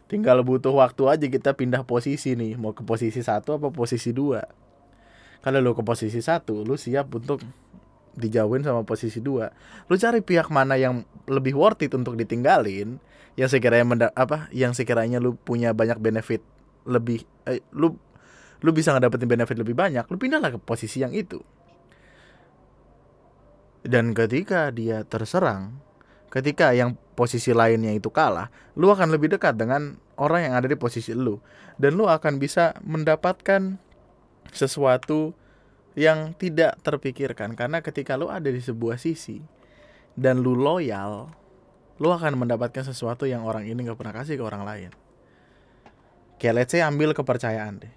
Tinggal 0.07 0.41
butuh 0.47 0.73
waktu 0.73 1.03
aja 1.05 1.27
kita 1.27 1.53
pindah 1.53 1.83
posisi 1.85 2.39
nih. 2.39 2.55
Mau 2.57 2.73
ke 2.73 2.87
posisi 2.87 3.21
satu 3.21 3.59
apa 3.59 3.69
posisi 3.75 4.15
dua? 4.15 4.47
Kalau 5.43 5.59
lu 5.59 5.75
ke 5.75 5.83
posisi 5.83 6.23
satu 6.23 6.63
lu 6.63 6.79
siap 6.79 7.11
untuk 7.13 7.43
dijauhin 8.19 8.67
sama 8.67 8.83
posisi 8.83 9.23
dua. 9.23 9.55
Lu 9.87 9.95
cari 9.95 10.21
pihak 10.21 10.51
mana 10.51 10.75
yang 10.75 11.07
lebih 11.31 11.55
worth 11.55 11.87
it 11.87 11.95
untuk 11.95 12.19
ditinggalin 12.19 12.99
yang 13.39 13.49
sekiranya 13.49 13.87
menda 13.87 14.09
apa 14.19 14.51
yang 14.51 14.75
sekiranya 14.75 15.23
lu 15.23 15.39
punya 15.39 15.71
banyak 15.71 16.03
benefit 16.03 16.43
lebih 16.83 17.23
eh, 17.47 17.63
lu 17.71 17.95
lu 18.59 18.71
bisa 18.75 18.91
ngedapetin 18.91 19.31
benefit 19.31 19.55
lebih 19.55 19.79
banyak 19.79 20.03
lu 20.11 20.19
pindahlah 20.19 20.51
ke 20.51 20.59
posisi 20.59 21.01
yang 21.07 21.15
itu. 21.15 21.39
Dan 23.87 24.13
ketika 24.13 24.75
dia 24.75 25.07
terserang 25.07 25.79
ketika 26.29 26.77
yang 26.77 26.99
posisi 27.17 27.57
lainnya 27.57 27.95
itu 27.95 28.13
kalah 28.13 28.53
lu 28.77 28.91
akan 28.93 29.15
lebih 29.15 29.39
dekat 29.39 29.57
dengan 29.57 29.97
orang 30.19 30.51
yang 30.51 30.55
ada 30.59 30.67
di 30.67 30.75
posisi 30.75 31.15
lu. 31.15 31.39
Dan 31.79 31.95
lu 31.95 32.11
akan 32.11 32.43
bisa 32.43 32.75
mendapatkan 32.83 33.79
sesuatu 34.51 35.39
yang 35.99 36.31
tidak 36.39 36.79
terpikirkan. 36.87 37.59
Karena 37.59 37.83
ketika 37.83 38.15
lu 38.15 38.31
ada 38.31 38.47
di 38.47 38.63
sebuah 38.63 39.03
sisi 39.03 39.43
dan 40.15 40.39
lu 40.39 40.55
loyal 40.55 41.35
lu 41.99 42.15
akan 42.15 42.39
mendapatkan 42.39 42.87
sesuatu 42.87 43.27
yang 43.27 43.43
orang 43.43 43.67
ini 43.67 43.83
gak 43.83 43.99
pernah 43.99 44.15
kasih 44.15 44.39
ke 44.39 44.45
orang 44.47 44.63
lain. 44.63 44.91
Kayak 46.39 46.55
let's 46.55 46.71
say 46.71 46.87
ambil 46.87 47.11
kepercayaan 47.11 47.83
deh. 47.83 47.91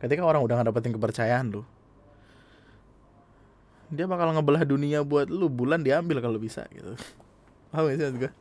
Ketika 0.00 0.24
orang 0.24 0.40
udah 0.40 0.64
dapetin 0.64 0.96
kepercayaan 0.96 1.52
lu 1.52 1.62
dia 3.92 4.08
bakal 4.08 4.32
ngebelah 4.32 4.64
dunia 4.64 5.04
buat 5.04 5.28
lu. 5.28 5.52
Bulan 5.52 5.84
diambil 5.84 6.24
kalau 6.24 6.40
bisa 6.40 6.64
gitu. 6.72 6.96
Paham 7.68 7.92
gak 7.92 8.00
sih 8.00 8.08
gue 8.16 8.32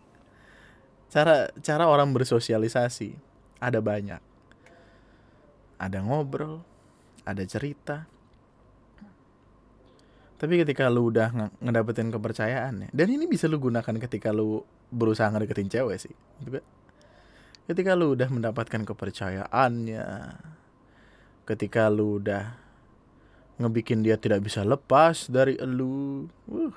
cara 1.11 1.51
cara 1.59 1.91
orang 1.91 2.07
bersosialisasi. 2.15 3.19
Ada 3.59 3.83
banyak. 3.83 4.23
Ada 5.75 5.99
ngobrol 5.99 6.63
ada 7.25 7.43
cerita 7.45 8.09
tapi 10.41 10.57
ketika 10.57 10.89
lu 10.89 11.13
udah 11.13 11.53
ngedapetin 11.61 12.09
kepercayaan 12.09 12.73
ya 12.81 12.89
dan 12.89 13.07
ini 13.13 13.29
bisa 13.29 13.45
lu 13.45 13.61
gunakan 13.61 13.93
ketika 14.01 14.33
lu 14.33 14.65
berusaha 14.89 15.29
ngedeketin 15.29 15.69
cewek 15.69 16.01
sih 16.01 16.13
juga 16.41 16.65
ketika 17.69 17.93
lu 17.93 18.17
udah 18.17 18.25
mendapatkan 18.25 18.81
kepercayaannya 18.81 20.05
ketika 21.45 21.93
lu 21.93 22.17
udah 22.17 22.57
ngebikin 23.61 24.01
dia 24.01 24.17
tidak 24.17 24.41
bisa 24.41 24.65
lepas 24.65 25.29
dari 25.29 25.61
lu 25.61 26.25
uh. 26.49 26.73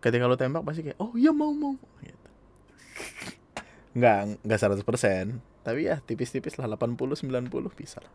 ketika 0.00 0.24
lu 0.24 0.40
tembak 0.40 0.64
pasti 0.64 0.88
kayak 0.88 0.96
oh 1.04 1.12
iya 1.20 1.36
mau 1.36 1.52
mau 1.52 1.76
gitu. 2.00 2.28
nggak 3.92 4.40
nggak 4.40 4.58
100% 4.88 4.88
tapi 5.68 5.84
ya 5.84 6.00
tipis-tipis 6.00 6.56
lah 6.56 6.64
80 6.64 6.96
90 6.96 7.52
bisa 7.76 8.00
lah 8.00 8.12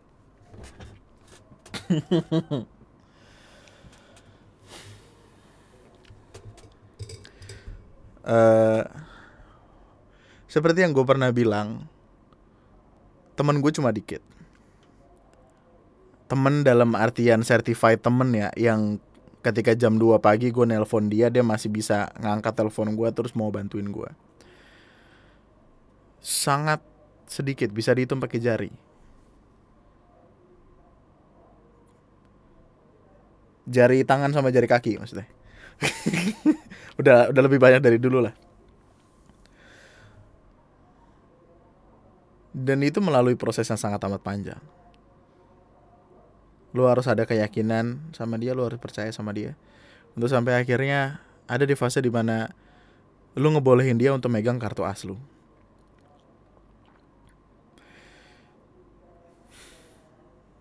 uh, 8.27 8.83
seperti 10.53 10.79
yang 10.85 10.91
gue 10.95 11.05
pernah 11.05 11.31
bilang 11.33 11.87
temen 13.33 13.59
gue 13.59 13.71
cuma 13.73 13.89
dikit. 13.89 14.21
Temen 16.29 16.65
dalam 16.65 16.95
artian 16.97 17.45
certified 17.45 18.01
temen 18.01 18.33
ya 18.33 18.49
yang 18.57 18.97
ketika 19.43 19.75
jam 19.75 19.99
2 19.99 20.23
pagi 20.23 20.49
gue 20.49 20.65
nelpon 20.65 21.11
dia 21.11 21.27
dia 21.27 21.43
masih 21.43 21.67
bisa 21.67 22.09
ngangkat 22.15 22.55
telepon 22.55 22.95
gue 22.95 23.09
terus 23.11 23.35
mau 23.35 23.51
bantuin 23.51 23.85
gue 23.91 24.09
sangat 26.23 26.79
sedikit 27.27 27.67
bisa 27.75 27.91
dihitung 27.91 28.23
pakai 28.23 28.39
jari 28.39 28.71
jari 33.67 34.03
tangan 34.03 34.31
sama 34.31 34.51
jari 34.51 34.67
kaki 34.67 34.99
maksudnya. 34.99 35.27
Udah 37.01 37.33
udah 37.33 37.41
lebih 37.49 37.57
banyak 37.57 37.81
dari 37.81 37.97
dulu 37.97 38.21
lah. 38.21 38.33
Dan 42.53 42.85
itu 42.85 43.01
melalui 43.01 43.33
proses 43.33 43.65
yang 43.65 43.81
sangat 43.81 43.97
amat 44.05 44.21
panjang. 44.21 44.61
Lu 46.77 46.85
harus 46.85 47.09
ada 47.09 47.25
keyakinan 47.25 48.13
sama 48.13 48.37
dia 48.37 48.53
lu 48.53 48.61
harus 48.61 48.77
percaya 48.77 49.09
sama 49.09 49.33
dia. 49.33 49.57
Untuk 50.13 50.29
sampai 50.29 50.61
akhirnya 50.61 51.17
ada 51.49 51.65
di 51.65 51.73
fase 51.73 51.97
di 51.97 52.13
mana 52.13 52.53
lu 53.33 53.49
ngebolehin 53.49 53.97
dia 53.97 54.13
untuk 54.13 54.29
megang 54.29 54.61
kartu 54.61 54.85
as 54.85 55.01
lu 55.01 55.17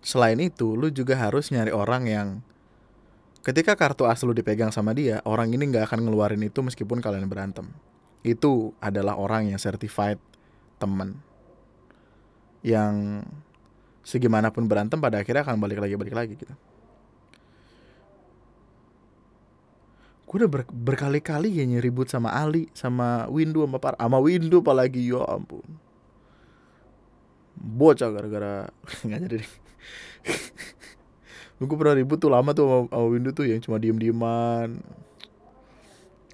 selain 0.03 0.37
itu 0.41 0.75
lu 0.75 0.89
juga 0.91 1.15
harus 1.15 1.53
nyari 1.53 1.71
orang 1.71 2.03
yang 2.09 2.27
ketika 3.43 3.75
kartu 3.75 4.07
as 4.07 4.23
lu 4.23 4.31
dipegang 4.31 4.71
sama 4.71 4.95
dia 4.95 5.19
orang 5.27 5.51
ini 5.51 5.67
nggak 5.67 5.91
akan 5.91 6.07
ngeluarin 6.07 6.41
itu 6.47 6.63
meskipun 6.63 7.03
kalian 7.03 7.27
berantem. 7.27 7.67
Itu 8.23 8.71
adalah 8.79 9.19
orang 9.19 9.51
yang 9.51 9.59
certified 9.59 10.17
teman. 10.79 11.19
Yang 12.63 13.27
segimanapun 14.07 14.63
berantem 14.71 14.95
pada 15.03 15.19
akhirnya 15.19 15.43
akan 15.43 15.59
balik 15.59 15.83
lagi 15.83 15.99
balik 15.99 16.15
lagi 16.15 16.33
gitu. 16.39 16.55
Gue 20.23 20.41
udah 20.41 20.49
ber, 20.49 20.63
berkali-kali 20.65 21.61
ya 21.61 21.67
ribut 21.83 22.09
sama 22.09 22.31
Ali 22.31 22.71
sama 22.73 23.27
Windu 23.27 23.67
sama 23.67 23.77
Par 23.77 23.93
sama 23.99 24.17
Windu 24.23 24.63
apalagi 24.63 25.03
ya 25.03 25.19
ampun. 25.27 25.67
Bocah 27.59 28.07
gara-gara 28.07 28.71
nggak 29.05 29.19
jadi 29.27 29.35
deh 29.43 29.47
gue 31.65 31.77
pernah 31.77 31.95
ribut 31.95 32.19
tuh 32.19 32.31
lama 32.31 32.51
tuh 32.51 32.65
sama, 32.65 32.77
sama 32.89 33.05
Windu 33.11 33.31
tuh 33.31 33.45
yang 33.47 33.59
cuma 33.63 33.77
diem 33.79 33.95
dieman 33.95 34.81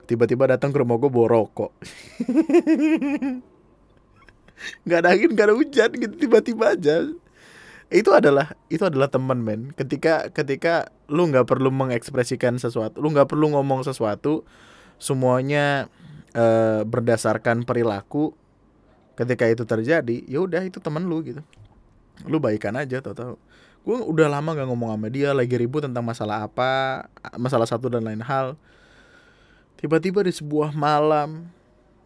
tiba-tiba 0.10 0.50
datang 0.50 0.74
ke 0.74 0.82
rumah 0.82 0.98
gue 0.98 1.06
bawa 1.06 1.28
rokok. 1.30 1.70
Nggak 4.84 5.00
ada 5.06 5.10
angin 5.16 5.32
nggak 5.32 5.48
ada 5.48 5.56
hujan 5.56 5.90
gitu 5.96 6.16
tiba-tiba 6.20 6.76
aja. 6.76 7.08
Itu 7.88 8.12
adalah 8.12 8.58
itu 8.68 8.84
adalah 8.84 9.08
teman 9.08 9.40
men. 9.40 9.72
Ketika 9.72 10.34
ketika 10.34 10.92
lu 11.08 11.30
nggak 11.32 11.48
perlu 11.48 11.72
mengekspresikan 11.72 12.60
sesuatu 12.60 13.00
lu 13.00 13.14
nggak 13.14 13.30
perlu 13.32 13.56
ngomong 13.56 13.88
sesuatu 13.88 14.44
semuanya 15.00 15.88
e, 16.36 16.46
berdasarkan 16.84 17.64
perilaku 17.64 18.36
ketika 19.16 19.48
itu 19.48 19.64
terjadi 19.64 20.28
ya 20.28 20.44
udah 20.44 20.68
itu 20.68 20.84
temen 20.84 21.08
lu 21.08 21.24
gitu. 21.24 21.40
Lu 22.28 22.44
baikan 22.44 22.76
aja 22.76 23.00
tau 23.00 23.16
tau 23.16 23.40
gue 23.88 23.98
udah 23.98 24.28
lama 24.28 24.54
gak 24.54 24.68
ngomong 24.68 24.92
sama 24.92 25.08
dia 25.08 25.32
lagi 25.32 25.56
ribut 25.56 25.88
tentang 25.88 26.04
masalah 26.04 26.46
apa 26.46 27.06
masalah 27.40 27.66
satu 27.66 27.88
dan 27.88 28.04
lain 28.04 28.22
hal. 28.22 28.60
Tiba-tiba 29.80 30.28
di 30.28 30.36
sebuah 30.36 30.76
malam 30.76 31.48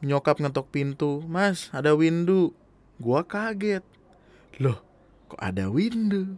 nyokap 0.03 0.37
ngetok 0.37 0.69
pintu 0.69 1.25
mas 1.25 1.73
ada 1.73 1.97
windu. 1.97 2.53
Gua 3.01 3.25
kaget. 3.25 3.81
Loh 4.61 4.77
kok 5.25 5.41
ada 5.41 5.73
windu? 5.73 6.37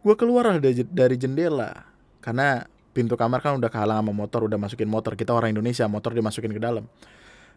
Gua 0.00 0.16
keluar 0.16 0.56
dari, 0.56 1.16
jendela 1.20 1.84
karena 2.24 2.64
pintu 2.96 3.20
kamar 3.20 3.44
kan 3.44 3.60
udah 3.60 3.68
kehalang 3.68 4.00
sama 4.00 4.12
motor 4.16 4.48
udah 4.48 4.56
masukin 4.56 4.88
motor. 4.88 5.12
Kita 5.12 5.36
orang 5.36 5.52
Indonesia 5.52 5.84
motor 5.84 6.16
dimasukin 6.16 6.56
ke 6.56 6.62
dalam. 6.62 6.88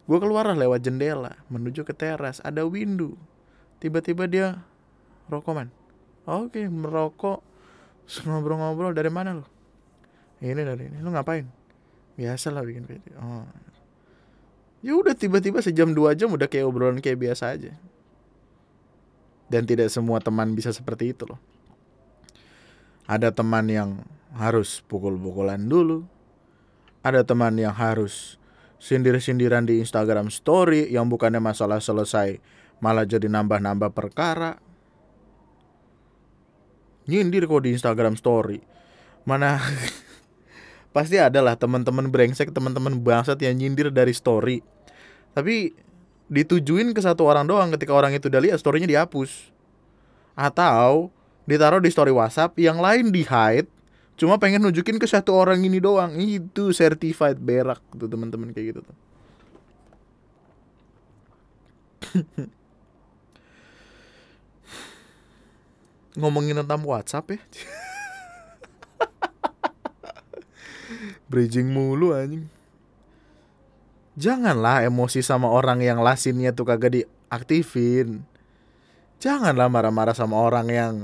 Gua 0.04 0.20
keluar 0.20 0.44
lewat 0.52 0.84
jendela 0.84 1.40
menuju 1.48 1.88
ke 1.88 1.96
teras 1.96 2.44
ada 2.44 2.68
windu. 2.68 3.16
Tiba-tiba 3.80 4.28
dia 4.28 4.60
rokok 5.32 5.54
man 5.56 5.68
oke 6.28 6.60
merokok. 6.68 7.40
Ngobrol-ngobrol 8.08 8.96
dari 8.96 9.12
mana 9.12 9.36
lo 9.36 9.58
ini 10.38 10.62
dari 10.62 10.86
ini. 10.86 10.98
Lo 11.02 11.10
ngapain? 11.10 11.46
Biasa 12.14 12.54
lah 12.54 12.62
bikin 12.62 12.86
video. 12.86 13.14
Oh. 13.18 13.46
Ya 14.82 14.94
udah 14.94 15.14
tiba-tiba 15.14 15.58
sejam 15.58 15.90
dua 15.90 16.14
jam 16.14 16.30
udah 16.30 16.46
kayak 16.46 16.66
obrolan 16.66 17.02
kayak 17.02 17.18
biasa 17.18 17.58
aja. 17.58 17.74
Dan 19.50 19.66
tidak 19.66 19.90
semua 19.90 20.22
teman 20.22 20.54
bisa 20.54 20.70
seperti 20.70 21.10
itu 21.16 21.26
loh. 21.26 21.40
Ada 23.08 23.32
teman 23.32 23.66
yang 23.66 23.90
harus 24.36 24.84
pukul-pukulan 24.86 25.58
dulu. 25.58 26.06
Ada 27.02 27.24
teman 27.24 27.56
yang 27.58 27.74
harus 27.74 28.36
sindir-sindiran 28.78 29.66
di 29.66 29.82
Instagram 29.82 30.30
story 30.30 30.86
yang 30.86 31.10
bukannya 31.10 31.42
masalah 31.42 31.82
selesai 31.82 32.38
malah 32.78 33.02
jadi 33.02 33.26
nambah-nambah 33.26 33.90
perkara 33.90 34.62
nyindir 37.08 37.48
kok 37.48 37.64
di 37.64 37.72
Instagram 37.72 38.14
story. 38.14 38.60
Mana 39.24 39.58
pasti 40.94 41.16
ada 41.16 41.40
lah 41.40 41.56
teman-teman 41.56 42.12
brengsek 42.12 42.52
teman-teman 42.52 43.00
bangsat 43.00 43.40
yang 43.40 43.56
nyindir 43.56 43.88
dari 43.88 44.12
story. 44.12 44.60
Tapi 45.32 45.72
ditujuin 46.28 46.92
ke 46.92 47.00
satu 47.00 47.24
orang 47.24 47.48
doang 47.48 47.72
ketika 47.72 47.96
orang 47.96 48.12
itu 48.12 48.28
udah 48.28 48.44
lihat 48.44 48.60
storynya 48.60 48.86
dihapus. 48.86 49.50
Atau 50.38 51.10
ditaruh 51.48 51.80
di 51.80 51.88
story 51.88 52.12
WhatsApp 52.12 52.54
yang 52.60 52.78
lain 52.78 53.08
di 53.10 53.24
hide 53.24 53.66
cuma 54.18 54.36
pengen 54.36 54.60
nunjukin 54.66 55.00
ke 55.00 55.08
satu 55.08 55.32
orang 55.32 55.64
ini 55.64 55.80
doang. 55.80 56.14
Itu 56.20 56.76
certified 56.76 57.40
berak 57.40 57.80
tuh 57.96 58.06
teman-teman 58.06 58.52
kayak 58.52 58.76
gitu 58.76 58.80
tuh 58.84 58.96
ngomongin 66.16 66.56
tentang 66.62 66.80
WhatsApp 66.86 67.36
ya? 67.36 67.40
Bridging 71.28 71.68
mulu 71.68 72.16
anjing. 72.16 72.48
Janganlah 74.18 74.82
emosi 74.82 75.22
sama 75.22 75.46
orang 75.46 75.84
yang 75.84 76.00
lasinnya 76.02 76.50
tuh 76.50 76.66
kagak 76.66 76.96
diaktifin. 76.96 78.24
Janganlah 79.22 79.70
marah-marah 79.70 80.16
sama 80.16 80.40
orang 80.40 80.66
yang 80.72 80.94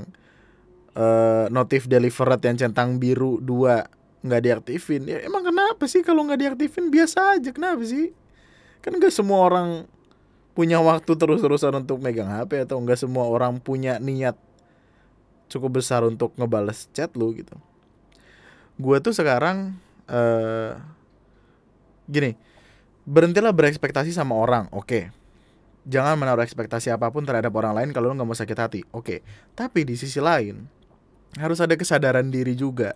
uh, 0.97 1.47
notif 1.53 1.85
delivered 1.85 2.41
yang 2.43 2.57
centang 2.57 2.97
biru 2.99 3.39
dua 3.39 3.87
nggak 4.25 4.41
diaktifin. 4.41 5.05
Ya 5.05 5.21
emang 5.21 5.45
kenapa 5.45 5.85
sih 5.85 6.01
kalau 6.01 6.25
nggak 6.25 6.41
diaktifin? 6.41 6.89
Biasa 6.89 7.37
aja 7.37 7.49
kenapa 7.53 7.85
sih? 7.85 8.11
Kan 8.81 8.97
nggak 8.97 9.13
semua 9.13 9.45
orang 9.45 9.85
punya 10.57 10.79
waktu 10.79 11.11
terus-terusan 11.13 11.83
untuk 11.83 11.99
megang 11.99 12.31
HP 12.31 12.65
atau 12.65 12.79
nggak 12.79 12.97
semua 12.97 13.27
orang 13.27 13.59
punya 13.59 13.99
niat 13.99 14.39
cukup 15.55 15.79
besar 15.79 16.03
untuk 16.03 16.35
ngebales 16.35 16.91
chat 16.91 17.09
lu 17.15 17.31
gitu 17.31 17.55
gue 18.75 18.97
tuh 18.99 19.15
sekarang 19.15 19.79
uh, 20.11 20.75
gini 22.11 22.35
berhentilah 23.07 23.55
berekspektasi 23.55 24.11
sama 24.11 24.35
orang 24.35 24.67
oke 24.75 24.85
okay. 24.85 25.03
jangan 25.87 26.19
menaruh 26.19 26.43
ekspektasi 26.43 26.91
apa 26.91 27.07
pun 27.07 27.23
terhadap 27.23 27.55
orang 27.55 27.71
lain 27.71 27.89
kalau 27.95 28.11
lu 28.11 28.19
nggak 28.19 28.27
mau 28.27 28.35
sakit 28.35 28.57
hati 28.59 28.81
oke 28.91 29.07
okay. 29.07 29.19
tapi 29.55 29.87
di 29.87 29.95
sisi 29.95 30.19
lain 30.19 30.67
harus 31.39 31.63
ada 31.63 31.79
kesadaran 31.79 32.27
diri 32.27 32.53
juga 32.55 32.95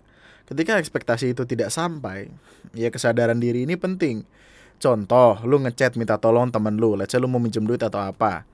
Ketika 0.49 0.82
ekspektasi 0.82 1.38
itu 1.38 1.45
tidak 1.45 1.70
sampai, 1.70 2.26
ya 2.74 2.89
kesadaran 2.89 3.38
diri 3.38 3.70
ini 3.70 3.78
penting. 3.78 4.26
Contoh, 4.82 5.38
lu 5.45 5.62
ngechat 5.62 5.93
minta 5.93 6.18
tolong 6.18 6.49
temen 6.49 6.74
lu, 6.74 6.97
let's 6.97 7.14
say 7.14 7.22
lu 7.22 7.30
mau 7.30 7.38
minjem 7.38 7.62
duit 7.70 7.78
atau 7.78 8.01
apa. 8.01 8.49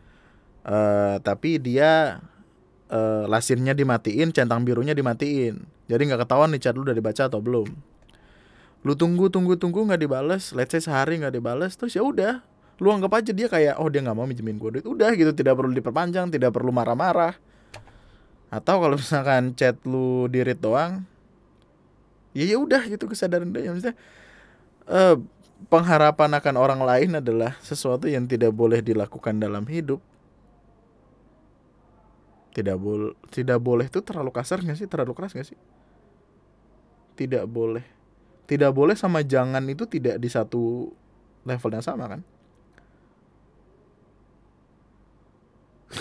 Uh, 0.68 1.16
tapi 1.24 1.56
dia 1.56 2.20
uh, 2.90 3.26
lasinnya 3.30 3.74
dimatiin, 3.74 4.34
centang 4.36 4.62
birunya 4.66 4.94
dimatiin. 4.94 5.62
Jadi 5.86 6.02
nggak 6.10 6.26
ketahuan 6.26 6.50
nih 6.54 6.62
chat 6.62 6.74
lu 6.74 6.86
udah 6.86 6.96
dibaca 6.98 7.30
atau 7.30 7.40
belum. 7.42 7.70
Lu 8.86 8.94
tunggu 8.94 9.30
tunggu 9.34 9.58
tunggu 9.58 9.86
nggak 9.86 10.02
dibales, 10.02 10.54
let's 10.54 10.74
say 10.74 10.82
sehari 10.82 11.18
nggak 11.18 11.34
dibales, 11.34 11.74
terus 11.74 11.98
ya 11.98 12.06
udah, 12.06 12.42
lu 12.78 12.94
anggap 12.94 13.18
aja 13.18 13.32
dia 13.34 13.50
kayak 13.50 13.82
oh 13.82 13.90
dia 13.90 14.06
nggak 14.06 14.18
mau 14.18 14.30
minjemin 14.30 14.62
gue 14.62 14.80
duit, 14.80 14.86
udah 14.86 15.10
gitu, 15.18 15.34
tidak 15.34 15.58
perlu 15.58 15.74
diperpanjang, 15.74 16.30
tidak 16.30 16.54
perlu 16.54 16.70
marah-marah. 16.70 17.34
Atau 18.54 18.78
kalau 18.78 18.98
misalkan 19.02 19.58
chat 19.58 19.78
lu 19.90 20.30
dirit 20.30 20.62
doang, 20.62 21.02
ya 22.36 22.46
ya 22.46 22.58
udah 22.60 22.84
gitu 22.92 23.08
kesadaran 23.08 23.50
dia 23.56 23.72
maksudnya 23.72 23.96
uh, 24.92 25.16
pengharapan 25.72 26.36
akan 26.36 26.56
orang 26.60 26.82
lain 26.84 27.18
adalah 27.24 27.56
sesuatu 27.64 28.12
yang 28.12 28.28
tidak 28.28 28.52
boleh 28.52 28.84
dilakukan 28.84 29.40
dalam 29.40 29.64
hidup 29.72 30.04
tidak 32.56 32.80
boleh 32.80 33.12
tidak 33.28 33.60
boleh 33.60 33.92
itu 33.92 34.00
terlalu 34.00 34.32
kasar 34.32 34.64
nggak 34.64 34.80
sih? 34.80 34.88
Terlalu 34.88 35.12
keras 35.12 35.36
nggak 35.36 35.52
sih? 35.52 35.60
Tidak 37.20 37.44
boleh. 37.52 37.84
Tidak 38.48 38.72
boleh 38.72 38.96
sama 38.96 39.20
jangan 39.28 39.60
itu 39.68 39.84
tidak 39.92 40.16
di 40.24 40.32
satu 40.32 40.88
level 41.44 41.72
yang 41.76 41.84
sama 41.84 42.08
kan? 42.08 42.24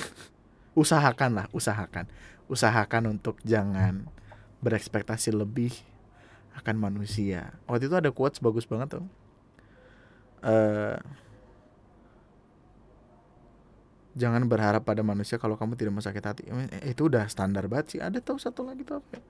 Usahakan 0.78 1.42
lah 1.42 1.50
usahakan. 1.50 2.06
Usahakan 2.46 3.18
untuk 3.18 3.42
jangan 3.42 4.06
berekspektasi 4.62 5.34
lebih 5.34 5.74
akan 6.54 6.78
manusia. 6.78 7.50
Waktu 7.66 7.90
itu 7.90 7.98
ada 7.98 8.14
quotes 8.14 8.38
bagus 8.38 8.62
banget 8.62 9.02
tuh. 9.02 9.06
Uh, 10.44 11.02
jangan 14.14 14.46
berharap 14.46 14.86
pada 14.86 15.02
manusia 15.02 15.36
kalau 15.36 15.58
kamu 15.58 15.74
tidak 15.74 15.92
mau 15.94 16.02
sakit 16.02 16.24
hati. 16.24 16.42
Eh, 16.48 16.94
itu 16.94 17.10
udah 17.10 17.26
standar 17.26 17.66
banget 17.66 17.98
sih. 17.98 18.00
Ada 18.00 18.22
tahu 18.22 18.38
satu 18.38 18.62
lagi 18.62 18.86
tuh 18.86 19.02
apa? 19.02 19.18
Ya? 19.18 19.22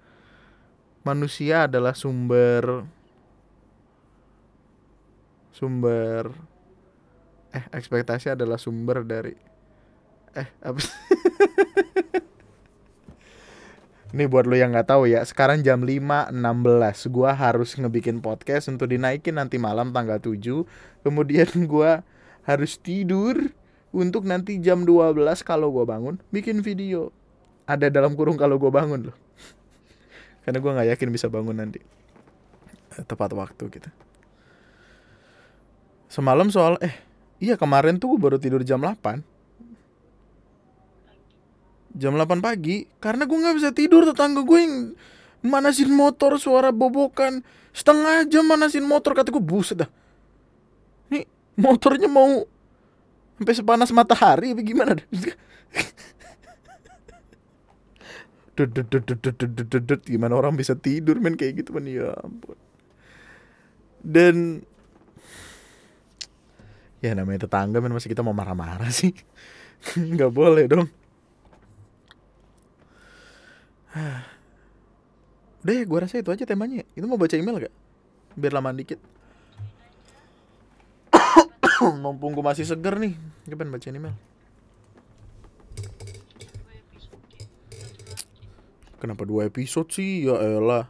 Manusia 1.04 1.56
adalah 1.68 1.92
sumber 1.92 2.88
sumber 5.54 6.34
eh 7.54 7.64
ekspektasi 7.70 8.34
adalah 8.34 8.58
sumber 8.58 9.06
dari 9.06 9.30
eh 10.34 10.48
apa 10.58 10.80
Ini 14.14 14.30
buat 14.30 14.46
lo 14.46 14.54
yang 14.54 14.70
nggak 14.70 14.94
tahu 14.94 15.10
ya, 15.10 15.26
sekarang 15.26 15.66
jam 15.66 15.82
5.16 15.82 16.30
gua 17.10 17.34
harus 17.34 17.74
ngebikin 17.74 18.22
podcast 18.22 18.70
untuk 18.70 18.86
dinaikin 18.86 19.34
nanti 19.34 19.58
malam 19.58 19.90
tanggal 19.90 20.22
7. 20.22 20.38
Kemudian 21.02 21.50
gua 21.66 22.06
harus 22.46 22.78
tidur 22.78 23.50
untuk 23.94 24.26
nanti 24.26 24.58
jam 24.58 24.82
12 24.82 25.14
kalau 25.46 25.70
gua 25.70 25.86
bangun 25.86 26.18
bikin 26.34 26.66
video. 26.66 27.14
Ada 27.70 27.88
dalam 27.88 28.18
kurung 28.18 28.34
kalau 28.34 28.58
gua 28.58 28.74
bangun 28.74 29.08
loh. 29.08 29.16
Karena 30.42 30.58
gua 30.58 30.70
nggak 30.74 30.98
yakin 30.98 31.08
bisa 31.14 31.30
bangun 31.30 31.54
nanti. 31.54 31.78
Tepat 32.94 33.30
waktu 33.38 33.70
gitu. 33.70 33.90
Semalam 36.10 36.50
soal 36.50 36.78
eh 36.82 36.94
iya 37.38 37.54
kemarin 37.54 38.02
tuh 38.02 38.18
gua 38.18 38.30
baru 38.30 38.36
tidur 38.42 38.66
jam 38.66 38.82
8 38.82 39.34
jam 41.94 42.18
8 42.18 42.42
pagi 42.42 42.90
karena 42.98 43.22
gue 43.22 43.38
nggak 43.38 43.56
bisa 43.56 43.70
tidur 43.70 44.02
tetangga 44.02 44.42
gue 44.42 44.58
yang 44.58 44.74
manasin 45.46 45.94
motor 45.94 46.34
suara 46.42 46.74
bobokan 46.74 47.46
setengah 47.70 48.26
jam 48.26 48.50
manasin 48.50 48.82
motor 48.82 49.14
kata 49.14 49.30
gue 49.30 49.38
buset 49.38 49.86
dah 49.86 49.90
nih 51.14 51.22
motornya 51.54 52.10
mau 52.10 52.50
sampai 53.34 53.54
sepanas 53.54 53.90
matahari 53.90 54.54
apa 54.54 54.62
gimana? 54.62 54.94
Gimana 60.06 60.34
orang 60.38 60.54
bisa 60.54 60.78
tidur 60.78 61.18
men? 61.18 61.34
Kayak 61.34 61.66
gitu 61.66 61.74
men. 61.74 61.90
Ya 61.90 62.14
ampun. 62.22 62.54
Dan 64.04 64.62
ya 67.02 67.18
namanya 67.18 67.50
tetangga 67.50 67.82
men. 67.82 67.90
Masih 67.90 68.10
kita 68.14 68.22
mau 68.22 68.36
marah-marah 68.36 68.90
sih? 68.94 69.10
Nggak 70.14 70.30
boleh 70.30 70.64
dong. 70.70 70.86
Udah 75.64 75.74
ya 75.74 75.82
gue 75.88 75.98
rasa 75.98 76.20
itu 76.22 76.30
aja 76.30 76.46
temanya. 76.46 76.86
Itu 76.94 77.08
mau 77.08 77.16
baca 77.18 77.34
email 77.34 77.66
gak? 77.66 77.74
Biar 78.36 78.52
lama 78.52 78.70
dikit 78.74 79.13
Mumpung 82.02 82.34
gue 82.34 82.44
masih 82.44 82.66
seger 82.66 82.98
nih 82.98 83.14
Gue 83.46 83.56
pengen 83.56 83.72
baca 83.74 83.88
email 83.88 84.16
Kenapa 89.02 89.22
dua 89.28 89.48
episode 89.48 89.92
sih? 89.92 90.24
Ya 90.24 90.36
elah 90.40 90.88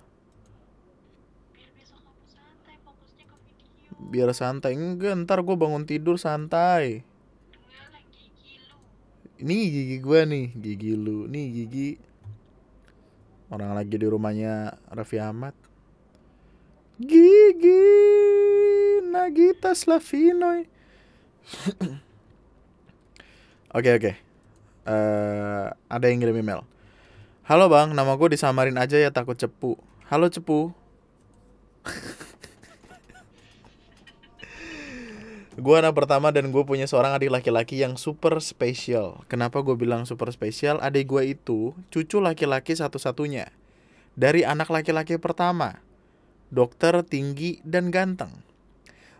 Biar 4.10 4.30
santai 4.36 4.78
Enggak 4.78 5.18
ntar 5.24 5.42
gue 5.42 5.56
bangun 5.58 5.88
tidur 5.88 6.20
santai 6.20 7.02
Ini 9.42 9.56
gigi 9.70 9.96
gue 9.98 10.20
nih 10.24 10.46
Gigi 10.54 10.92
lu 10.94 11.26
Nih 11.26 11.46
gigi 11.50 12.14
Orang 13.54 13.78
lagi 13.78 13.94
di 13.94 14.02
rumahnya 14.10 14.82
Raffi 14.90 15.22
Ahmad. 15.22 15.54
Gigi 16.98 17.86
Nagita 19.06 19.78
Slavinoy. 19.78 20.73
Oke 23.74 23.90
oke. 23.90 24.14
Uh, 24.86 25.66
ada 25.90 26.06
yang 26.06 26.22
ngirim 26.22 26.38
email. 26.38 26.62
Halo 27.42 27.66
bang, 27.66 27.90
nama 27.90 28.14
gue 28.14 28.38
disamarin 28.38 28.78
aja 28.78 28.94
ya 28.94 29.10
takut 29.10 29.34
cepu. 29.34 29.74
Halo 30.06 30.30
cepu. 30.30 30.70
gue 35.58 35.74
anak 35.74 35.98
pertama 35.98 36.30
dan 36.30 36.54
gue 36.54 36.62
punya 36.62 36.86
seorang 36.86 37.18
adik 37.18 37.34
laki-laki 37.34 37.82
yang 37.82 37.98
super 37.98 38.38
spesial. 38.38 39.26
Kenapa 39.26 39.58
gue 39.66 39.74
bilang 39.74 40.06
super 40.06 40.30
spesial? 40.30 40.78
Adik 40.78 41.10
gue 41.10 41.34
itu 41.34 41.74
cucu 41.90 42.22
laki-laki 42.22 42.78
satu-satunya. 42.78 43.50
Dari 44.14 44.46
anak 44.46 44.70
laki-laki 44.70 45.18
pertama. 45.18 45.82
Dokter, 46.54 47.02
tinggi, 47.02 47.58
dan 47.66 47.90
ganteng. 47.90 48.53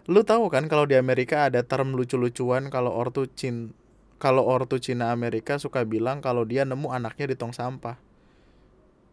Lu 0.05 0.21
tahu 0.21 0.53
kan 0.53 0.69
kalau 0.69 0.85
di 0.85 0.97
Amerika 0.97 1.49
ada 1.49 1.65
term 1.65 1.97
lucu-lucuan 1.97 2.69
kalau 2.69 2.93
ortu 2.93 3.25
cin 3.33 3.73
kalau 4.21 4.45
ortu 4.45 4.81
Cina 4.81 5.13
Amerika 5.13 5.61
suka 5.61 5.85
bilang 5.85 6.25
kalau 6.25 6.49
dia 6.49 6.65
nemu 6.65 6.89
anaknya 6.89 7.33
di 7.33 7.37
tong 7.37 7.53
sampah. 7.53 8.01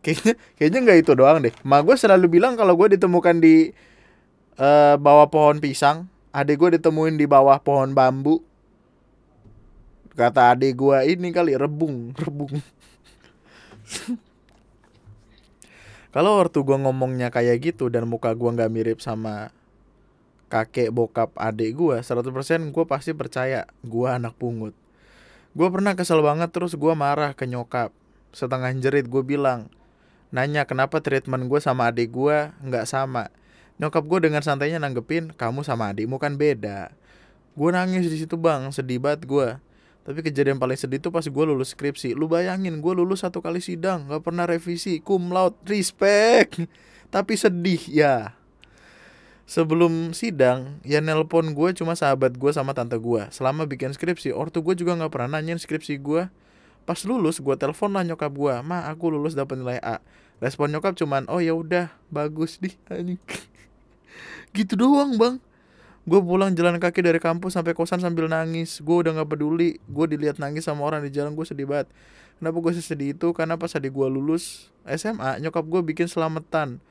Kayaknya 0.03 0.33
kayaknya 0.55 0.79
nggak 0.87 0.99
itu 1.03 1.11
doang 1.15 1.37
deh. 1.43 1.53
Ma 1.67 1.83
gue 1.83 1.95
selalu 1.99 2.39
bilang 2.39 2.55
kalau 2.55 2.79
gue 2.79 2.95
ditemukan 2.95 3.43
di 3.43 3.75
uh, 4.55 4.95
bawah 4.95 5.27
pohon 5.27 5.59
pisang, 5.59 6.07
adik 6.31 6.63
gue 6.63 6.79
ditemuin 6.79 7.19
di 7.19 7.27
bawah 7.27 7.59
pohon 7.59 7.91
bambu 7.91 8.39
kata 10.15 10.55
adik 10.55 10.75
gue 10.75 10.97
ini 11.07 11.31
kali 11.31 11.55
rebung 11.55 12.11
rebung 12.21 12.59
kalau 16.11 16.43
waktu 16.43 16.59
gue 16.59 16.77
ngomongnya 16.83 17.31
kayak 17.31 17.71
gitu 17.71 17.87
dan 17.87 18.07
muka 18.07 18.35
gue 18.35 18.49
nggak 18.51 18.71
mirip 18.71 18.99
sama 18.99 19.55
kakek 20.51 20.91
bokap 20.91 21.31
adik 21.39 21.79
gue 21.79 22.03
100% 22.03 22.75
gue 22.75 22.83
pasti 22.83 23.15
percaya 23.15 23.63
gue 23.87 24.07
anak 24.11 24.35
pungut. 24.35 24.75
Gue 25.55 25.67
pernah 25.71 25.95
kesel 25.95 26.19
banget 26.19 26.51
terus 26.51 26.75
gue 26.75 26.91
marah 26.91 27.31
ke 27.31 27.47
nyokap. 27.47 27.95
Setengah 28.35 28.75
jerit 28.83 29.07
gue 29.07 29.23
bilang 29.23 29.71
nanya 30.35 30.67
kenapa 30.67 30.99
treatment 30.99 31.47
gue 31.47 31.59
sama 31.63 31.87
adik 31.87 32.11
gue 32.11 32.51
nggak 32.67 32.83
sama? 32.83 33.31
Nyokap 33.79 34.03
gue 34.03 34.29
dengan 34.29 34.43
santainya 34.43 34.77
nanggepin, 34.77 35.31
kamu 35.33 35.63
sama 35.63 35.95
adikmu 35.95 36.19
kan 36.19 36.35
beda. 36.35 36.91
Gue 37.55 37.69
nangis 37.71 38.11
di 38.11 38.19
situ 38.19 38.35
bang, 38.35 38.67
sedih 38.75 38.99
banget 38.99 39.23
gue. 39.23 39.55
tapi 40.01 40.25
kejadian 40.25 40.57
paling 40.57 40.73
sedih 40.73 40.97
tuh 40.97 41.13
pas 41.13 41.21
gue 41.21 41.45
lulus 41.45 41.77
skripsi. 41.77 42.17
Lu 42.17 42.25
bayangin 42.25 42.81
gue 42.81 42.93
lulus 42.97 43.21
satu 43.21 43.37
kali 43.37 43.61
sidang 43.61 44.09
nggak 44.09 44.25
pernah 44.25 44.49
revisi. 44.49 44.97
Cum 44.97 45.29
laude 45.29 45.61
respect. 45.69 46.57
Tapi 47.13 47.37
sedih 47.37 47.81
ya 47.85 48.40
sebelum 49.51 50.15
sidang 50.15 50.79
ya 50.87 51.03
nelpon 51.03 51.51
gue 51.51 51.75
cuma 51.75 51.91
sahabat 51.91 52.39
gue 52.39 52.51
sama 52.55 52.71
tante 52.71 52.95
gue 52.95 53.27
selama 53.35 53.67
bikin 53.67 53.91
skripsi 53.91 54.31
ortu 54.31 54.63
gue 54.63 54.79
juga 54.79 54.95
nggak 54.95 55.11
pernah 55.11 55.43
nanyain 55.43 55.59
skripsi 55.59 55.99
gue 55.99 56.31
pas 56.87 56.99
lulus 57.03 57.43
gue 57.43 57.55
telepon 57.59 57.91
lah 57.91 58.07
nyokap 58.07 58.31
gue 58.31 58.53
ma 58.63 58.87
aku 58.87 59.11
lulus 59.11 59.35
dapat 59.35 59.59
nilai 59.59 59.83
A. 59.83 59.99
Respon 60.39 60.71
nyokap 60.71 60.95
cuman 60.95 61.27
oh 61.27 61.43
ya 61.43 61.51
udah 61.51 61.91
bagus 62.07 62.57
di 62.57 62.73
gitu 64.57 64.73
doang 64.73 65.19
bang. 65.19 65.35
Gue 66.01 66.17
pulang 66.17 66.49
jalan 66.57 66.81
kaki 66.81 67.05
dari 67.05 67.21
kampus 67.21 67.53
sampai 67.53 67.77
kosan 67.77 68.01
sambil 68.01 68.25
nangis. 68.25 68.81
Gue 68.81 69.05
udah 69.05 69.13
nggak 69.21 69.37
peduli 69.37 69.77
gue 69.85 70.05
dilihat 70.09 70.41
nangis 70.41 70.65
sama 70.65 70.81
orang 70.81 71.05
di 71.05 71.13
jalan 71.13 71.37
gue 71.37 71.45
sedih 71.45 71.69
banget. 71.69 71.93
Kenapa 72.41 72.57
gue 72.57 72.71
sedih 72.73 73.13
itu? 73.13 73.27
Karena 73.37 73.53
pas 73.61 73.69
adik 73.77 73.93
gue 73.93 74.07
lulus 74.09 74.73
SMA 74.89 75.37
nyokap 75.37 75.61
gue 75.61 75.81
bikin 75.93 76.09
selamatan 76.09 76.81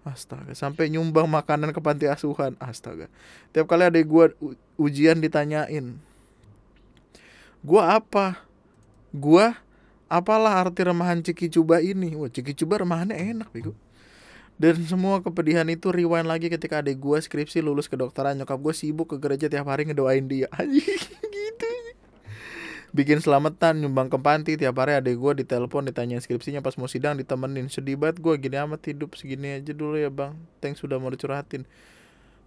astaga 0.00 0.56
sampai 0.56 0.88
nyumbang 0.88 1.28
makanan 1.28 1.76
ke 1.76 1.80
panti 1.82 2.08
asuhan. 2.08 2.56
Astaga. 2.56 3.06
Tiap 3.52 3.68
kali 3.68 3.88
adik 3.88 4.08
gue 4.08 4.24
ujian 4.80 5.20
ditanyain 5.20 6.00
gue 7.60 7.82
apa? 7.82 8.40
Gue 9.12 9.52
apalah 10.08 10.64
arti 10.64 10.80
remahan 10.80 11.20
Ciki 11.20 11.52
Cuba 11.52 11.84
ini? 11.84 12.16
Wah 12.16 12.32
Ciki 12.32 12.56
Cuba 12.56 12.80
remahannya 12.80 13.16
enak 13.16 13.52
bego. 13.52 13.76
Dan 14.60 14.76
semua 14.84 15.24
kepedihan 15.24 15.64
itu 15.72 15.88
rewind 15.88 16.28
lagi 16.28 16.52
ketika 16.52 16.84
adik 16.84 17.00
gue 17.00 17.16
skripsi 17.16 17.64
lulus 17.64 17.88
kedokteran. 17.88 18.36
Nyokap 18.36 18.60
gue 18.60 18.74
sibuk 18.76 19.08
ke 19.12 19.16
gereja 19.16 19.48
tiap 19.48 19.68
hari 19.68 19.88
ngedoain 19.88 20.28
dia. 20.28 20.48
Gitu 20.76 21.29
bikin 22.90 23.22
selamatan 23.22 23.82
nyumbang 23.82 24.10
ke 24.10 24.18
panti. 24.18 24.52
Tiap 24.58 24.76
hari 24.78 24.98
adik 24.98 25.16
gue 25.18 25.32
ditelepon 25.44 25.88
ditanya 25.88 26.18
skripsinya. 26.18 26.62
Pas 26.62 26.74
mau 26.76 26.90
sidang 26.90 27.18
ditemenin. 27.18 27.70
Sedih 27.70 27.96
banget 27.98 28.22
gue 28.22 28.34
gini 28.38 28.56
amat 28.58 28.82
hidup. 28.86 29.14
Segini 29.18 29.58
aja 29.58 29.72
dulu 29.74 29.96
ya 29.98 30.10
bang. 30.10 30.34
Thanks 30.58 30.82
sudah 30.82 30.98
mau 30.98 31.10
dicurhatin. 31.10 31.66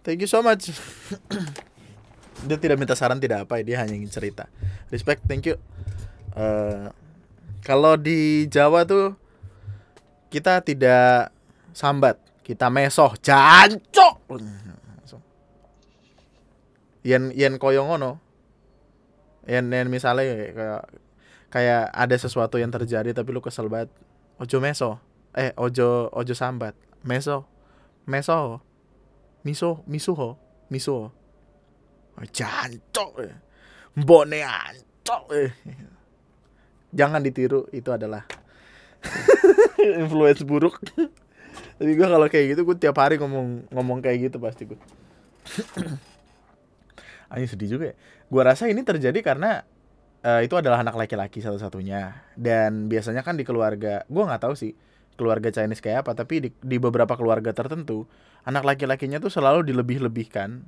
Thank 0.04 0.24
you 0.24 0.30
so 0.30 0.44
much. 0.44 0.68
Dia 2.48 2.58
tidak 2.60 2.76
minta 2.76 2.92
saran 2.98 3.22
tidak 3.22 3.48
apa. 3.48 3.62
Dia 3.64 3.80
hanya 3.84 3.96
ingin 3.96 4.12
cerita. 4.12 4.50
Respect 4.92 5.24
thank 5.24 5.48
you. 5.48 5.56
Uh, 6.34 6.90
kalau 7.64 7.96
di 7.96 8.50
Jawa 8.50 8.84
tuh 8.84 9.16
kita 10.28 10.60
tidak 10.66 11.30
sambat. 11.72 12.20
Kita 12.44 12.68
mesoh. 12.68 13.16
Jancok! 13.24 14.36
Yen 17.04 17.32
yen 17.36 17.60
koyo 17.60 17.84
yen 19.48 19.68
yen 19.70 19.88
misalnya 19.88 20.52
kayak 20.52 20.82
kayak 21.50 21.84
ada 21.92 22.16
sesuatu 22.18 22.58
yang 22.58 22.72
terjadi 22.72 23.14
tapi 23.14 23.30
lu 23.30 23.40
kesel 23.44 23.70
banget 23.70 23.92
ojo 24.40 24.56
meso. 24.58 24.90
Eh 25.34 25.50
ojo 25.58 26.10
ojo 26.10 26.34
sambat. 26.34 26.74
Meso. 27.02 27.46
Meso. 28.06 28.62
Miso 29.44 29.84
misuho 29.84 30.40
miso 30.72 31.12
oh, 32.16 32.26
jancok 32.32 33.28
mbone 33.92 34.40
ancok 34.40 35.24
eh. 35.36 35.52
jangan 36.96 37.20
ditiru 37.20 37.68
itu 37.76 37.92
adalah 37.92 38.24
influence 40.00 40.40
buruk. 40.42 40.80
Tapi 41.76 41.92
gue 41.92 42.06
kalau 42.08 42.24
kayak 42.30 42.56
gitu 42.56 42.60
gue 42.64 42.76
tiap 42.80 42.96
hari 42.96 43.20
ngomong 43.20 43.68
ngomong 43.68 43.98
kayak 44.00 44.32
gitu 44.32 44.40
pasti 44.40 44.64
gue 44.64 44.80
Ayo 47.32 47.46
sedih 47.48 47.78
juga 47.78 47.84
ya. 47.92 47.96
Gue 48.28 48.42
rasa 48.44 48.68
ini 48.68 48.80
terjadi 48.82 49.16
karena 49.24 49.64
uh, 50.24 50.40
itu 50.40 50.56
adalah 50.56 50.80
anak 50.80 50.96
laki-laki 50.96 51.44
satu-satunya. 51.44 52.34
Dan 52.34 52.88
biasanya 52.88 53.20
kan 53.24 53.36
di 53.36 53.44
keluarga 53.46 54.02
gue 54.08 54.22
nggak 54.24 54.42
tahu 54.42 54.54
sih 54.56 54.72
keluarga 55.14 55.52
Chinese 55.54 55.78
kayak 55.78 56.02
apa 56.02 56.18
tapi 56.18 56.42
di, 56.42 56.50
di 56.50 56.76
beberapa 56.82 57.14
keluarga 57.14 57.54
tertentu 57.54 58.02
anak 58.42 58.66
laki-lakinya 58.66 59.22
tuh 59.22 59.30
selalu 59.30 59.64
dilebih-lebihkan. 59.68 60.64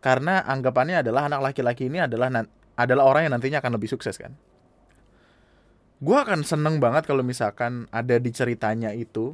Karena 0.00 0.44
anggapannya 0.46 1.02
adalah 1.02 1.26
anak 1.26 1.52
laki-laki 1.52 1.90
ini 1.90 2.04
adalah 2.04 2.30
adalah 2.76 3.04
orang 3.08 3.28
yang 3.28 3.34
nantinya 3.38 3.58
akan 3.64 3.74
lebih 3.74 3.90
sukses 3.90 4.16
kan? 4.20 4.36
Gue 5.96 6.16
akan 6.20 6.44
seneng 6.44 6.76
banget 6.76 7.08
kalau 7.08 7.24
misalkan 7.24 7.88
ada 7.88 8.20
di 8.20 8.28
ceritanya 8.28 8.92
itu 8.92 9.32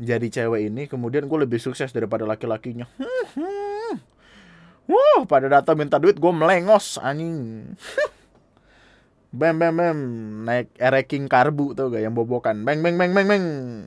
jadi 0.00 0.26
cewek 0.32 0.72
ini 0.72 0.88
kemudian 0.88 1.28
gue 1.28 1.38
lebih 1.44 1.60
sukses 1.60 1.92
daripada 1.92 2.24
laki-lakinya 2.24 2.88
Wah, 4.90 5.22
pada 5.22 5.46
datang 5.46 5.78
minta 5.78 6.02
duit 6.02 6.18
gue 6.18 6.32
melengos 6.34 6.98
anjing. 6.98 7.70
bem 9.30 9.54
bem 9.54 9.70
bem 9.70 9.98
naik 10.42 10.74
ereking 10.74 11.30
karbu 11.30 11.78
tuh 11.78 11.94
gak 11.94 12.02
yang 12.02 12.14
bobokan. 12.18 12.66
Beng 12.66 12.82
beng 12.82 12.98
beng 12.98 13.14
beng 13.14 13.28
beng. 13.30 13.46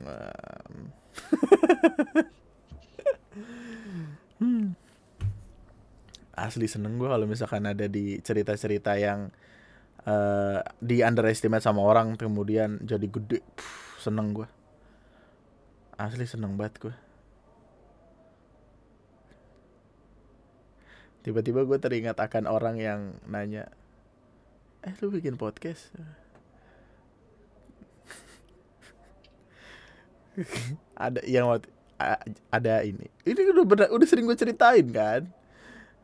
Asli 6.34 6.66
seneng 6.66 6.98
gue 6.98 7.06
kalau 7.06 7.28
misalkan 7.28 7.68
ada 7.68 7.86
di 7.86 8.18
cerita-cerita 8.24 8.98
yang 8.98 9.30
uh, 10.08 10.58
di 10.82 11.04
underestimate 11.04 11.62
sama 11.62 11.84
orang 11.84 12.16
kemudian 12.16 12.80
jadi 12.82 13.06
gede. 13.06 13.44
Puh, 13.54 14.00
seneng 14.00 14.32
gue 14.32 14.48
asli 15.94 16.26
seneng 16.26 16.58
banget 16.58 16.74
gue 16.82 16.94
tiba-tiba 21.24 21.64
gue 21.64 21.78
teringat 21.80 22.20
akan 22.20 22.44
orang 22.44 22.76
yang 22.76 23.16
nanya 23.24 23.72
eh 24.84 24.92
lu 25.00 25.08
bikin 25.08 25.40
podcast? 25.40 25.88
Ada 31.00 31.24
yang 31.24 31.48
waktu 31.48 31.72
ada 32.50 32.82
ini. 32.82 33.06
Ini 33.22 33.54
udah 33.54 33.64
bener, 33.64 33.88
udah 33.94 34.06
sering 34.06 34.26
gue 34.26 34.34
ceritain 34.34 34.82
kan? 34.90 35.30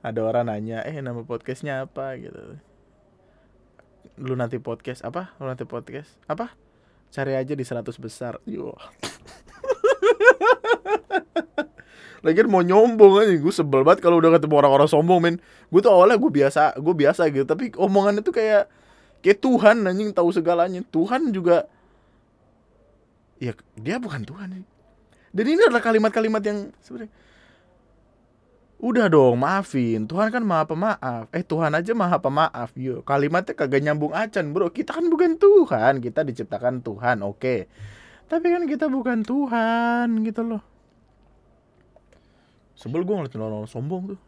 Ada 0.00 0.22
orang 0.22 0.48
nanya 0.48 0.86
eh 0.86 0.96
nama 1.02 1.20
podcastnya 1.26 1.84
apa? 1.84 2.16
Gitu. 2.16 2.56
Lu 4.16 4.38
nanti 4.38 4.56
podcast 4.62 5.02
apa? 5.02 5.34
Lu 5.42 5.50
nanti 5.50 5.66
podcast 5.66 6.14
apa? 6.30 6.54
Cari 7.10 7.34
aja 7.34 7.52
di 7.58 7.64
100 7.66 7.90
besar. 7.98 8.38
Yo 8.46 8.72
Lagian 12.24 12.53
mau 12.53 12.61
nyombong 12.61 13.24
aja 13.24 13.32
gue 13.32 13.55
sebel 13.55 13.80
banget 13.80 14.05
kalau 14.05 14.20
udah 14.20 14.36
ketemu 14.36 14.55
orang-orang 14.61 14.88
sombong 14.88 15.20
men. 15.24 15.36
Gue 15.72 15.80
tuh 15.80 15.92
awalnya 15.92 16.20
gue 16.20 16.28
biasa, 16.28 16.76
gue 16.76 16.94
biasa 16.94 17.22
gitu, 17.32 17.48
tapi 17.48 17.72
omongannya 17.76 18.20
tuh 18.20 18.36
kayak 18.36 18.68
kayak 19.24 19.38
Tuhan 19.40 19.88
anjing 19.88 20.12
tahu 20.12 20.28
segalanya. 20.28 20.84
Tuhan 20.92 21.32
juga 21.32 21.64
ya 23.40 23.57
dia 23.80 23.96
bukan 23.96 24.20
Tuhan. 24.28 24.48
Dan 25.30 25.44
ini 25.46 25.62
adalah 25.64 25.80
kalimat-kalimat 25.80 26.42
yang 26.44 26.74
sebenarnya 26.82 27.14
Udah 28.80 29.12
dong, 29.12 29.36
maafin. 29.36 30.09
Tuhan 30.09 30.32
kan 30.32 30.40
maha 30.40 30.64
pemaaf. 30.64 31.28
Eh, 31.36 31.44
Tuhan 31.44 31.68
aja 31.76 31.92
maha 31.92 32.16
pemaaf. 32.16 32.72
Yuk, 32.80 33.05
kalimatnya 33.05 33.53
kagak 33.53 33.84
nyambung 33.84 34.16
acan, 34.16 34.57
bro. 34.57 34.72
Kita 34.72 34.96
kan 34.96 35.05
bukan 35.12 35.36
Tuhan. 35.36 36.01
Kita 36.01 36.24
diciptakan 36.24 36.80
Tuhan, 36.80 37.20
oke. 37.20 37.36
Okay. 37.36 37.61
Tapi 38.31 38.47
kan 38.47 38.62
kita 38.62 38.87
bukan 38.87 39.26
Tuhan, 39.26 40.22
gitu 40.22 40.47
loh. 40.47 40.62
Sebel 42.78 43.03
gue 43.03 43.11
ngeliatin 43.11 43.43
orang-orang 43.43 43.66
sombong 43.66 44.14
tuh. 44.14 44.20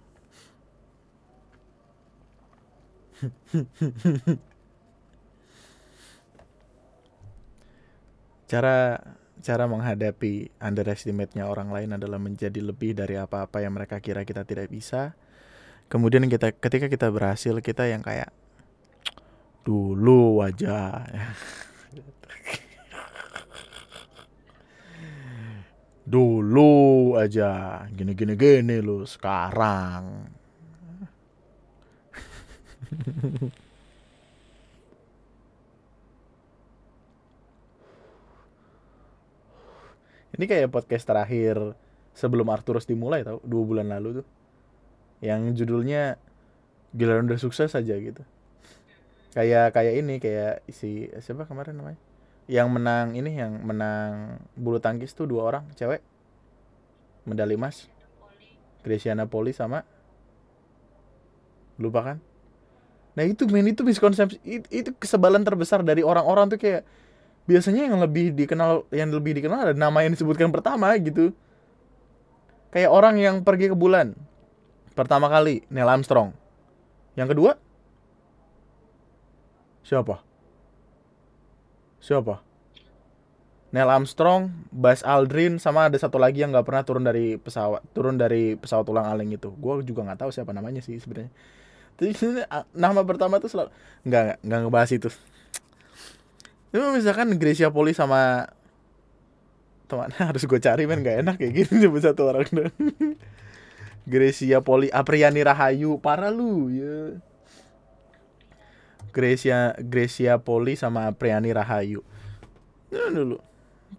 Cara 8.51 8.99
cara 9.43 9.65
menghadapi 9.67 10.55
underestimate-nya 10.63 11.51
orang 11.51 11.75
lain 11.75 11.99
adalah 11.99 12.21
menjadi 12.21 12.63
lebih 12.63 12.95
dari 12.95 13.19
apa-apa 13.19 13.59
yang 13.65 13.75
mereka 13.75 13.99
kira 13.99 14.23
kita 14.29 14.45
tidak 14.45 14.71
bisa. 14.71 15.17
Kemudian 15.91 16.29
kita 16.31 16.53
ketika 16.53 16.87
kita 16.93 17.09
berhasil 17.11 17.59
kita 17.59 17.91
yang 17.91 18.05
kayak 18.05 18.29
dulu 19.63 20.43
wajah 20.43 21.07
dulu 26.13 27.17
aja. 27.17 27.81
Gini 27.89 28.13
gini 28.13 28.37
gini 28.37 28.77
lu 28.85 29.09
sekarang. 29.09 30.29
Ini 40.33 40.49
kayak 40.49 40.73
podcast 40.73 41.05
terakhir 41.09 41.77
sebelum 42.17 42.49
Arturus 42.53 42.89
dimulai 42.89 43.21
tau? 43.25 43.41
Dua 43.45 43.65
bulan 43.65 43.89
lalu 43.89 44.21
tuh. 44.21 44.27
Yang 45.25 45.65
judulnya 45.65 46.17
giliran 46.93 47.29
udah 47.29 47.41
sukses 47.41 47.73
aja 47.73 47.97
gitu. 47.97 48.21
Kayak 49.33 49.73
kayak 49.73 49.95
ini 49.97 50.21
kayak 50.21 50.61
si 50.69 51.09
siapa 51.25 51.49
kemarin 51.49 51.81
namanya 51.81 52.12
yang 52.53 52.69
menang 52.69 53.17
ini 53.17 53.33
yang 53.33 53.65
menang 53.65 54.37
bulu 54.53 54.77
tangkis 54.77 55.17
tuh 55.17 55.25
dua 55.25 55.49
orang 55.49 55.65
cewek. 55.73 56.05
Medali 57.25 57.57
emas. 57.57 57.89
Graciana 58.85 59.25
Poli 59.25 59.57
sama 59.57 59.89
lupa 61.81 62.13
kan? 62.13 62.19
Nah 63.17 63.25
itu 63.25 63.49
men 63.49 63.73
itu 63.73 63.81
miskonsepsi 63.81 64.37
itu, 64.45 64.67
itu 64.69 64.91
kesebalan 65.01 65.41
terbesar 65.41 65.81
dari 65.81 66.05
orang-orang 66.05 66.53
tuh 66.53 66.61
kayak 66.61 66.85
biasanya 67.49 67.89
yang 67.89 67.97
lebih 68.03 68.37
dikenal 68.37 68.85
yang 68.93 69.09
lebih 69.09 69.33
dikenal 69.39 69.73
ada 69.73 69.75
nama 69.75 70.05
yang 70.05 70.13
disebutkan 70.13 70.53
pertama 70.53 70.93
gitu. 71.01 71.33
Kayak 72.69 72.91
orang 72.93 73.17
yang 73.17 73.41
pergi 73.41 73.73
ke 73.73 73.77
bulan 73.79 74.13
pertama 74.93 75.33
kali 75.33 75.65
Neil 75.73 75.89
Armstrong. 75.89 76.37
Yang 77.17 77.29
kedua? 77.33 77.53
Siapa 79.87 80.32
siapa 82.03 82.43
Neil 83.73 83.89
Armstrong, 83.89 84.53
Buzz 84.69 85.01
Aldrin, 85.01 85.57
sama 85.57 85.89
ada 85.89 85.97
satu 85.97 86.21
lagi 86.21 86.45
yang 86.45 86.53
nggak 86.53 86.69
pernah 86.69 86.85
turun 86.85 87.09
dari 87.09 87.41
pesawat, 87.41 87.81
turun 87.97 88.21
dari 88.21 88.53
pesawat 88.53 88.85
ulang 88.85 89.09
aleng 89.09 89.33
itu. 89.33 89.49
Gue 89.57 89.81
juga 89.81 90.05
nggak 90.05 90.21
tahu 90.21 90.31
siapa 90.31 90.53
namanya 90.53 90.85
sih 90.85 91.01
sebenarnya. 91.01 91.33
Nama 92.77 93.01
pertama 93.09 93.41
tuh 93.41 93.49
selalu 93.49 93.73
nggak 94.05 94.45
nggak 94.45 94.61
ngebahas 94.69 94.91
itu. 94.93 95.09
Tapi 96.69 96.85
misalkan 97.01 97.33
Gracia 97.41 97.73
Poli 97.73 97.97
sama 97.97 98.45
teman 99.89 100.13
harus 100.21 100.45
gue 100.45 100.61
cari 100.61 100.85
men 100.85 101.01
nggak 101.01 101.17
enak 101.25 101.35
kayak 101.41 101.53
gini 101.65 101.89
nyebut 101.89 102.05
satu 102.05 102.29
orang 102.29 102.45
dong. 102.53 102.77
Gracia 104.13 104.61
Poli, 104.61 104.93
Apriani 104.93 105.41
Rahayu, 105.41 105.97
parah 105.97 106.29
lu 106.29 106.69
ya. 106.69 107.17
Gracia 109.13 109.77
Gracia 109.77 110.41
Poli 110.41 110.75
sama 110.75 111.07
Apriani 111.07 111.53
Rahayu. 111.53 112.01
Ya 112.89 113.13
dulu. 113.13 113.37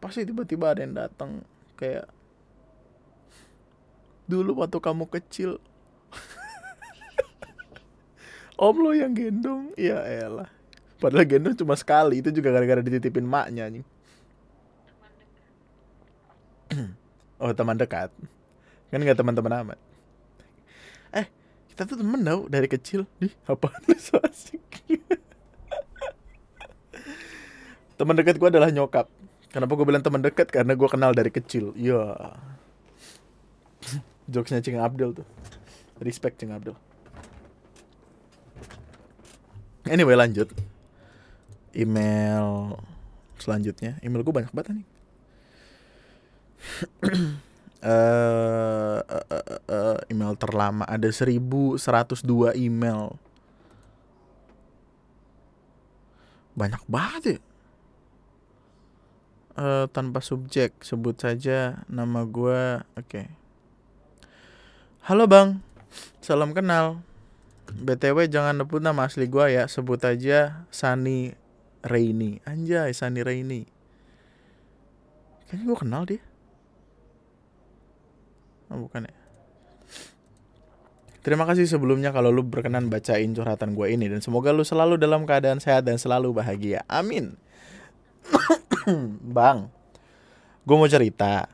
Pasti 0.01 0.25
tiba-tiba 0.25 0.73
ada 0.73 0.81
yang 0.81 0.97
datang 0.97 1.45
kayak 1.77 2.09
dulu 4.25 4.65
waktu 4.65 4.81
kamu 4.81 5.05
kecil 5.13 5.61
om 8.57 8.75
lo 8.81 8.97
yang 8.97 9.13
gendong. 9.13 9.69
Ya 9.77 10.01
elah. 10.01 10.49
Padahal 10.97 11.29
gendong 11.29 11.53
cuma 11.53 11.77
sekali 11.77 12.25
itu 12.25 12.33
juga 12.33 12.49
gara-gara 12.49 12.81
dititipin 12.81 13.27
maknya 13.27 13.67
nih 13.69 13.85
oh 17.43 17.53
teman 17.53 17.77
dekat. 17.77 18.09
Kan 18.89 18.97
nggak 18.97 19.21
teman-teman 19.21 19.61
amat 19.61 19.92
kita 21.73 21.89
tuh 21.89 21.97
temen 21.97 22.21
tau 22.21 22.45
dari 22.45 22.69
kecil 22.69 23.09
di 23.17 23.33
apa 23.49 23.73
so 23.97 24.21
asik 24.21 24.61
teman 27.97 28.13
dekat 28.13 28.37
gue 28.37 28.49
adalah 28.53 28.69
nyokap 28.69 29.09
Kenapa 29.53 29.77
gue 29.77 29.85
bilang 29.85 30.01
teman 30.01 30.17
dekat? 30.17 30.49
Karena 30.49 30.73
gue 30.73 30.89
kenal 30.89 31.13
dari 31.13 31.29
kecil. 31.29 31.77
Iya. 31.77 32.17
Jokesnya 34.33 34.65
Cing 34.65 34.81
Abdul 34.81 35.21
tuh. 35.21 35.27
Respect 36.01 36.41
Cing 36.41 36.49
Abdul. 36.49 36.73
Anyway 39.85 40.17
lanjut. 40.17 40.49
Email 41.77 42.81
selanjutnya. 43.37 44.01
Email 44.01 44.25
gue 44.25 44.33
banyak 44.33 44.49
banget 44.49 44.81
nih. 44.81 44.87
uh, 49.69 49.97
email 50.11 50.35
terlama. 50.37 50.83
Ada 50.85 51.09
1102 51.09 52.53
email. 52.59 53.15
Banyak 56.53 56.83
banget 56.85 57.23
ya. 57.25 57.39
Uh, 59.53 59.85
tanpa 59.93 60.17
subjek 60.17 60.73
sebut 60.81 61.13
saja 61.13 61.85
nama 61.85 62.25
gue 62.25 62.81
oke. 62.97 63.05
Okay. 63.05 63.29
halo 65.05 65.29
bang. 65.29 65.61
Salam 66.25 66.57
kenal. 66.57 67.05
Btw 67.69 68.25
jangan 68.29 68.57
nebut 68.57 68.81
nama 68.81 69.05
asli 69.05 69.29
gue 69.29 69.53
ya. 69.53 69.69
Sebut 69.69 70.01
aja 70.01 70.65
Sani 70.73 71.37
Reini. 71.85 72.41
Anjay 72.49 72.97
Sani 72.97 73.21
Reini. 73.21 73.69
Kayaknya 75.49 75.65
gue 75.69 75.77
kenal 75.77 76.03
dia. 76.09 76.21
Oh 78.73 78.89
bukan 78.89 79.05
ya 79.05 79.22
Terima 81.23 81.47
kasih 81.47 81.63
sebelumnya 81.71 82.11
kalau 82.11 82.35
lu 82.35 82.43
berkenan 82.43 82.91
bacain 82.91 83.31
curhatan 83.31 83.79
gue 83.79 83.87
ini 83.95 84.11
dan 84.11 84.19
semoga 84.19 84.51
lu 84.51 84.67
selalu 84.67 84.99
dalam 84.99 85.23
keadaan 85.23 85.63
sehat 85.63 85.87
dan 85.87 85.95
selalu 85.95 86.35
bahagia. 86.35 86.83
Amin. 86.91 87.39
bang, 89.35 89.71
gue 90.67 90.75
mau 90.75 90.91
cerita. 90.91 91.47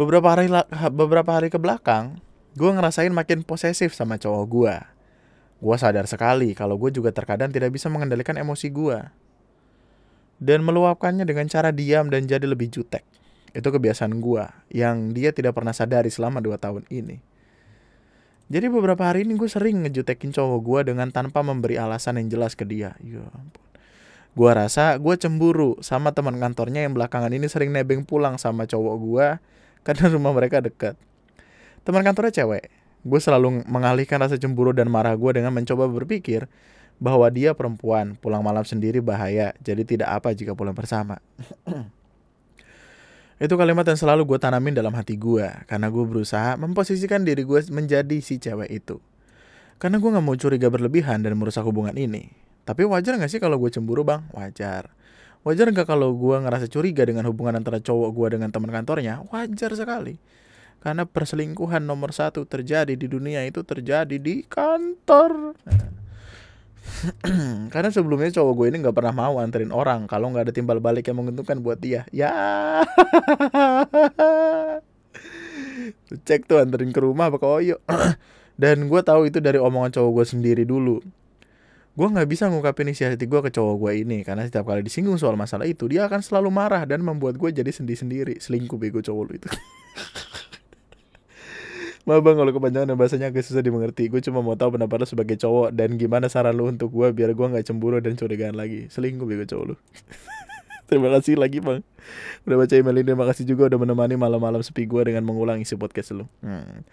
Beberapa 0.00 0.32
hari 0.32 0.48
beberapa 0.88 1.28
hari 1.28 1.52
ke 1.52 1.60
belakang, 1.60 2.24
gue 2.56 2.70
ngerasain 2.72 3.12
makin 3.12 3.44
posesif 3.44 3.92
sama 3.92 4.16
cowok 4.16 4.44
gue. 4.48 4.76
Gue 5.60 5.76
sadar 5.76 6.08
sekali 6.08 6.56
kalau 6.56 6.80
gue 6.80 6.88
juga 6.88 7.12
terkadang 7.12 7.52
tidak 7.52 7.76
bisa 7.76 7.92
mengendalikan 7.92 8.40
emosi 8.40 8.72
gue. 8.72 8.96
Dan 10.40 10.64
meluapkannya 10.64 11.28
dengan 11.28 11.48
cara 11.52 11.68
diam 11.68 12.08
dan 12.08 12.24
jadi 12.24 12.48
lebih 12.48 12.72
jutek. 12.72 13.04
Itu 13.52 13.68
kebiasaan 13.72 14.20
gue, 14.24 14.44
yang 14.72 15.12
dia 15.12 15.32
tidak 15.36 15.52
pernah 15.56 15.72
sadari 15.72 16.08
selama 16.12 16.40
2 16.40 16.56
tahun 16.60 16.84
ini. 16.88 17.35
Jadi 18.46 18.70
beberapa 18.70 19.02
hari 19.02 19.26
ini 19.26 19.34
gue 19.34 19.50
sering 19.50 19.82
ngejutekin 19.82 20.30
cowok 20.30 20.58
gue 20.62 20.80
dengan 20.94 21.10
tanpa 21.10 21.42
memberi 21.42 21.82
alasan 21.82 22.22
yang 22.22 22.30
jelas 22.30 22.54
ke 22.54 22.62
dia. 22.62 22.94
Ya 23.02 23.26
ampun. 23.34 23.66
Gua 24.36 24.52
rasa 24.52 25.00
gue 25.00 25.16
cemburu 25.16 25.80
sama 25.80 26.12
teman 26.12 26.36
kantornya 26.36 26.84
yang 26.84 26.92
belakangan 26.92 27.32
ini 27.32 27.48
sering 27.48 27.72
nebeng 27.72 28.04
pulang 28.04 28.36
sama 28.36 28.68
cowok 28.68 28.94
gue 29.00 29.26
karena 29.80 30.04
rumah 30.14 30.36
mereka 30.36 30.60
dekat. 30.60 30.94
Teman 31.88 32.04
kantornya 32.04 32.44
cewek. 32.44 32.68
Gue 33.00 33.16
selalu 33.16 33.64
mengalihkan 33.64 34.20
rasa 34.20 34.36
cemburu 34.36 34.76
dan 34.76 34.92
marah 34.92 35.16
gue 35.16 35.40
dengan 35.40 35.56
mencoba 35.56 35.88
berpikir 35.88 36.52
bahwa 37.00 37.26
dia 37.32 37.56
perempuan, 37.56 38.14
pulang 38.20 38.44
malam 38.44 38.64
sendiri 38.64 39.00
bahaya, 39.00 39.56
jadi 39.64 39.82
tidak 39.84 40.08
apa 40.20 40.36
jika 40.36 40.52
pulang 40.52 40.76
bersama. 40.76 41.16
Itu 43.36 43.60
kalimat 43.60 43.84
yang 43.84 44.00
selalu 44.00 44.24
gue 44.24 44.38
tanamin 44.40 44.72
dalam 44.72 44.96
hati 44.96 45.20
gue, 45.20 45.44
karena 45.68 45.92
gue 45.92 46.04
berusaha 46.08 46.56
memposisikan 46.56 47.20
diri 47.20 47.44
gue 47.44 47.60
menjadi 47.68 48.16
si 48.24 48.40
cewek 48.40 48.72
itu. 48.72 48.96
Karena 49.76 50.00
gue 50.00 50.08
gak 50.08 50.24
mau 50.24 50.32
curiga 50.40 50.72
berlebihan 50.72 51.20
dan 51.20 51.36
merusak 51.36 51.60
hubungan 51.68 51.92
ini. 52.00 52.32
Tapi 52.64 52.88
wajar 52.88 53.20
gak 53.20 53.28
sih 53.28 53.36
kalau 53.36 53.60
gue 53.60 53.68
cemburu 53.68 54.08
bang? 54.08 54.24
Wajar. 54.32 54.88
Wajar 55.44 55.68
gak 55.68 55.84
kalau 55.84 56.16
gue 56.16 56.32
ngerasa 56.32 56.64
curiga 56.72 57.04
dengan 57.04 57.28
hubungan 57.28 57.60
antara 57.60 57.76
cowok 57.76 58.08
gue 58.16 58.28
dengan 58.40 58.48
teman 58.48 58.72
kantornya? 58.72 59.20
Wajar 59.28 59.76
sekali. 59.76 60.16
Karena 60.80 61.04
perselingkuhan 61.04 61.84
nomor 61.84 62.16
satu 62.16 62.48
terjadi 62.48 62.96
di 62.96 63.04
dunia 63.04 63.44
itu 63.44 63.60
terjadi 63.60 64.16
di 64.16 64.48
kantor. 64.48 65.52
Karena 67.74 67.90
sebelumnya 67.92 68.30
cowok 68.32 68.52
gue 68.56 68.66
ini 68.72 68.76
nggak 68.82 68.96
pernah 68.96 69.14
mau 69.14 69.38
anterin 69.42 69.70
orang 69.74 70.06
kalau 70.10 70.32
nggak 70.32 70.50
ada 70.50 70.54
timbal 70.54 70.78
balik 70.80 71.06
yang 71.10 71.18
menguntungkan 71.20 71.60
buat 71.60 71.78
dia. 71.80 72.06
Ya. 72.10 72.32
Cek 76.26 76.46
tuh 76.50 76.62
anterin 76.62 76.90
ke 76.90 77.00
rumah 77.02 77.30
apa 77.30 77.38
ke 77.38 77.46
Oyo. 77.46 77.76
Dan 78.62 78.88
gue 78.88 79.00
tahu 79.04 79.28
itu 79.28 79.38
dari 79.42 79.60
omongan 79.60 79.92
cowok 80.00 80.10
gue 80.22 80.26
sendiri 80.32 80.64
dulu 80.64 81.04
gue 81.96 82.04
nggak 82.12 82.28
bisa 82.28 82.52
ngungkapin 82.52 82.92
isi 82.92 83.08
hati 83.08 83.24
gue 83.24 83.40
ke 83.40 83.48
cowok 83.48 83.74
gue 83.80 83.92
ini 84.04 84.20
karena 84.20 84.44
setiap 84.44 84.68
kali 84.68 84.84
disinggung 84.84 85.16
soal 85.16 85.32
masalah 85.32 85.64
itu 85.64 85.88
dia 85.88 86.04
akan 86.04 86.20
selalu 86.20 86.52
marah 86.52 86.84
dan 86.84 87.00
membuat 87.00 87.40
gue 87.40 87.48
jadi 87.48 87.72
sendi 87.72 87.96
sendiri 87.96 88.36
selingkuh 88.36 88.76
bego 88.76 89.00
cowok 89.00 89.22
lu 89.24 89.32
itu 89.40 89.48
Maaf 92.06 92.22
bang 92.22 92.38
kalau 92.38 92.52
kepanjangan 92.54 92.86
dan 92.86 92.96
bahasanya 92.96 93.26
agak 93.34 93.42
susah 93.42 93.66
dimengerti 93.66 94.06
Gue 94.06 94.22
cuma 94.22 94.38
mau 94.38 94.54
tahu 94.54 94.78
pendapat 94.78 95.02
lo 95.02 95.06
sebagai 95.10 95.34
cowok 95.42 95.74
Dan 95.74 95.98
gimana 95.98 96.30
saran 96.30 96.54
lo 96.54 96.70
untuk 96.70 96.94
gue 96.94 97.10
biar 97.10 97.34
gue 97.34 97.46
gak 97.50 97.66
cemburu 97.66 97.98
dan 97.98 98.14
curigaan 98.14 98.54
lagi 98.54 98.86
Selingkuh 98.86 99.26
bego 99.26 99.42
cowok 99.42 99.64
lo 99.66 99.74
Terima 100.88 101.10
kasih 101.18 101.34
lagi 101.34 101.58
bang 101.58 101.82
Udah 102.46 102.56
baca 102.62 102.74
email 102.78 103.02
ini 103.02 103.10
Terima 103.10 103.26
kasih 103.26 103.42
juga 103.42 103.66
udah 103.66 103.78
menemani 103.82 104.14
malam-malam 104.14 104.62
sepi 104.62 104.86
gue 104.86 105.02
Dengan 105.02 105.26
mengulang 105.26 105.58
isi 105.58 105.74
podcast 105.74 106.14
lo 106.14 106.30
hmm. 106.46 106.86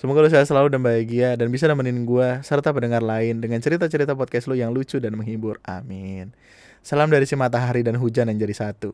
Semoga 0.00 0.24
lo 0.24 0.28
sehat 0.32 0.48
selalu 0.48 0.74
dan 0.74 0.82
bahagia 0.82 1.38
dan 1.38 1.54
bisa 1.54 1.70
nemenin 1.70 2.02
gue 2.02 2.42
serta 2.42 2.74
pendengar 2.74 2.98
lain 2.98 3.38
dengan 3.38 3.62
cerita-cerita 3.62 4.18
podcast 4.18 4.50
lo 4.50 4.58
yang 4.58 4.74
lucu 4.74 4.98
dan 4.98 5.14
menghibur. 5.14 5.62
Amin. 5.62 6.34
Salam 6.82 7.06
dari 7.14 7.30
si 7.30 7.38
matahari 7.38 7.86
dan 7.86 7.94
hujan 7.94 8.26
yang 8.26 8.42
jadi 8.42 8.52
satu. 8.58 8.90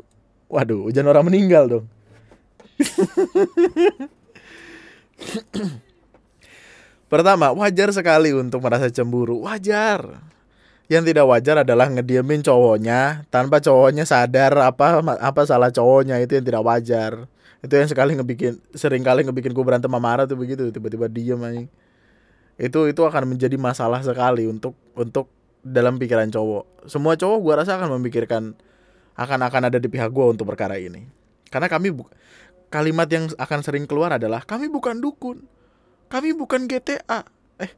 Waduh, 0.52 0.84
hujan 0.92 1.08
orang 1.08 1.24
meninggal 1.24 1.72
dong. 1.72 1.86
Pertama, 7.12 7.50
wajar 7.52 7.90
sekali 7.90 8.30
untuk 8.30 8.62
merasa 8.62 8.86
cemburu. 8.88 9.42
Wajar. 9.42 10.22
Yang 10.90 11.14
tidak 11.14 11.26
wajar 11.30 11.56
adalah 11.62 11.86
ngediemin 11.86 12.42
cowoknya 12.42 13.26
tanpa 13.30 13.62
cowoknya 13.62 14.02
sadar 14.06 14.54
apa 14.58 15.02
apa 15.22 15.40
salah 15.46 15.70
cowoknya. 15.70 16.18
Itu 16.22 16.38
yang 16.38 16.46
tidak 16.46 16.62
wajar. 16.66 17.30
Itu 17.62 17.74
yang 17.78 17.86
sekali 17.86 18.18
ngebikin 18.18 18.58
sering 18.74 19.06
kali 19.06 19.22
ngebikin 19.22 19.54
gue 19.54 19.64
berantem 19.64 19.86
sama 19.86 20.02
Mara 20.02 20.26
tuh 20.26 20.34
begitu. 20.34 20.66
Tiba-tiba 20.74 21.06
diem 21.06 21.38
aja 21.38 21.62
itu 22.60 22.80
itu 22.92 23.00
akan 23.00 23.24
menjadi 23.24 23.56
masalah 23.56 24.04
sekali 24.04 24.44
untuk 24.44 24.76
untuk 24.92 25.32
dalam 25.64 25.96
pikiran 25.96 26.28
cowok. 26.28 26.84
Semua 26.92 27.16
cowok 27.16 27.38
gue 27.40 27.54
rasa 27.56 27.80
akan 27.80 27.96
memikirkan 27.96 28.52
akan 29.16 29.38
akan 29.48 29.62
ada 29.72 29.80
di 29.80 29.88
pihak 29.88 30.12
gue 30.12 30.26
untuk 30.28 30.44
perkara 30.44 30.76
ini. 30.76 31.08
Karena 31.48 31.72
kami 31.72 31.88
bu 31.88 32.04
kalimat 32.70 33.10
yang 33.10 33.26
akan 33.34 33.60
sering 33.66 33.84
keluar 33.84 34.14
adalah 34.14 34.46
kami 34.46 34.70
bukan 34.70 35.02
dukun. 35.02 35.42
Kami 36.06 36.34
bukan 36.34 36.70
GTA 36.70 37.26
eh. 37.58 37.72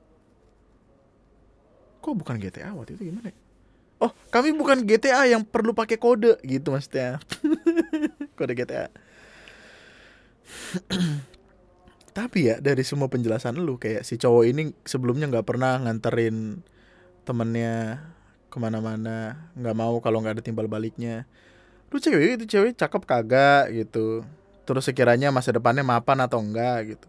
Kok 2.04 2.14
bukan 2.16 2.36
GTA 2.36 2.76
waktu 2.76 2.96
itu 2.96 3.08
gimana 3.08 3.32
ya? 3.32 3.36
oh 4.02 4.10
kami 4.34 4.50
bukan 4.50 4.82
GTA 4.82 5.30
yang 5.30 5.42
perlu 5.46 5.72
pakai 5.72 5.96
kode. 5.96 6.36
Gitu 6.44 6.68
maksudnya. 6.68 7.22
Kode 8.38 8.52
GTA 8.58 8.90
tapi 12.18 12.52
ya 12.52 12.60
dari 12.60 12.84
semua 12.84 13.08
penjelasan 13.08 13.56
lu 13.56 13.80
kayak 13.80 14.04
si 14.04 14.20
cowok 14.20 14.44
ini 14.44 14.76
sebelumnya 14.84 15.32
nggak 15.32 15.48
pernah 15.48 15.80
nganterin 15.80 16.60
temennya 17.24 18.04
ke 18.52 18.60
mana-mana 18.60 19.48
nggak 19.56 19.76
mau 19.76 19.96
kalau 20.04 20.20
nggak 20.20 20.36
ada 20.36 20.44
timbal 20.44 20.68
baliknya. 20.68 21.24
Lu 21.88 21.96
cewek 21.96 22.42
itu 22.42 22.44
cewek 22.44 22.76
cakep 22.76 23.02
kagak 23.08 23.72
gitu 23.72 24.26
terus 24.62 24.86
sekiranya 24.88 25.34
masa 25.34 25.54
depannya 25.54 25.82
mapan 25.82 26.24
atau 26.24 26.38
enggak 26.38 26.96
gitu. 26.96 27.08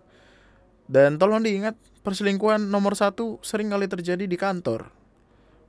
Dan 0.89 1.15
tolong 1.15 1.41
diingat 1.41 1.79
perselingkuhan 2.03 2.67
nomor 2.67 2.93
satu 2.99 3.39
sering 3.39 3.71
kali 3.71 3.87
terjadi 3.87 4.27
di 4.27 4.35
kantor. 4.35 4.91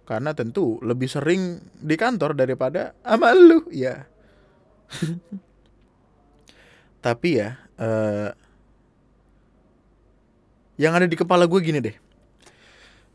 Karena 0.04 0.36
tentu 0.36 0.76
lebih 0.84 1.08
sering 1.08 1.64
di 1.80 1.96
kantor 1.96 2.36
daripada 2.36 2.92
sama 3.00 3.32
lu 3.32 3.64
ya 3.72 4.04
tapi 7.04 7.40
ya 7.40 7.60
uh, 7.76 8.32
yang 10.80 10.96
ada 10.96 11.06
di 11.06 11.14
kepala 11.14 11.46
gue 11.46 11.60
gini 11.62 11.78
deh. 11.78 11.94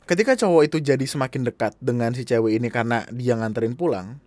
Ketika 0.08 0.34
cowok 0.34 0.64
itu 0.66 0.78
jadi 0.82 1.06
semakin 1.06 1.46
dekat 1.46 1.78
dengan 1.78 2.16
si 2.18 2.26
cewek 2.26 2.58
ini 2.58 2.72
karena 2.72 3.06
dia 3.14 3.38
nganterin 3.38 3.78
pulang 3.78 4.18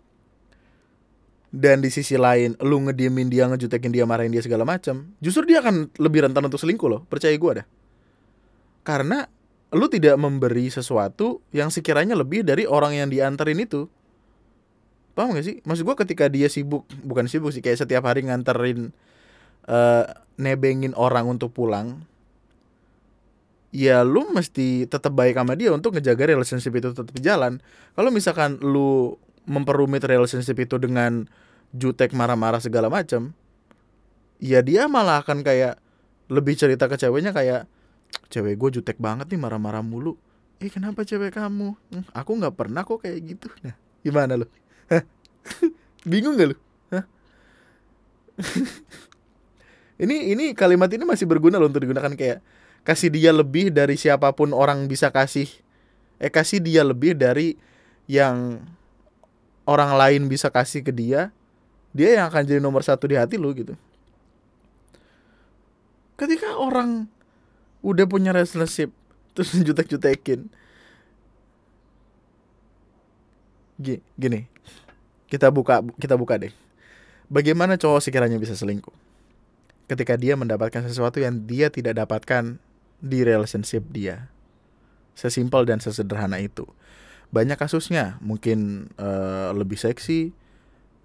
dan 1.52 1.84
di 1.84 1.92
sisi 1.92 2.16
lain 2.16 2.56
lu 2.64 2.80
ngediemin 2.88 3.28
dia 3.28 3.44
ngejutekin 3.44 3.92
dia 3.92 4.08
marahin 4.08 4.32
dia 4.32 4.40
segala 4.40 4.64
macam 4.64 5.12
justru 5.20 5.44
dia 5.44 5.60
akan 5.60 5.92
lebih 6.00 6.24
rentan 6.24 6.48
untuk 6.48 6.58
selingkuh 6.58 6.88
loh. 6.88 7.00
Percaya 7.06 7.36
gue 7.36 7.52
dah 7.60 7.66
karena 8.82 9.30
lu 9.72 9.86
tidak 9.88 10.20
memberi 10.20 10.68
sesuatu 10.68 11.40
yang 11.54 11.72
sekiranya 11.72 12.12
lebih 12.12 12.44
dari 12.44 12.68
orang 12.68 12.92
yang 12.92 13.08
dianterin 13.08 13.62
itu. 13.62 13.88
Paham 15.16 15.32
gak 15.36 15.44
sih? 15.44 15.56
Maksud 15.64 15.84
gue 15.84 15.96
ketika 16.04 16.28
dia 16.28 16.48
sibuk 16.48 16.84
bukan 17.00 17.24
sibuk 17.28 17.52
sih 17.52 17.64
kayak 17.64 17.80
setiap 17.80 18.04
hari 18.04 18.24
nganterin 18.26 18.92
uh, 19.68 20.04
nebengin 20.36 20.92
orang 20.96 21.28
untuk 21.28 21.52
pulang 21.52 22.04
ya 23.72 24.04
lu 24.04 24.28
mesti 24.28 24.84
tetap 24.84 25.16
baik 25.16 25.32
sama 25.40 25.56
dia 25.56 25.72
untuk 25.72 25.96
ngejaga 25.96 26.36
relationship 26.36 26.76
itu 26.76 26.92
tetap 26.92 27.16
jalan. 27.24 27.64
Kalau 27.96 28.12
misalkan 28.12 28.60
lu 28.60 29.16
memperumit 29.48 30.02
relationship 30.06 30.58
itu 30.58 30.78
dengan 30.78 31.26
jutek 31.72 32.12
marah-marah 32.12 32.60
segala 32.60 32.92
macam 32.92 33.32
ya 34.38 34.60
dia 34.60 34.86
malah 34.86 35.24
akan 35.24 35.42
kayak 35.42 35.80
lebih 36.30 36.54
cerita 36.54 36.86
ke 36.86 36.96
ceweknya 36.98 37.34
kayak 37.34 37.66
cewek 38.28 38.58
gue 38.58 38.80
jutek 38.80 39.00
banget 39.00 39.28
nih 39.32 39.40
marah-marah 39.40 39.80
mulu. 39.80 40.16
Eh 40.60 40.70
kenapa 40.70 41.02
cewek 41.02 41.34
kamu? 41.34 41.74
Hm, 41.90 42.04
aku 42.12 42.30
nggak 42.38 42.54
pernah 42.54 42.86
kok 42.86 43.02
kayak 43.02 43.18
gitu. 43.24 43.48
Nah 43.64 43.74
gimana 44.02 44.34
lo 44.34 44.46
bingung 46.10 46.34
gak 46.34 46.52
lo 46.52 46.56
ini 50.02 50.34
ini 50.34 50.44
kalimat 50.58 50.90
ini 50.90 51.06
masih 51.06 51.30
berguna 51.30 51.62
loh 51.62 51.70
untuk 51.70 51.86
digunakan 51.86 52.10
kayak 52.18 52.42
kasih 52.82 53.14
dia 53.14 53.30
lebih 53.30 53.70
dari 53.70 53.94
siapa 53.94 54.34
pun 54.34 54.50
orang 54.50 54.90
bisa 54.90 55.14
kasih 55.14 55.46
eh 56.18 56.32
kasih 56.32 56.58
dia 56.58 56.82
lebih 56.82 57.14
dari 57.14 57.54
yang 58.10 58.58
orang 59.72 59.96
lain 59.96 60.28
bisa 60.28 60.52
kasih 60.52 60.84
ke 60.84 60.92
dia 60.92 61.32
dia 61.92 62.20
yang 62.20 62.28
akan 62.28 62.44
jadi 62.44 62.60
nomor 62.60 62.84
satu 62.84 63.04
di 63.08 63.16
hati 63.16 63.36
lu 63.36 63.52
gitu. 63.52 63.76
Ketika 66.16 66.56
orang 66.56 67.08
udah 67.84 68.04
punya 68.08 68.32
relationship 68.32 68.92
terus 69.32 69.52
jutek-jutekin 69.66 70.52
gini 74.14 74.46
kita 75.26 75.48
buka 75.48 75.80
kita 75.96 76.14
buka 76.14 76.36
deh. 76.36 76.52
Bagaimana 77.32 77.80
cowok 77.80 78.04
sekiranya 78.04 78.36
bisa 78.36 78.52
selingkuh? 78.52 78.92
Ketika 79.88 80.20
dia 80.20 80.36
mendapatkan 80.36 80.84
sesuatu 80.84 81.18
yang 81.18 81.48
dia 81.48 81.72
tidak 81.72 81.96
dapatkan 81.96 82.60
di 83.00 83.24
relationship 83.24 83.82
dia. 83.88 84.28
Sesimpel 85.16 85.64
dan 85.64 85.80
sesederhana 85.80 86.40
itu 86.40 86.68
banyak 87.32 87.56
kasusnya. 87.58 88.20
Mungkin 88.20 88.92
uh, 89.00 89.50
lebih 89.56 89.80
seksi 89.80 90.30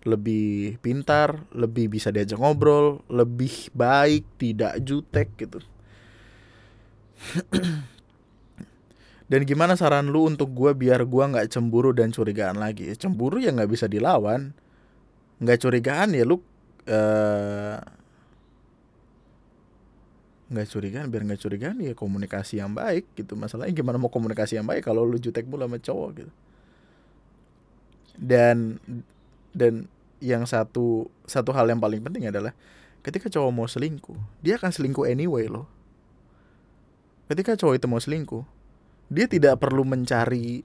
lebih 0.07 0.79
pintar 0.79 1.43
lebih 1.51 1.91
bisa 1.91 2.15
diajak 2.15 2.39
ngobrol 2.39 3.03
lebih 3.11 3.73
baik 3.75 4.23
tidak 4.39 4.79
jutek 4.79 5.27
gitu. 5.35 5.59
Dan 9.27 9.43
gimana 9.43 9.75
saran 9.75 10.07
lu 10.07 10.23
untuk 10.31 10.55
gue 10.55 10.71
biar 10.71 11.03
gue 11.03 11.23
nggak 11.27 11.51
cemburu 11.51 11.91
dan 11.91 12.15
curigaan 12.15 12.55
lagi? 12.55 12.87
Cemburu 12.95 13.43
ya 13.43 13.51
nggak 13.51 13.67
bisa 13.67 13.83
dilawan. 13.91 14.55
Nggak 15.43 15.67
curigaan 15.67 16.15
ya 16.15 16.23
lu 16.23 16.39
uh, 16.87 17.75
nggak 20.47 20.67
curigaan 20.71 21.07
biar 21.11 21.27
nggak 21.27 21.41
curigaan 21.43 21.77
ya 21.83 21.91
komunikasi 21.91 22.59
yang 22.59 22.71
baik 22.71 23.07
gitu. 23.15 23.35
Masalahnya 23.35 23.73
gimana 23.75 23.99
mau 23.99 24.11
komunikasi 24.11 24.59
yang 24.59 24.67
baik 24.67 24.87
kalau 24.87 25.03
lu 25.03 25.19
jutek 25.19 25.47
mulu 25.47 25.67
sama 25.67 25.77
cowok 25.79 26.09
gitu? 26.23 26.31
Dan 28.17 28.81
dan 29.53 29.85
yang 30.17 30.47
satu 30.49 31.11
satu 31.29 31.53
hal 31.53 31.69
yang 31.69 31.77
paling 31.77 32.01
penting 32.01 32.25
adalah 32.31 32.55
ketika 33.05 33.29
cowok 33.29 33.51
mau 33.53 33.67
selingkuh 33.69 34.17
dia 34.41 34.57
akan 34.57 34.71
selingkuh 34.71 35.05
anyway 35.05 35.45
loh. 35.45 35.67
Ketika 37.27 37.59
cowok 37.59 37.75
itu 37.77 37.85
mau 37.91 37.99
selingkuh 37.99 38.43
dia 39.07 39.27
tidak 39.27 39.59
perlu 39.59 39.87
mencari 39.87 40.63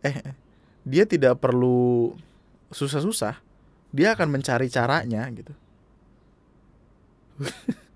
eh 0.00 0.16
dia 0.84 1.04
tidak 1.04 1.40
perlu 1.44 2.16
susah-susah 2.72 3.36
dia 3.92 4.14
akan 4.16 4.28
mencari 4.32 4.70
caranya 4.72 5.26
gitu 5.34 5.52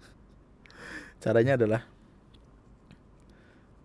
caranya 1.25 1.57
adalah 1.57 1.81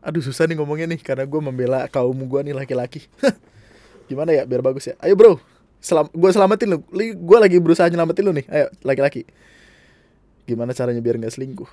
aduh 0.03 0.19
susah 0.19 0.43
nih 0.47 0.59
ngomongnya 0.59 0.91
nih 0.91 0.99
karena 0.99 1.23
gue 1.23 1.39
membela 1.39 1.87
kaum 1.87 2.15
gue 2.15 2.39
nih 2.51 2.55
laki-laki. 2.55 3.07
Gimana 4.11 4.35
ya 4.35 4.43
biar 4.43 4.59
bagus 4.59 4.91
ya? 4.91 4.95
Ayo 4.99 5.15
bro 5.15 5.39
selam 5.79 6.11
gue 6.11 6.29
selamatin 6.35 6.75
lu. 6.75 6.83
Gue 6.91 7.37
lagi 7.39 7.55
berusaha 7.63 7.87
nyelamatin 7.87 8.23
lu 8.27 8.35
nih. 8.35 8.45
Ayo 8.51 8.67
laki-laki. 8.83 9.23
Gimana 10.43 10.75
caranya 10.75 10.99
biar 10.99 11.15
nggak 11.15 11.31
selingkuh? 11.31 11.71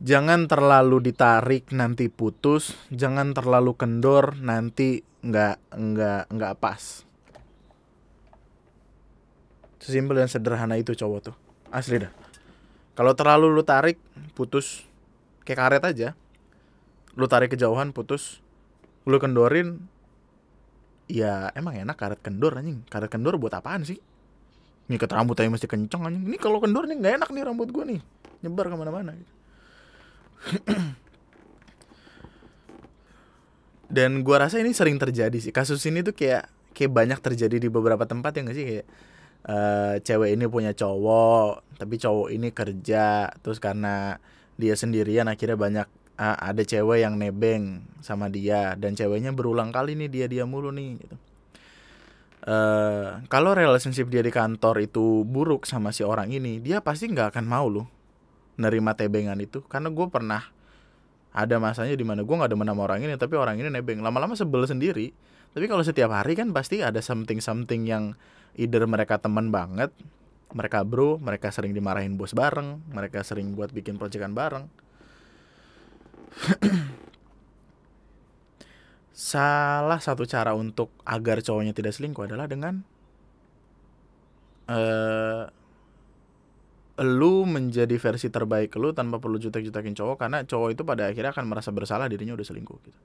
Jangan 0.00 0.48
terlalu 0.48 1.12
ditarik 1.12 1.76
nanti 1.76 2.08
putus 2.08 2.72
jangan 2.88 3.36
terlalu 3.36 3.76
kendor 3.76 4.32
nanti 4.40 5.04
nggak 5.20 5.56
nggak 5.72 6.22
nggak 6.32 6.54
pas. 6.56 7.04
Sesimpel 9.80 10.20
dan 10.20 10.28
sederhana 10.28 10.76
itu 10.76 10.92
cowok 10.92 11.20
tuh. 11.32 11.36
Asli 11.72 12.04
dah. 12.04 12.12
Kalau 12.96 13.16
terlalu 13.16 13.48
lu 13.48 13.64
tarik 13.64 13.96
putus. 14.36 14.84
Kayak 15.44 15.58
karet 15.80 15.84
aja. 15.84 16.08
Lu 17.16 17.24
tarik 17.24 17.56
kejauhan 17.56 17.96
putus. 17.96 18.44
Lu 19.08 19.16
kendorin 19.16 19.80
ya 21.08 21.48
emang 21.56 21.80
enak 21.80 21.96
karet 21.96 22.20
kendor 22.20 22.60
anjing. 22.60 22.84
Karet 22.92 23.08
kendor 23.08 23.40
buat 23.40 23.56
apaan 23.56 23.88
sih? 23.88 23.96
Ngikat 24.92 25.10
rambut 25.16 25.38
aja 25.40 25.48
mesti 25.48 25.64
kenceng 25.64 26.04
anjing. 26.04 26.28
Ini 26.28 26.36
kalau 26.36 26.60
kendor 26.60 26.84
nih 26.84 27.00
nggak 27.00 27.14
enak 27.24 27.28
nih 27.32 27.42
rambut 27.46 27.68
gua 27.72 27.88
nih. 27.88 28.00
Nyebar 28.44 28.68
ke 28.68 28.76
mana-mana. 28.76 29.12
gitu 29.16 29.32
dan 33.90 34.22
gua 34.22 34.46
rasa 34.46 34.62
ini 34.62 34.70
sering 34.72 34.96
terjadi 34.96 35.36
sih. 35.36 35.52
Kasus 35.52 35.82
ini 35.84 36.00
tuh 36.06 36.14
kayak 36.14 36.46
kayak 36.72 36.92
banyak 36.94 37.18
terjadi 37.18 37.56
di 37.58 37.68
beberapa 37.68 38.06
tempat 38.06 38.30
ya 38.38 38.40
gak 38.46 38.56
sih? 38.56 38.64
Kayak 38.64 38.86
uh, 39.46 39.94
cewek 40.00 40.36
ini 40.36 40.44
punya 40.50 40.72
cowok 40.76 41.78
tapi 41.80 41.96
cowok 41.96 42.28
ini 42.32 42.48
kerja 42.52 43.32
terus 43.40 43.56
karena 43.56 44.20
dia 44.60 44.76
sendirian 44.76 45.28
akhirnya 45.30 45.56
banyak 45.56 45.86
uh, 46.20 46.36
ada 46.36 46.60
cewek 46.60 47.00
yang 47.00 47.16
nebeng 47.16 47.84
sama 48.04 48.28
dia 48.28 48.76
dan 48.76 48.92
ceweknya 48.92 49.32
berulang 49.32 49.72
kali 49.72 49.96
nih 49.96 50.08
dia 50.12 50.26
dia 50.28 50.44
mulu 50.44 50.68
nih 50.72 51.00
gitu. 51.00 51.16
Uh, 52.40 53.20
kalau 53.28 53.52
relationship 53.52 54.08
dia 54.08 54.24
di 54.24 54.32
kantor 54.32 54.80
itu 54.80 55.28
buruk 55.28 55.68
sama 55.68 55.92
si 55.92 56.00
orang 56.00 56.32
ini 56.32 56.56
dia 56.56 56.80
pasti 56.80 57.04
nggak 57.04 57.36
akan 57.36 57.44
mau 57.44 57.68
loh 57.68 57.86
nerima 58.60 58.92
tebengan 58.96 59.36
itu. 59.40 59.64
Karena 59.64 59.88
gue 59.88 60.06
pernah 60.08 60.44
ada 61.30 61.62
masanya 61.62 61.94
di 61.94 62.02
mana 62.02 62.26
gue 62.26 62.34
nggak 62.34 62.50
ada 62.50 62.58
sama 62.58 62.82
orang 62.82 63.00
ini 63.06 63.14
tapi 63.14 63.34
orang 63.38 63.56
ini 63.58 63.70
nebeng. 63.70 64.02
Lama-lama 64.02 64.34
sebel 64.34 64.66
sendiri. 64.66 65.14
Tapi 65.50 65.66
kalau 65.66 65.82
setiap 65.82 66.14
hari 66.14 66.38
kan 66.38 66.54
pasti 66.54 66.78
ada 66.78 67.02
something 67.02 67.42
something 67.42 67.82
yang 67.86 68.14
either 68.54 68.86
mereka 68.86 69.18
teman 69.18 69.50
banget 69.50 69.90
mereka 70.50 70.82
bro 70.82 71.18
mereka 71.18 71.54
sering 71.54 71.70
dimarahin 71.70 72.18
bos 72.18 72.34
bareng 72.34 72.82
mereka 72.90 73.22
sering 73.22 73.54
buat 73.54 73.70
bikin 73.70 73.98
proyekan 73.98 74.34
bareng. 74.34 74.66
Salah 79.14 80.00
satu 80.00 80.24
cara 80.24 80.54
untuk 80.54 80.90
agar 81.02 81.42
cowoknya 81.42 81.74
tidak 81.74 81.92
selingkuh 81.98 82.24
adalah 82.30 82.46
dengan 82.46 82.82
uh, 84.70 85.44
lu 87.00 87.48
menjadi 87.48 87.96
versi 87.96 88.28
terbaik 88.28 88.76
lu 88.76 88.92
tanpa 88.92 89.16
perlu 89.16 89.40
jutek-jutekin 89.40 89.96
cowok 89.96 90.16
karena 90.20 90.38
cowok 90.44 90.68
itu 90.76 90.82
pada 90.84 91.08
akhirnya 91.08 91.32
akan 91.32 91.46
merasa 91.48 91.72
bersalah 91.72 92.06
dirinya 92.12 92.36
udah 92.36 92.44
selingkuh 92.44 92.78
gitu. 92.84 93.00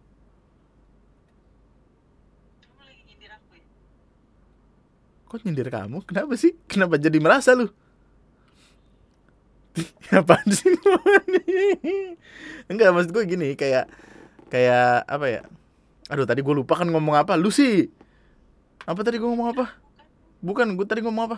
Kamu 2.64 2.82
lagi 2.84 3.02
nyindir 3.08 3.32
aku 3.32 3.52
ya? 3.56 3.66
Kok 5.32 5.40
nyindir 5.48 5.70
kamu? 5.72 5.98
Kenapa 6.04 6.34
sih? 6.36 6.52
Kenapa 6.68 6.96
jadi 7.00 7.18
merasa 7.24 7.56
lu? 7.56 7.68
Apaan 10.20 10.48
sih? 10.52 10.72
Enggak, 12.72 12.90
maksud 12.96 13.12
gue 13.12 13.24
gini, 13.28 13.50
kayak 13.60 13.92
kayak 14.50 15.04
apa 15.06 15.26
ya? 15.28 15.42
Aduh, 16.12 16.26
tadi 16.30 16.42
gue 16.46 16.56
lupa 16.56 16.78
kan 16.80 16.88
ngomong 16.90 17.16
apa. 17.18 17.34
Lu 17.36 17.50
sih. 17.50 17.90
Apa 18.86 19.02
tadi 19.02 19.18
gue 19.18 19.28
ngomong 19.28 19.50
apa? 19.58 19.66
Bukan, 20.46 20.78
gue 20.78 20.86
tadi 20.86 21.02
ngomong 21.02 21.24
apa? 21.32 21.38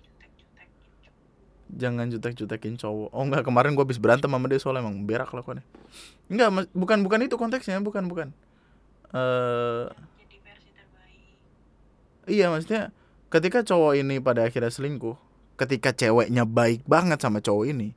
Jutek-jutekin 0.00 0.90
cowok. 1.04 1.69
Jangan 1.80 2.12
jutek-jutekin 2.12 2.76
cowok. 2.76 3.08
Oh 3.16 3.24
enggak, 3.24 3.48
kemarin 3.48 3.72
gue 3.72 3.80
habis 3.80 3.96
berantem 3.96 4.28
sama 4.28 4.44
dia 4.52 4.60
soalnya 4.60 4.84
emang 4.84 5.08
berak 5.08 5.32
lakuannya. 5.32 5.64
Enggak, 6.28 6.68
bukan 6.76 6.98
bukan 7.00 7.24
itu 7.24 7.40
konteksnya, 7.40 7.80
bukan 7.80 8.04
bukan. 8.04 8.36
Terbaik. 10.76 12.28
Iya 12.28 12.52
maksudnya 12.52 12.92
ketika 13.32 13.64
cowok 13.64 13.96
ini 13.96 14.20
pada 14.20 14.44
akhirnya 14.44 14.68
selingkuh, 14.68 15.16
ketika 15.56 15.96
ceweknya 15.96 16.44
baik 16.44 16.84
banget 16.84 17.16
sama 17.22 17.40
cowok 17.40 17.64
ini, 17.72 17.96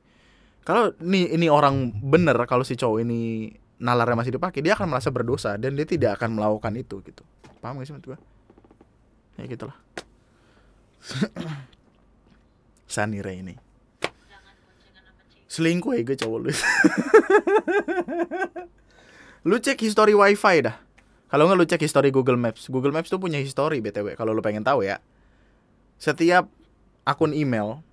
kalau 0.64 0.96
nih 0.96 1.36
ini 1.36 1.52
orang 1.52 1.92
bener 1.92 2.40
kalau 2.48 2.64
si 2.64 2.72
cowok 2.72 3.04
ini 3.04 3.52
nalarnya 3.84 4.16
masih 4.16 4.32
dipakai, 4.40 4.64
dia 4.64 4.72
akan 4.72 4.88
merasa 4.88 5.12
berdosa 5.12 5.60
dan 5.60 5.76
dia 5.76 5.84
tidak 5.84 6.16
akan 6.16 6.40
melakukan 6.40 6.72
itu 6.78 7.04
gitu. 7.04 7.20
Paham 7.60 7.76
gak 7.82 7.86
sih 7.90 7.92
maksud 7.92 8.16
gue? 8.16 8.18
Ya 9.36 9.44
gitulah. 9.50 9.76
Sanire 12.94 13.34
ini 13.34 13.52
Jangan 14.24 14.54
boncengan 14.64 15.02
sama 15.04 15.22
cewek. 15.28 15.43
Selingkuh 15.54 15.94
ya 15.94 16.02
gue 16.02 16.18
cowok 16.18 16.38
lu. 16.42 16.50
lu 19.48 19.56
cek 19.62 19.78
history 19.78 20.18
wifi 20.18 20.66
dah. 20.66 20.74
Kalau 21.30 21.46
nggak 21.46 21.58
lu 21.62 21.66
cek 21.66 21.82
history 21.86 22.10
Google 22.10 22.34
Maps. 22.34 22.66
Google 22.66 22.90
Maps 22.90 23.06
tuh 23.06 23.22
punya 23.22 23.38
history 23.38 23.78
btw. 23.78 24.18
Kalau 24.18 24.34
lu 24.34 24.42
pengen 24.42 24.66
tahu 24.66 24.82
ya. 24.82 24.98
Setiap 26.02 26.50
akun 27.06 27.30
email 27.30 27.86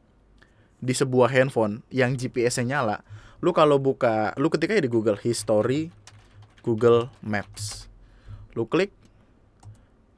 di 0.81 0.97
sebuah 0.97 1.29
handphone 1.29 1.85
yang 1.93 2.17
GPS-nya 2.17 2.81
nyala, 2.81 3.05
lu 3.45 3.53
kalau 3.53 3.77
buka, 3.77 4.33
lu 4.41 4.49
ketika 4.49 4.73
di 4.81 4.89
Google 4.89 5.21
History, 5.21 5.93
Google 6.65 7.13
Maps, 7.21 7.85
lu 8.57 8.65
klik, 8.65 8.89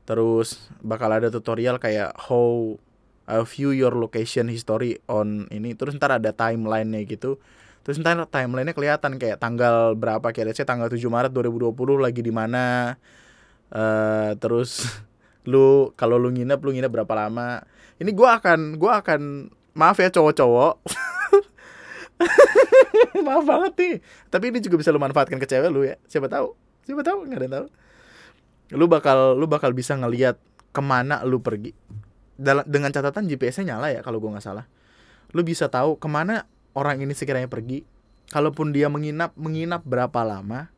terus 0.08 0.72
bakal 0.80 1.12
ada 1.12 1.28
tutorial 1.28 1.84
kayak 1.84 2.16
how 2.16 2.80
uh, 3.28 3.43
view 3.47 3.71
your 3.71 3.95
location 3.95 4.51
history 4.51 4.99
on 5.07 5.47
ini, 5.53 5.76
terus 5.76 5.95
ntar 5.95 6.15
ada 6.15 6.36
timeline-nya 6.36 7.03
gitu. 7.07 7.39
Terus 7.84 7.99
ntar 7.99 8.15
timelinenya 8.32 8.71
kelihatan 8.71 9.19
kayak 9.19 9.43
tanggal 9.43 9.91
berapa 9.99 10.32
kayak 10.32 10.55
let's 10.55 10.59
say 10.59 10.67
tanggal 10.67 10.88
7 10.88 11.03
Maret 11.03 11.32
2020 11.36 11.76
lagi 11.99 12.21
di 12.24 12.32
mana. 12.32 12.95
eh 13.74 14.32
terus 14.38 14.86
lu 15.51 15.91
kalau 15.99 16.15
lu 16.15 16.32
nginep 16.32 16.59
lu 16.63 16.71
nginep 16.71 16.91
berapa 16.91 17.13
lama. 17.28 17.59
Ini 17.99 18.11
gua 18.15 18.39
akan 18.39 18.80
gua 18.80 19.03
akan 19.03 19.51
maaf 19.76 19.99
ya 19.99 20.07
cowok-cowok. 20.07 20.74
maaf 23.28 23.43
banget 23.43 23.74
nih. 23.76 23.95
Tapi 24.32 24.45
ini 24.55 24.59
juga 24.63 24.80
bisa 24.80 24.95
lu 24.95 25.03
manfaatkan 25.03 25.36
ke 25.36 25.47
cewek 25.47 25.67
lu 25.67 25.84
ya. 25.84 25.99
Siapa 26.07 26.32
tahu. 26.32 26.55
Siapa 26.88 27.03
tahu 27.03 27.28
nggak 27.28 27.39
ada 27.39 27.43
yang 27.43 27.55
tahu. 27.59 27.67
Lu 28.80 28.86
bakal 28.88 29.36
lu 29.36 29.45
bakal 29.51 29.76
bisa 29.76 29.99
ngelihat 29.99 30.39
ke 30.71 30.82
mana 30.82 31.19
lu 31.28 31.43
pergi. 31.43 31.76
Dengan 32.39 32.89
catatan 32.89 33.29
GPS-nya 33.29 33.77
nyala 33.77 33.93
ya 33.93 34.01
kalau 34.01 34.17
gua 34.17 34.38
nggak 34.38 34.45
salah. 34.45 34.65
Lu 35.34 35.41
bisa 35.41 35.69
tahu 35.69 35.97
ke 35.97 36.07
mana 36.09 36.45
orang 36.73 37.01
ini 37.01 37.13
sekiranya 37.13 37.49
pergi. 37.49 37.86
Kalaupun 38.34 38.73
dia 38.73 38.89
menginap, 38.89 39.34
menginap 39.38 39.86
berapa 39.86 40.25
lama. 40.25 40.69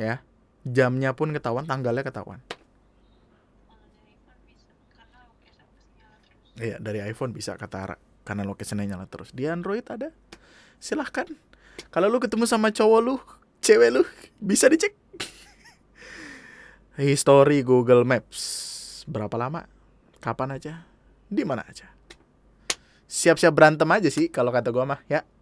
Ya. 0.00 0.24
Jamnya 0.66 1.14
pun 1.14 1.30
ketahuan, 1.30 1.68
tanggalnya 1.68 2.02
ketahuan. 2.02 2.42
Iya, 6.56 6.80
dari 6.80 7.04
iPhone 7.04 7.36
bisa 7.36 7.54
kata 7.54 8.00
karena 8.24 8.42
location 8.42 8.80
nyala 8.80 9.06
terus. 9.06 9.30
Di 9.30 9.44
Android 9.46 9.84
ada. 9.86 10.10
Silahkan. 10.80 11.28
Kalau 11.92 12.08
lu 12.08 12.18
ketemu 12.18 12.48
sama 12.48 12.72
cowok 12.72 13.00
lu, 13.04 13.20
cewek 13.60 13.90
lu, 13.92 14.02
bisa 14.40 14.66
dicek. 14.72 14.96
History 16.96 17.60
Google 17.60 18.08
Maps. 18.08 18.75
Berapa 19.06 19.38
lama? 19.38 19.70
Kapan 20.18 20.58
aja? 20.58 20.82
Di 21.30 21.46
mana 21.46 21.62
aja? 21.62 21.86
Siap-siap 23.06 23.54
berantem 23.54 23.86
aja 23.94 24.10
sih 24.10 24.26
kalau 24.26 24.50
kata 24.50 24.74
gua 24.74 24.84
mah, 24.84 25.00
ya. 25.06 25.22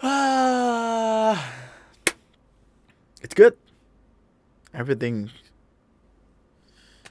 Ah. 0.00 1.36
It's 3.20 3.36
good. 3.36 3.52
Everything 4.72 5.28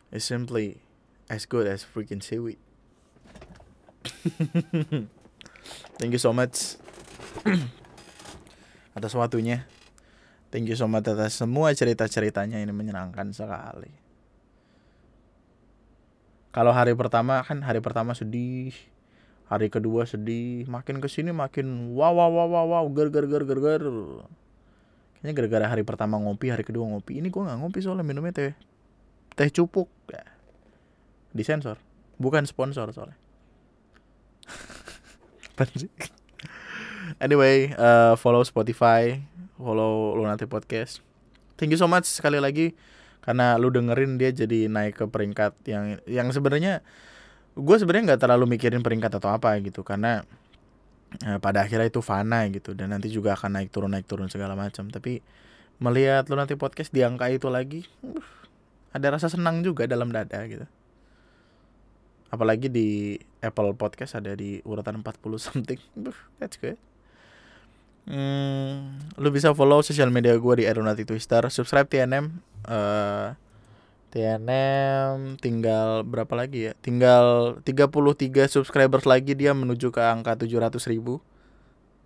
is 0.09 0.25
simply 0.25 0.81
as 1.29 1.45
good 1.45 1.69
as 1.69 1.85
freaking 1.85 2.17
seaweed. 2.17 2.57
Thank 6.01 6.11
you 6.11 6.17
so 6.17 6.33
much 6.33 6.81
atas 8.97 9.13
waktunya. 9.13 9.69
Thank 10.49 10.65
you 10.65 10.77
so 10.77 10.89
much 10.89 11.05
atas 11.05 11.37
semua 11.37 11.69
cerita-ceritanya 11.77 12.57
ini 12.57 12.73
menyenangkan 12.73 13.29
sekali. 13.29 13.93
Kalau 16.49 16.73
hari 16.73 16.97
pertama 16.97 17.45
kan 17.45 17.61
hari 17.61 17.77
pertama 17.85 18.17
sedih, 18.17 18.73
hari 19.45 19.69
kedua 19.69 20.09
sedih, 20.09 20.65
makin 20.65 20.97
ke 20.97 21.05
sini 21.05 21.29
makin 21.29 21.93
wow 21.93 22.09
wow 22.09 22.33
wow 22.33 22.49
wow 22.49 22.65
wow 22.65 22.85
ger 22.89 23.13
ger 23.13 23.29
ger 23.29 23.45
ger 23.45 23.61
ger. 23.61 23.83
Kayaknya 25.21 25.31
gara-gara 25.37 25.65
hari 25.69 25.83
pertama 25.85 26.17
ngopi, 26.17 26.49
hari 26.49 26.65
kedua 26.65 26.89
ngopi. 26.89 27.21
Ini 27.21 27.29
gua 27.29 27.53
nggak 27.53 27.59
ngopi 27.61 27.79
soalnya 27.85 28.01
minumnya 28.01 28.33
teh 28.33 28.57
teh 29.37 29.49
cupuk 29.53 29.85
ya. 30.09 30.25
Disensor, 31.29 31.77
bukan 32.17 32.49
sponsor 32.49 32.89
soalnya. 32.89 33.17
Anyway, 37.17 37.73
uh, 37.73 38.13
follow 38.15 38.45
Spotify, 38.45 39.17
follow 39.59 40.15
Lunati 40.15 40.47
Podcast. 40.47 41.03
Thank 41.59 41.75
you 41.75 41.79
so 41.79 41.91
much 41.91 42.07
sekali 42.07 42.39
lagi 42.39 42.71
karena 43.19 43.59
lu 43.59 43.67
dengerin 43.67 44.15
dia 44.15 44.31
jadi 44.31 44.71
naik 44.71 45.03
ke 45.03 45.05
peringkat 45.11 45.51
yang 45.67 45.99
yang 46.07 46.31
sebenarnya 46.31 46.79
gue 47.59 47.75
sebenarnya 47.75 48.15
nggak 48.15 48.21
terlalu 48.23 48.55
mikirin 48.55 48.79
peringkat 48.79 49.19
atau 49.19 49.35
apa 49.35 49.59
gitu 49.59 49.83
karena 49.83 50.23
eh, 51.27 51.35
pada 51.43 51.67
akhirnya 51.67 51.91
itu 51.91 51.99
fana 51.99 52.47
gitu 52.47 52.71
dan 52.71 52.95
nanti 52.95 53.11
juga 53.11 53.35
akan 53.35 53.59
naik 53.59 53.69
turun 53.75 53.91
naik 53.91 54.07
turun 54.07 54.31
segala 54.31 54.55
macam. 54.55 54.87
Tapi 54.87 55.19
melihat 55.83 56.31
lu 56.31 56.39
nanti 56.39 56.55
podcast 56.55 56.95
di 56.95 57.03
angka 57.03 57.27
itu 57.27 57.51
lagi 57.51 57.83
uh, 58.03 58.23
ada 58.95 59.15
rasa 59.15 59.27
senang 59.27 59.59
juga 59.59 59.83
dalam 59.83 60.07
dada 60.15 60.39
gitu. 60.47 60.63
Apalagi 62.31 62.71
di 62.71 63.19
Apple 63.43 63.73
Podcast 63.75 64.15
ada 64.15 64.37
di 64.37 64.63
urutan 64.63 65.03
40 65.03 65.19
something. 65.35 65.81
Uh, 65.99 66.15
that's 66.39 66.55
good 66.55 66.79
Hmm, 68.07 69.01
lu 69.19 69.29
bisa 69.29 69.51
follow 69.51 69.83
sosial 69.83 70.13
media 70.13 70.33
gue 70.37 70.53
di 70.59 70.65
Aeronautic 70.65 71.09
Twister, 71.09 71.43
subscribe 71.51 71.89
TNM, 71.89 72.25
eh 72.69 73.29
TNM 74.09 75.37
tinggal 75.37 76.01
berapa 76.01 76.33
lagi 76.33 76.65
ya? 76.69 76.73
Tinggal 76.81 77.57
33 77.61 78.49
subscribers 78.49 79.05
lagi 79.05 79.37
dia 79.37 79.53
menuju 79.53 79.93
ke 79.93 80.01
angka 80.01 80.33
700 80.33 80.81
ribu. 80.89 81.21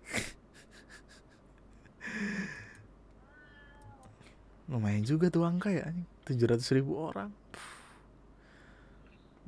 Lumayan 4.68 5.08
juga 5.08 5.32
tuh 5.32 5.48
angka 5.48 5.72
ya, 5.72 5.88
anjing. 5.88 6.04
700 6.28 6.76
ribu 6.76 7.00
orang. 7.00 7.32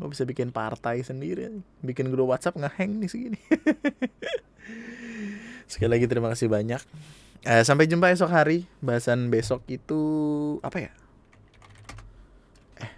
Gue 0.01 0.09
bisa 0.13 0.29
bikin 0.29 0.53
partai 0.53 1.01
sendiri, 1.05 1.49
bikin 1.85 2.09
grup 2.09 2.29
WhatsApp 2.33 2.57
ngeheng 2.57 3.01
nih 3.01 3.09
segini. 3.09 3.41
Sekali 5.67 5.99
lagi 5.99 6.07
terima 6.07 6.31
kasih 6.31 6.47
banyak. 6.47 6.79
Eh, 7.47 7.63
sampai 7.67 7.91
jumpa 7.91 8.11
esok 8.11 8.31
hari. 8.31 8.67
Bahasan 8.79 9.31
besok 9.31 9.67
itu 9.67 10.01
apa 10.63 10.79
ya? 10.79 10.93
Eh, 12.83 12.91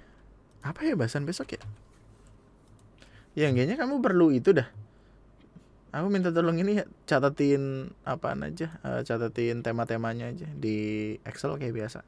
apa 0.65 0.81
ya 0.85 0.97
bahasan 0.97 1.24
besok 1.24 1.57
ya? 1.57 1.62
Ya 3.36 3.49
kayaknya 3.53 3.81
kamu 3.81 4.05
perlu 4.05 4.32
itu 4.32 4.53
dah. 4.53 4.69
Aku 5.89 6.12
minta 6.12 6.28
tolong 6.28 6.61
ini 6.61 6.85
catatin 7.09 7.89
apaan 8.05 8.45
aja, 8.45 8.77
eh, 8.85 9.01
catatin 9.09 9.65
tema-temanya 9.65 10.28
aja 10.28 10.49
di 10.53 11.16
Excel 11.24 11.57
kayak 11.57 11.73
biasa. 11.73 12.01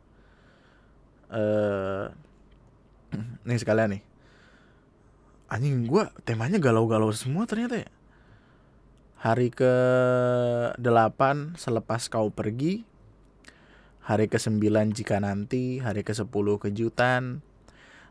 Eh, 1.32 2.06
nih 3.48 3.58
sekalian 3.60 3.96
nih. 3.96 4.02
Anjing 5.50 5.88
gua 5.88 6.12
temanya 6.22 6.60
galau-galau 6.60 7.10
semua 7.10 7.42
ternyata 7.48 7.80
ya 7.80 7.90
hari 9.20 9.52
ke 9.52 9.74
8 10.80 10.80
selepas 11.60 12.08
kau 12.08 12.32
pergi. 12.32 12.88
Hari 14.00 14.32
ke 14.32 14.40
9 14.40 14.96
jika 14.96 15.20
nanti. 15.20 15.76
Hari 15.84 16.00
ke 16.00 16.16
10 16.16 16.32
kejutan. 16.56 17.44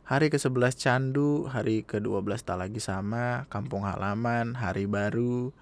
Hari 0.09 0.33
ke-11 0.33 0.73
candu, 0.73 1.45
hari 1.45 1.85
ke-12 1.85 2.41
tak 2.41 2.57
lagi 2.57 2.81
sama, 2.81 3.45
kampung 3.45 3.85
halaman, 3.85 4.57
hari 4.57 4.89
baru, 4.89 5.53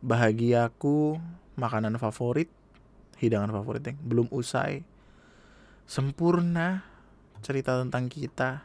bahagiaku, 0.00 1.20
makanan 1.52 2.00
favorit, 2.00 2.48
hidangan 3.20 3.52
favorit 3.52 3.84
yang 3.84 4.00
belum 4.00 4.32
usai, 4.32 4.80
sempurna, 5.84 6.88
cerita 7.44 7.76
tentang 7.84 8.08
kita. 8.08 8.64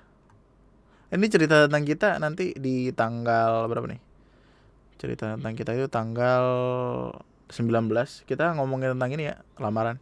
Ini 1.11 1.27
cerita 1.27 1.67
tentang 1.67 1.83
kita 1.83 2.15
nanti 2.15 2.55
di 2.55 2.95
tanggal 2.95 3.67
berapa 3.67 3.83
nih? 3.83 4.08
Cerita 4.99 5.39
tentang 5.39 5.55
kita 5.55 5.71
itu 5.79 5.87
tanggal 5.87 6.43
19. 7.47 8.27
Kita 8.27 8.51
ngomongin 8.59 8.99
tentang 8.99 9.15
ini 9.15 9.31
ya, 9.31 9.39
lamaran. 9.55 9.95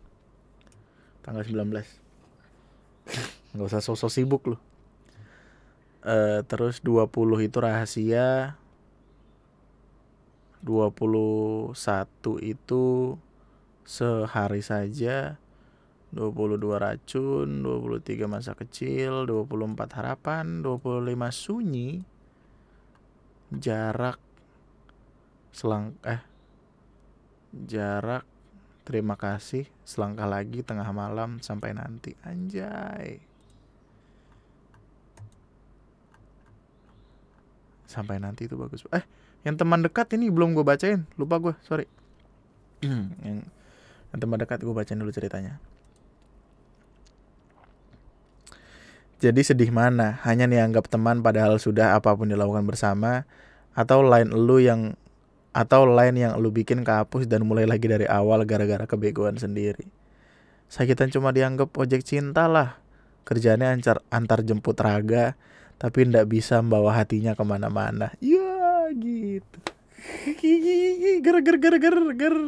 Tanggal 1.22 1.46
19. 1.46 1.70
Nggak 3.54 3.68
usah 3.70 3.86
sosok 3.86 4.10
sibuk 4.10 4.44
loh. 4.50 4.62
Eh, 6.08 6.42
terus 6.50 6.82
20 6.82 7.14
itu 7.46 7.58
rahasia 7.60 8.58
21 10.66 11.76
itu 12.44 12.86
sehari 13.88 14.60
saja 14.60 15.40
22 16.12 16.60
racun 16.80 17.48
23 17.64 18.28
masa 18.28 18.56
kecil 18.56 19.28
24 19.28 20.00
harapan 20.00 20.64
25 20.64 21.08
sunyi 21.32 22.04
jarak 23.52 24.20
selang 25.52 25.98
eh 26.06 26.22
jarak 27.52 28.24
terima 28.88 29.20
kasih 29.20 29.68
selangkah 29.84 30.28
lagi 30.28 30.64
tengah 30.64 30.88
malam 30.96 31.44
sampai 31.44 31.76
nanti. 31.76 32.16
Anjay. 32.24 33.20
Sampai 37.88 38.20
nanti 38.20 38.48
itu 38.48 38.56
bagus. 38.56 38.84
Eh 38.92 39.04
yang 39.48 39.56
teman 39.56 39.84
dekat 39.84 40.12
ini 40.16 40.32
belum 40.32 40.56
gue 40.56 40.64
bacain. 40.64 41.04
Lupa 41.20 41.40
gue 41.40 41.54
sorry. 41.64 41.88
Yang 43.26 43.48
yang 44.08 44.20
teman 44.24 44.40
dekat 44.40 44.64
gue 44.64 44.72
bacain 44.72 45.00
dulu 45.00 45.12
ceritanya. 45.12 45.60
Jadi 49.18 49.42
sedih 49.42 49.74
mana? 49.74 50.22
Hanya 50.24 50.46
dianggap 50.46 50.88
teman 50.94 51.26
padahal 51.26 51.58
sudah 51.58 51.98
apa 51.98 52.14
pun 52.14 52.30
dilakukan 52.30 52.70
bersama 52.70 53.26
atau 53.74 54.06
lain 54.06 54.30
lu 54.30 54.62
yang 54.62 54.94
atau 55.58 55.90
lain 55.90 56.14
yang 56.14 56.38
lu 56.38 56.54
bikin 56.54 56.86
kehapus 56.86 57.26
dan 57.26 57.42
mulai 57.42 57.66
lagi 57.66 57.90
dari 57.90 58.06
awal 58.06 58.46
gara-gara 58.46 58.86
kebegoan 58.86 59.42
sendiri. 59.42 59.90
Sakitan 60.70 61.10
cuma 61.10 61.34
dianggap 61.34 61.74
ojek 61.74 62.06
cinta 62.06 62.46
lah. 62.46 62.78
Kerjanya 63.26 63.74
antar 63.74 64.06
antar 64.14 64.46
jemput 64.46 64.78
raga 64.78 65.34
tapi 65.82 66.06
ndak 66.06 66.30
bisa 66.30 66.62
membawa 66.62 66.94
hatinya 66.94 67.34
ke 67.34 67.42
mana-mana. 67.42 68.14
Ya 68.22 68.86
gitu. 68.94 69.58
Ger 71.26 71.38
ger 71.42 71.58
ger 71.58 71.76
ger 71.82 71.98
ger. 72.14 72.36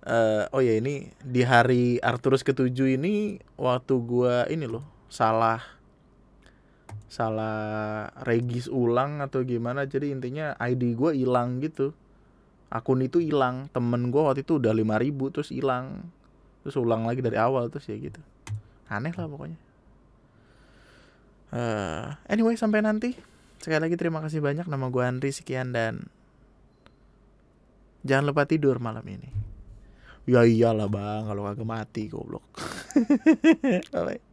Eh, 0.00 0.44
oh 0.56 0.64
ya 0.64 0.80
ini 0.80 1.12
di 1.20 1.44
hari 1.44 2.00
Arturus 2.00 2.40
ketujuh 2.40 2.96
ini 2.96 3.36
waktu 3.60 4.00
gua 4.00 4.48
ini 4.48 4.64
loh 4.64 4.80
salah 5.12 5.60
salah 7.10 8.06
regis 8.22 8.70
ulang 8.70 9.18
atau 9.18 9.42
gimana 9.42 9.82
jadi 9.82 10.14
intinya 10.14 10.54
ID 10.62 10.94
gua 10.94 11.10
hilang 11.10 11.58
gitu. 11.58 11.90
Akun 12.70 13.02
itu 13.02 13.18
hilang 13.18 13.66
temen 13.74 14.14
gua 14.14 14.30
waktu 14.30 14.46
itu 14.46 14.62
udah 14.62 14.70
5000 14.70 15.34
terus 15.34 15.50
hilang. 15.50 16.06
Terus 16.62 16.78
ulang 16.78 17.10
lagi 17.10 17.18
dari 17.18 17.34
awal 17.34 17.66
terus 17.66 17.90
ya 17.90 17.98
gitu. 17.98 18.22
Aneh 18.86 19.10
lah 19.10 19.26
pokoknya. 19.26 19.58
Eh, 21.50 22.06
anyway 22.30 22.54
sampai 22.54 22.78
nanti. 22.78 23.18
Sekali 23.58 23.90
lagi 23.90 23.98
terima 23.98 24.22
kasih 24.22 24.38
banyak 24.38 24.70
nama 24.70 24.86
gua 24.86 25.10
Andri 25.10 25.34
sekian 25.34 25.74
dan 25.74 26.06
jangan 28.06 28.30
lupa 28.30 28.46
tidur 28.46 28.78
malam 28.78 29.02
ini. 29.10 29.28
Ya 30.30 30.46
iyalah 30.46 30.86
bang 30.86 31.26
kalau 31.26 31.42
kagak 31.42 31.66
mati 31.66 32.06
goblok. 32.06 32.46
Bye 33.90 34.29